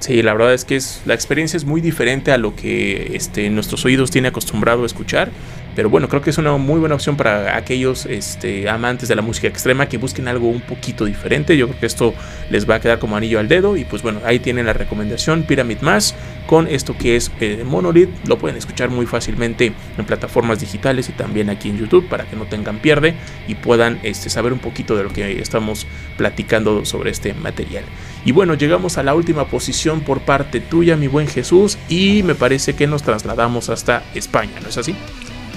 Sí, 0.00 0.22
la 0.22 0.32
verdad 0.32 0.54
es 0.54 0.64
que 0.64 0.76
es, 0.76 1.02
la 1.06 1.14
experiencia 1.14 1.56
es 1.56 1.64
muy 1.64 1.80
diferente 1.80 2.32
a 2.32 2.38
lo 2.38 2.54
que 2.54 3.12
este, 3.14 3.50
nuestros 3.50 3.84
oídos 3.84 4.10
tienen 4.10 4.30
acostumbrado 4.30 4.84
a 4.84 4.86
escuchar. 4.86 5.30
Pero 5.78 5.90
bueno, 5.90 6.08
creo 6.08 6.20
que 6.20 6.30
es 6.30 6.38
una 6.38 6.56
muy 6.56 6.80
buena 6.80 6.96
opción 6.96 7.16
para 7.16 7.56
aquellos 7.56 8.04
este, 8.04 8.68
amantes 8.68 9.08
de 9.08 9.14
la 9.14 9.22
música 9.22 9.46
extrema 9.46 9.86
que 9.86 9.96
busquen 9.96 10.26
algo 10.26 10.48
un 10.48 10.60
poquito 10.60 11.04
diferente. 11.04 11.56
Yo 11.56 11.68
creo 11.68 11.78
que 11.78 11.86
esto 11.86 12.14
les 12.50 12.68
va 12.68 12.74
a 12.74 12.80
quedar 12.80 12.98
como 12.98 13.16
anillo 13.16 13.38
al 13.38 13.46
dedo. 13.46 13.76
Y 13.76 13.84
pues 13.84 14.02
bueno, 14.02 14.18
ahí 14.24 14.40
tienen 14.40 14.66
la 14.66 14.72
recomendación 14.72 15.44
Pyramid 15.44 15.78
Mass 15.82 16.16
con 16.48 16.66
esto 16.66 16.98
que 16.98 17.14
es 17.14 17.30
eh, 17.38 17.62
Monolith. 17.64 18.08
Lo 18.26 18.38
pueden 18.38 18.56
escuchar 18.56 18.90
muy 18.90 19.06
fácilmente 19.06 19.72
en 19.96 20.04
plataformas 20.04 20.58
digitales 20.58 21.10
y 21.10 21.12
también 21.12 21.48
aquí 21.48 21.68
en 21.68 21.78
YouTube 21.78 22.08
para 22.08 22.24
que 22.24 22.34
no 22.34 22.46
tengan 22.46 22.80
pierde 22.80 23.14
y 23.46 23.54
puedan 23.54 24.00
este, 24.02 24.30
saber 24.30 24.52
un 24.52 24.58
poquito 24.58 24.96
de 24.96 25.04
lo 25.04 25.10
que 25.10 25.40
estamos 25.40 25.86
platicando 26.16 26.84
sobre 26.86 27.12
este 27.12 27.34
material. 27.34 27.84
Y 28.24 28.32
bueno, 28.32 28.54
llegamos 28.54 28.98
a 28.98 29.04
la 29.04 29.14
última 29.14 29.46
posición 29.46 30.00
por 30.00 30.22
parte 30.22 30.58
tuya, 30.58 30.96
mi 30.96 31.06
buen 31.06 31.28
Jesús, 31.28 31.78
y 31.88 32.24
me 32.24 32.34
parece 32.34 32.74
que 32.74 32.88
nos 32.88 33.04
trasladamos 33.04 33.68
hasta 33.68 34.02
España, 34.12 34.54
¿no 34.60 34.70
es 34.70 34.76
así? 34.76 34.96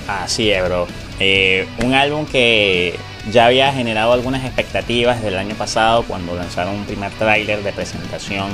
Así 0.07 0.51
es, 0.51 0.63
bro. 0.63 0.87
Eh, 1.19 1.67
un 1.83 1.93
álbum 1.93 2.25
que 2.25 2.95
ya 3.29 3.45
había 3.45 3.71
generado 3.71 4.13
algunas 4.13 4.43
expectativas 4.43 5.21
del 5.21 5.37
año 5.37 5.55
pasado 5.55 6.03
cuando 6.03 6.35
lanzaron 6.35 6.75
un 6.75 6.85
primer 6.85 7.11
tráiler 7.11 7.63
de 7.63 7.71
presentación 7.71 8.49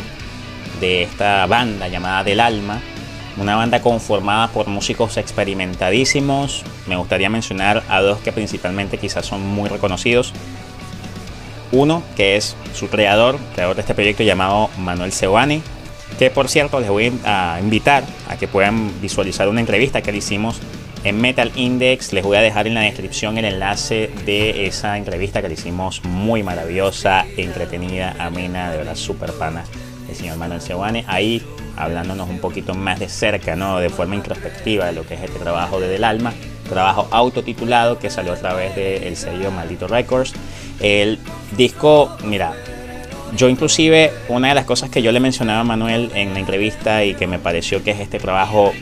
de 0.82 1.04
esta 1.04 1.46
banda 1.46 1.88
llamada 1.88 2.24
Del 2.24 2.40
Alma. 2.40 2.82
Una 3.38 3.56
banda 3.56 3.82
conformada 3.82 4.48
por 4.50 4.68
músicos 4.68 5.18
experimentadísimos. 5.18 6.64
Me 6.88 6.96
gustaría 6.96 7.30
mencionar 7.30 7.84
a 7.88 8.02
dos 8.02 8.20
que 8.20 8.32
principalmente 8.32 8.98
quizás 8.98 9.26
son 9.26 9.46
muy 9.46 9.70
reconocidos. 9.70 10.34
Uno, 11.72 12.02
que 12.16 12.36
es 12.36 12.56
su 12.74 12.90
creador, 12.90 13.38
creador 13.54 13.76
de 13.76 13.82
este 13.82 13.94
proyecto 13.94 14.24
llamado 14.24 14.70
Manuel 14.78 15.12
Sebani, 15.12 15.62
que 16.18 16.32
por 16.32 16.50
cierto 16.50 16.80
les 16.80 16.90
voy 16.90 17.12
a 17.26 17.60
invitar 17.62 18.04
a 18.30 18.38
que 18.38 18.48
puedan 18.48 19.02
visualizar 19.02 19.50
una 19.50 19.60
entrevista 19.60 20.02
que 20.02 20.12
le 20.12 20.18
hicimos 20.20 20.60
en 21.04 21.20
Metal 21.22 21.52
Index. 21.56 22.14
Les 22.14 22.24
voy 22.24 22.38
a 22.38 22.42
dejar 22.42 22.68
en 22.68 22.74
la 22.74 22.82
descripción 22.82 23.38
el 23.38 23.46
enlace 23.46 24.10
de 24.26 24.68
esa 24.68 24.98
entrevista 24.98 25.42
que 25.42 25.48
le 25.48 25.54
hicimos 25.56 26.04
muy 26.04 26.44
maravillosa, 26.44 27.26
entretenida, 27.38 28.16
amena, 28.20 28.72
de 28.72 28.78
verdad 28.78 28.96
súper 28.96 29.34
pana 29.34 29.64
el 30.10 30.16
señor 30.16 30.38
Manuel 30.38 30.62
Sebani. 30.62 31.04
Ahí 31.08 31.42
hablándonos 31.76 32.30
un 32.30 32.40
poquito 32.40 32.74
más 32.74 33.00
de 33.00 33.10
cerca, 33.10 33.56
¿no? 33.56 33.80
de 33.80 33.90
forma 33.90 34.16
introspectiva 34.16 34.88
de 34.88 34.94
lo 34.94 35.06
que 35.06 35.14
es 35.14 35.22
este 35.22 35.40
trabajo 35.40 35.80
de 35.80 35.88
Del 35.88 36.04
Alma, 36.04 36.34
trabajo 36.70 37.08
autotitulado 37.12 38.00
que 38.00 38.10
salió 38.10 38.34
a 38.34 38.38
través 38.38 38.76
del 38.76 39.16
sello 39.16 39.52
Maldito 39.52 39.88
Records. 39.88 40.34
El 40.80 41.20
disco, 41.56 42.16
mira, 42.24 42.54
yo 43.36 43.50
inclusive 43.50 44.12
una 44.30 44.50
de 44.50 44.56
las 44.56 44.66
cosas 44.66 44.90
que 44.90 45.02
yo 45.02 45.12
le 45.12 45.20
mencionaba 45.20 45.62
a 45.62 45.64
Manuel 45.64 46.12
en 46.16 46.34
la 46.34 46.40
entrevista 46.40 47.04
y 47.04 47.14
que 47.14 47.28
me 47.28 47.40
pareció 47.40 47.84
que 47.84 47.92
es 47.92 48.00
este 48.00 48.20
trabajo, 48.20 48.74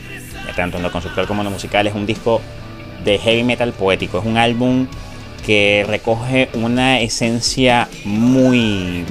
tanto 0.56 0.78
en 0.78 0.82
lo 0.82 0.90
conceptual 0.90 1.28
como 1.28 1.42
en 1.42 1.44
lo 1.44 1.50
musical, 1.52 1.86
es 1.86 1.94
un 1.94 2.06
disco 2.06 2.40
de 3.04 3.18
heavy 3.18 3.44
metal 3.44 3.72
poético, 3.72 4.18
es 4.18 4.24
un 4.24 4.36
álbum 4.36 4.88
que 5.44 5.84
recoge 5.86 6.48
una 6.54 7.00
esencia 7.00 7.88
muy, 8.04 9.04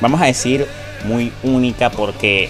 vamos 0.00 0.20
a 0.20 0.24
decir, 0.24 0.66
muy 1.04 1.32
única 1.44 1.90
porque 1.90 2.48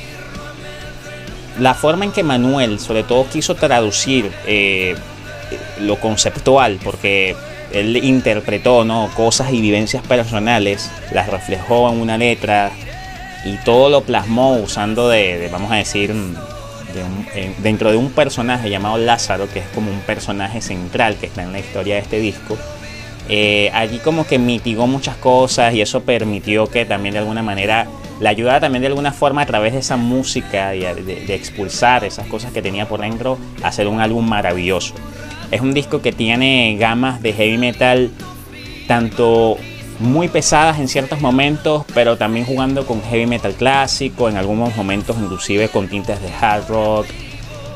la 1.59 1.75
forma 1.75 2.05
en 2.05 2.13
que 2.13 2.23
Manuel 2.23 2.81
sobre 2.81 3.03
todo 3.03 3.27
quiso 3.29 3.55
traducir 3.55 4.33
eh, 4.47 4.97
lo 5.81 6.01
conceptual, 6.01 6.79
porque 6.83 7.37
él 7.73 7.97
interpretó 7.97 8.85
¿no? 8.85 9.11
cosas 9.15 9.53
y 9.53 9.61
vivencias 9.61 10.03
personales, 10.07 10.91
las 11.13 11.29
reflejó 11.29 11.91
en 11.91 12.01
una 12.01 12.17
letra 12.17 12.71
y 13.45 13.57
todo 13.65 13.91
lo 13.91 14.01
plasmó 14.03 14.57
usando 14.57 15.09
de, 15.09 15.49
vamos 15.53 15.71
a 15.71 15.77
decir, 15.77 16.15
dentro 17.59 17.91
de 17.91 17.97
un 17.97 18.11
personaje 18.11 18.71
llamado 18.71 18.99
Lázaro, 18.99 19.49
que 19.53 19.61
es 19.61 19.67
como 19.75 19.91
un 19.91 20.01
personaje 20.01 20.61
central 20.61 21.17
que 21.17 21.27
está 21.27 21.43
en 21.43 21.53
la 21.53 21.59
historia 21.59 21.95
de 21.95 22.01
este 22.01 22.19
disco. 22.19 22.57
Eh, 23.29 23.71
allí 23.73 23.99
como 23.99 24.27
que 24.27 24.39
mitigó 24.39 24.87
muchas 24.87 25.17
cosas 25.17 25.73
y 25.75 25.81
eso 25.81 26.03
permitió 26.03 26.67
que 26.67 26.85
también 26.85 27.15
de 27.15 27.21
alguna 27.21 27.43
manera 27.43 27.87
le 28.21 28.29
ayudara 28.29 28.61
también 28.61 28.83
de 28.83 28.89
alguna 28.89 29.13
forma 29.13 29.43
a 29.43 29.47
través 29.47 29.73
de 29.73 29.79
esa 29.79 29.97
música 29.97 30.75
y 30.75 30.81
de 30.81 31.35
expulsar 31.35 32.05
esas 32.05 32.27
cosas 32.27 32.53
que 32.53 32.63
tenía 32.63 32.87
por 32.87 33.01
dentro 33.01 33.39
hacer 33.63 33.89
un 33.89 34.01
álbum 34.01 34.29
maravilloso. 34.29 34.95
Es 35.51 35.61
un 35.61 35.73
disco 35.73 36.03
que 36.03 36.13
tiene 36.13 36.77
gamas 36.79 37.23
de 37.23 37.33
heavy 37.33 37.59
metal 37.59 38.11
tanto 38.87 39.57
muy 39.99 40.29
pesadas 40.29 40.79
en 40.79 40.89
ciertos 40.89 41.21
momentos, 41.21 41.85
pero 41.95 42.17
también 42.17 42.47
jugando 42.47 42.87
con 42.87 43.03
heavy 43.03 43.27
metal 43.27 43.55
clásico, 43.55 44.29
en 44.29 44.37
algunos 44.37 44.77
momentos 44.77 45.17
inclusive 45.21 45.69
con 45.69 45.89
tintes 45.89 46.21
de 46.21 46.31
hard 46.33 46.69
rock. 46.69 47.07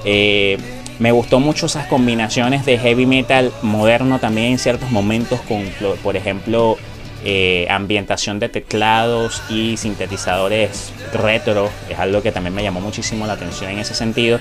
Eh, 0.05 0.59
me 0.99 1.13
gustó 1.13 1.39
mucho 1.39 1.67
esas 1.67 1.87
combinaciones 1.87 2.67
de 2.67 2.79
heavy 2.79 3.07
metal 3.07 3.53
moderno 3.63 4.19
también 4.19 4.53
en 4.53 4.59
ciertos 4.59 4.91
momentos 4.91 5.41
con, 5.43 5.63
por 6.03 6.17
ejemplo, 6.17 6.77
eh, 7.25 7.67
ambientación 7.71 8.39
de 8.39 8.49
teclados 8.49 9.43
y 9.49 9.77
sintetizadores 9.77 10.93
retro. 11.13 11.71
Es 11.89 11.99
algo 11.99 12.23
que 12.23 12.33
también 12.33 12.55
me 12.55 12.63
llamó 12.63 12.81
muchísimo 12.81 13.27
la 13.27 13.35
atención 13.35 13.71
en 13.71 13.79
ese 13.79 13.95
sentido. 13.95 14.41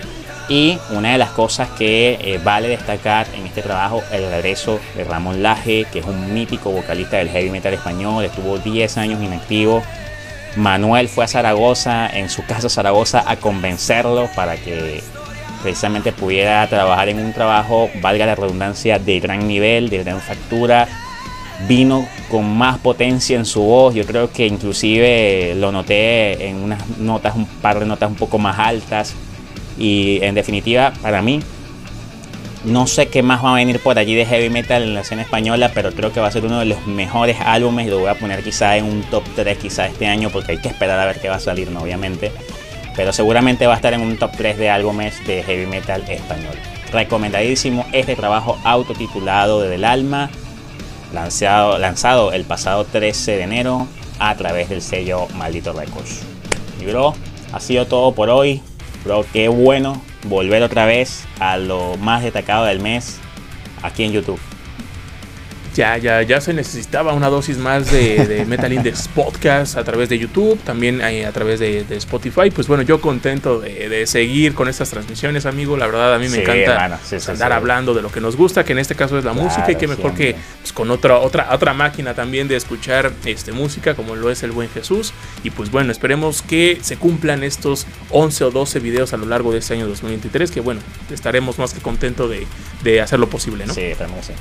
Y 0.49 0.77
una 0.91 1.11
de 1.11 1.17
las 1.17 1.31
cosas 1.31 1.67
que 1.77 2.17
eh, 2.21 2.39
vale 2.41 2.69
destacar 2.69 3.27
en 3.35 3.45
este 3.45 3.61
trabajo, 3.61 4.01
el 4.13 4.29
regreso 4.29 4.79
de 4.95 5.03
Ramón 5.03 5.43
Laje, 5.43 5.85
que 5.91 5.99
es 5.99 6.05
un 6.05 6.33
mítico 6.33 6.71
vocalista 6.71 7.17
del 7.17 7.29
heavy 7.29 7.49
metal 7.49 7.73
español, 7.73 8.23
estuvo 8.23 8.57
10 8.57 8.97
años 8.97 9.21
inactivo. 9.21 9.83
Manuel 10.55 11.09
fue 11.09 11.25
a 11.25 11.27
Zaragoza, 11.27 12.07
en 12.07 12.29
su 12.29 12.45
casa 12.45 12.69
Zaragoza, 12.69 13.25
a 13.27 13.35
convencerlo 13.35 14.29
para 14.35 14.55
que 14.55 15.03
precisamente 15.61 16.13
pudiera 16.13 16.65
trabajar 16.67 17.09
en 17.09 17.19
un 17.19 17.33
trabajo, 17.33 17.89
valga 18.01 18.25
la 18.25 18.35
redundancia, 18.35 18.99
de 18.99 19.19
gran 19.19 19.47
nivel, 19.47 19.89
de 19.89 20.03
gran 20.03 20.21
factura. 20.21 20.87
Vino 21.67 22.07
con 22.29 22.57
más 22.57 22.77
potencia 22.77 23.35
en 23.35 23.45
su 23.45 23.63
voz, 23.63 23.95
yo 23.95 24.05
creo 24.05 24.31
que 24.31 24.45
inclusive 24.47 25.55
lo 25.55 25.71
noté 25.71 26.47
en 26.47 26.57
unas 26.63 26.87
notas, 26.99 27.35
un 27.35 27.47
par 27.47 27.79
de 27.79 27.85
notas 27.85 28.09
un 28.09 28.15
poco 28.15 28.37
más 28.37 28.57
altas 28.59 29.15
y 29.77 30.19
en 30.23 30.35
definitiva, 30.35 30.93
para 31.01 31.21
mí, 31.21 31.41
no 32.63 32.87
sé 32.87 33.07
qué 33.07 33.23
más 33.23 33.43
va 33.43 33.51
a 33.51 33.55
venir 33.55 33.79
por 33.79 33.97
allí 33.97 34.15
de 34.15 34.25
heavy 34.25 34.49
metal 34.49 34.83
en 34.83 34.93
la 34.93 35.01
escena 35.01 35.21
española, 35.21 35.71
pero 35.73 35.91
creo 35.91 36.11
que 36.11 36.19
va 36.19 36.27
a 36.27 36.31
ser 36.31 36.45
uno 36.45 36.59
de 36.59 36.65
los 36.65 36.85
mejores 36.87 37.37
álbumes 37.39 37.87
y 37.87 37.89
lo 37.89 37.99
voy 37.99 38.09
a 38.09 38.15
poner 38.15 38.43
quizá 38.43 38.75
en 38.77 38.85
un 38.85 39.03
top 39.03 39.23
3 39.35 39.57
quizá 39.57 39.87
este 39.87 40.07
año 40.07 40.29
porque 40.29 40.53
hay 40.53 40.57
que 40.57 40.67
esperar 40.67 40.99
a 40.99 41.05
ver 41.05 41.19
qué 41.21 41.29
va 41.29 41.35
a 41.35 41.39
salir, 41.39 41.71
¿no? 41.71 41.81
obviamente. 41.81 42.31
Pero 42.95 43.13
seguramente 43.13 43.67
va 43.67 43.73
a 43.73 43.75
estar 43.75 43.93
en 43.93 44.01
un 44.01 44.17
top 44.17 44.31
3 44.35 44.57
de 44.57 44.69
álbumes 44.69 45.25
de 45.25 45.43
heavy 45.43 45.67
metal 45.67 46.03
español. 46.09 46.55
Recomendadísimo 46.91 47.85
este 47.93 48.15
trabajo 48.15 48.57
autotitulado 48.63 49.61
de 49.61 49.69
Del 49.69 49.85
Alma, 49.85 50.29
lanzado, 51.13 51.77
lanzado 51.77 52.33
el 52.33 52.43
pasado 52.43 52.85
13 52.85 53.37
de 53.37 53.43
enero 53.43 53.87
a 54.19 54.35
través 54.35 54.69
del 54.69 54.81
sello 54.81 55.27
Maldito 55.35 55.73
Records. 55.73 56.21
Y 56.81 56.85
bro, 56.85 57.13
ha 57.53 57.59
sido 57.59 57.85
todo 57.85 58.13
por 58.13 58.29
hoy. 58.29 58.61
Bro, 59.03 59.25
qué 59.31 59.47
bueno 59.47 60.01
volver 60.23 60.63
otra 60.63 60.85
vez 60.85 61.25
a 61.39 61.57
lo 61.57 61.97
más 61.97 62.23
destacado 62.23 62.65
del 62.65 62.79
mes 62.79 63.19
aquí 63.83 64.03
en 64.03 64.11
YouTube 64.11 64.39
ya, 65.77 65.95
ya, 65.97 66.23
ya 66.23 66.41
se 66.41 66.53
necesitaba 66.53 67.13
una 67.13 67.29
dosis 67.29 67.57
más 67.57 67.91
de, 67.91 68.43
Metal 68.47 68.73
Index 68.73 69.07
Podcast 69.07 69.77
a 69.77 69.83
través 69.83 70.09
de 70.09 70.17
YouTube, 70.17 70.59
también 70.63 71.01
a 71.01 71.31
través 71.31 71.59
de, 71.59 71.85
Spotify. 71.91 72.49
Pues 72.49 72.67
bueno, 72.67 72.83
yo 72.83 72.99
contento 72.99 73.59
de, 73.59 74.05
seguir 74.07 74.55
con 74.55 74.67
estas 74.67 74.89
transmisiones, 74.89 75.45
amigo. 75.45 75.77
La 75.77 75.85
verdad, 75.85 76.15
a 76.15 76.19
mí 76.19 76.27
me 76.29 76.41
encanta 76.41 76.99
andar 77.27 77.53
hablando 77.53 77.93
de 77.93 78.01
lo 78.01 78.11
que 78.11 78.19
nos 78.19 78.35
gusta, 78.35 78.65
que 78.65 78.73
en 78.73 78.79
este 78.79 78.95
caso 78.95 79.17
es 79.17 79.23
la 79.23 79.33
música, 79.33 79.71
y 79.71 79.75
que 79.75 79.87
mejor 79.87 80.15
que 80.15 80.35
pues, 80.61 80.73
con 80.73 80.89
otra, 80.89 81.19
otra, 81.19 81.53
otra 81.53 81.73
máquina 81.73 82.15
también 82.15 82.47
de 82.47 82.55
escuchar 82.55 83.11
este, 83.25 83.51
música, 83.51 83.93
como 83.93 84.15
lo 84.15 84.31
es 84.31 84.41
el 84.41 84.51
buen 84.51 84.69
Jesús. 84.69 85.13
Y 85.43 85.51
pues 85.51 85.69
bueno, 85.69 85.91
esperemos 85.91 86.41
que 86.41 86.79
se 86.81 86.97
cumplan 86.97 87.43
estos 87.43 87.85
11 88.09 88.45
o 88.45 88.51
12 88.51 88.79
videos 88.79 89.13
a 89.13 89.17
lo 89.17 89.27
largo 89.27 89.51
de 89.51 89.59
este 89.59 89.75
año 89.75 89.87
2023, 89.87 90.49
que 90.49 90.59
bueno, 90.59 90.81
estaremos 91.11 91.59
más 91.59 91.73
que 91.75 91.81
contentos 91.81 92.29
de, 92.31 92.47
de 92.83 93.01
hacer 93.01 93.19
lo 93.19 93.29
posible, 93.29 93.67
¿no? 93.67 93.73
Sí, 93.75 93.81
esperemos, 93.81 94.25
sí. 94.25 94.33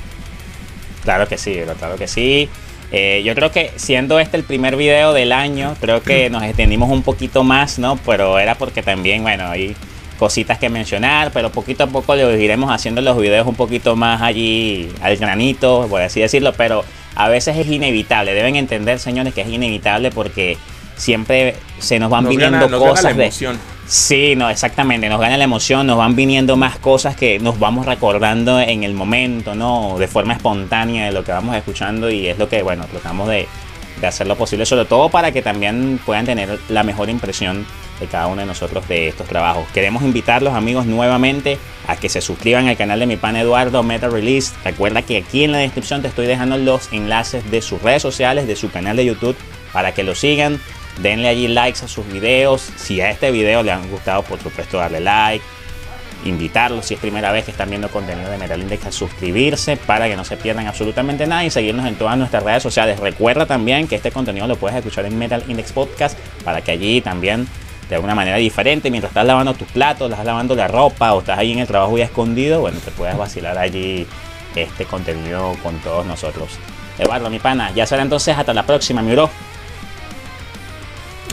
Claro 1.07 1.25
que 1.25 1.37
sí, 1.37 1.57
claro 1.79 1.95
que 1.95 2.05
sí. 2.05 2.49
Eh, 2.91 3.21
yo 3.23 3.33
creo 3.33 3.49
que 3.49 3.71
siendo 3.77 4.19
este 4.19 4.35
el 4.35 4.43
primer 4.43 4.75
video 4.75 5.13
del 5.13 5.31
año, 5.31 5.73
creo 5.79 6.03
que 6.03 6.29
nos 6.29 6.43
extendimos 6.43 6.89
un 6.89 7.01
poquito 7.01 7.45
más, 7.45 7.79
¿no? 7.79 7.97
Pero 8.05 8.37
era 8.39 8.55
porque 8.55 8.83
también, 8.83 9.23
bueno, 9.23 9.47
ahí 9.47 9.73
cositas 10.19 10.57
que 10.57 10.67
mencionar, 10.67 11.31
pero 11.31 11.49
poquito 11.49 11.85
a 11.85 11.87
poco 11.87 12.13
le 12.13 12.43
iremos 12.43 12.69
haciendo 12.69 12.99
los 12.99 13.17
videos 13.17 13.47
un 13.47 13.55
poquito 13.55 13.95
más 13.95 14.21
allí 14.21 14.89
al 15.01 15.15
granito, 15.15 15.87
por 15.89 16.01
así 16.01 16.19
decirlo, 16.19 16.51
pero 16.51 16.83
a 17.15 17.29
veces 17.29 17.55
es 17.55 17.67
inevitable, 17.67 18.33
deben 18.33 18.57
entender 18.57 18.99
señores 18.99 19.33
que 19.33 19.43
es 19.43 19.47
inevitable 19.47 20.11
porque 20.11 20.57
siempre 20.97 21.55
se 21.79 21.99
nos 21.99 22.09
van 22.09 22.27
viniendo 22.27 22.67
cosas 22.77 23.15
de 23.15 23.31
Sí, 23.87 24.35
no, 24.35 24.49
exactamente, 24.49 25.07
nos 25.07 25.21
gana 25.21 25.37
la 25.37 25.45
emoción, 25.45 25.87
nos 25.87 25.97
van 25.97 26.13
viniendo 26.13 26.57
más 26.57 26.77
cosas 26.77 27.15
que 27.15 27.39
nos 27.39 27.57
vamos 27.57 27.85
recordando 27.85 28.59
en 28.59 28.83
el 28.83 28.93
momento, 28.93 29.55
¿no? 29.55 29.97
De 29.97 30.09
forma 30.09 30.33
espontánea 30.33 31.05
de 31.05 31.13
lo 31.13 31.23
que 31.23 31.31
vamos 31.31 31.55
escuchando 31.55 32.09
y 32.09 32.27
es 32.27 32.37
lo 32.37 32.49
que, 32.49 32.63
bueno, 32.63 32.85
tratamos 32.91 33.29
de, 33.29 33.47
de 34.01 34.07
hacer 34.07 34.27
lo 34.27 34.35
posible, 34.35 34.65
sobre 34.65 34.83
todo 34.83 35.07
para 35.07 35.31
que 35.31 35.41
también 35.41 36.01
puedan 36.05 36.25
tener 36.25 36.59
la 36.67 36.83
mejor 36.83 37.09
impresión 37.09 37.65
de 38.01 38.07
cada 38.07 38.27
uno 38.27 38.41
de 38.41 38.47
nosotros 38.47 38.85
de 38.89 39.07
estos 39.07 39.25
trabajos. 39.27 39.65
Queremos 39.73 40.03
invitarlos 40.03 40.53
amigos 40.53 40.85
nuevamente 40.85 41.57
a 41.87 41.95
que 41.95 42.09
se 42.09 42.19
suscriban 42.19 42.67
al 42.67 42.75
canal 42.75 42.99
de 42.99 43.07
mi 43.07 43.15
pan 43.15 43.37
Eduardo 43.37 43.83
Meta 43.83 44.09
Release. 44.09 44.53
Recuerda 44.65 45.01
que 45.01 45.17
aquí 45.17 45.45
en 45.45 45.53
la 45.53 45.59
descripción 45.59 46.01
te 46.01 46.09
estoy 46.09 46.27
dejando 46.27 46.57
los 46.57 46.91
enlaces 46.91 47.49
de 47.49 47.61
sus 47.61 47.81
redes 47.81 48.01
sociales, 48.01 48.47
de 48.47 48.55
su 48.57 48.69
canal 48.69 48.97
de 48.97 49.05
YouTube, 49.05 49.37
para 49.71 49.93
que 49.93 50.03
lo 50.03 50.13
sigan 50.13 50.59
denle 51.01 51.27
allí 51.27 51.47
likes 51.47 51.83
a 51.83 51.87
sus 51.87 52.07
videos. 52.07 52.69
Si 52.75 53.01
a 53.01 53.09
este 53.09 53.31
video 53.31 53.63
le 53.63 53.71
han 53.71 53.89
gustado, 53.89 54.23
por 54.23 54.39
supuesto, 54.39 54.77
darle 54.77 54.99
like. 54.99 55.43
Invitarlos 56.25 56.85
si 56.85 56.95
es 56.95 56.99
primera 56.99 57.31
vez 57.31 57.45
que 57.45 57.51
están 57.51 57.69
viendo 57.69 57.89
contenido 57.89 58.29
de 58.29 58.37
Metal 58.37 58.59
Index 58.59 58.87
a 58.87 58.91
suscribirse 58.91 59.77
para 59.77 60.07
que 60.07 60.15
no 60.15 60.25
se 60.25 60.35
pierdan 60.35 60.67
absolutamente 60.67 61.27
nada 61.27 61.45
y 61.45 61.51
seguirnos 61.51 61.85
en 61.85 61.95
todas 61.95 62.17
nuestras 62.17 62.43
redes 62.43 62.63
sociales. 62.63 62.99
Recuerda 62.99 63.45
también 63.45 63.87
que 63.87 63.95
este 63.95 64.11
contenido 64.11 64.47
lo 64.47 64.57
puedes 64.57 64.75
escuchar 64.75 65.05
en 65.05 65.17
Metal 65.17 65.43
Index 65.47 65.71
Podcast 65.71 66.17
para 66.43 66.61
que 66.61 66.71
allí 66.71 67.01
también 67.01 67.47
de 67.87 67.95
alguna 67.95 68.15
manera 68.15 68.37
diferente 68.37 68.89
mientras 68.89 69.11
estás 69.11 69.25
lavando 69.25 69.53
tus 69.53 69.67
platos, 69.69 70.09
estás 70.09 70.25
lavando 70.25 70.55
la 70.55 70.67
ropa 70.67 71.13
o 71.13 71.19
estás 71.19 71.37
ahí 71.37 71.53
en 71.53 71.59
el 71.59 71.67
trabajo 71.67 71.97
y 71.97 72.01
escondido, 72.01 72.61
bueno, 72.61 72.79
te 72.79 72.91
puedes 72.91 73.15
vacilar 73.15 73.57
allí 73.57 74.05
este 74.55 74.85
contenido 74.85 75.55
con 75.63 75.77
todos 75.79 76.05
nosotros. 76.05 76.57
Eduardo, 76.97 77.29
mi 77.29 77.39
pana, 77.39 77.71
ya 77.75 77.85
será 77.85 78.01
entonces 78.01 78.35
hasta 78.35 78.53
la 78.53 78.63
próxima, 78.63 79.01
mi 79.01 79.11
bro. 79.11 79.29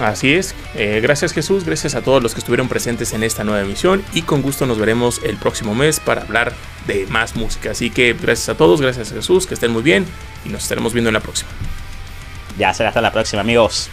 Así 0.01 0.35
es, 0.35 0.57
eh, 0.75 0.99
gracias 1.01 1.33
Jesús, 1.33 1.65
gracias 1.65 1.95
a 1.95 2.03
todos 2.03 2.21
los 2.21 2.35
que 2.35 2.41
estuvieron 2.41 2.69
presentes 2.69 3.13
en 3.13 3.23
esta 3.23 3.45
nueva 3.45 3.63
emisión 3.63 4.05
y 4.13 4.23
con 4.23 4.43
gusto 4.43 4.67
nos 4.67 4.77
veremos 4.77 5.21
el 5.23 5.37
próximo 5.37 5.73
mes 5.73 6.01
para 6.01 6.23
hablar 6.23 6.53
de 6.89 7.07
más 7.07 7.37
música. 7.37 7.71
Así 7.71 7.91
que 7.91 8.13
gracias 8.13 8.49
a 8.49 8.57
todos, 8.57 8.81
gracias 8.81 9.13
a 9.13 9.15
Jesús, 9.15 9.47
que 9.47 9.55
estén 9.55 9.71
muy 9.71 9.83
bien 9.83 10.05
y 10.45 10.49
nos 10.49 10.65
estaremos 10.65 10.93
viendo 10.93 11.11
en 11.11 11.15
la 11.15 11.21
próxima. 11.21 11.51
Ya 12.59 12.75
será 12.75 12.89
hasta 12.89 13.01
la 13.01 13.13
próxima 13.13 13.43
amigos. 13.43 13.89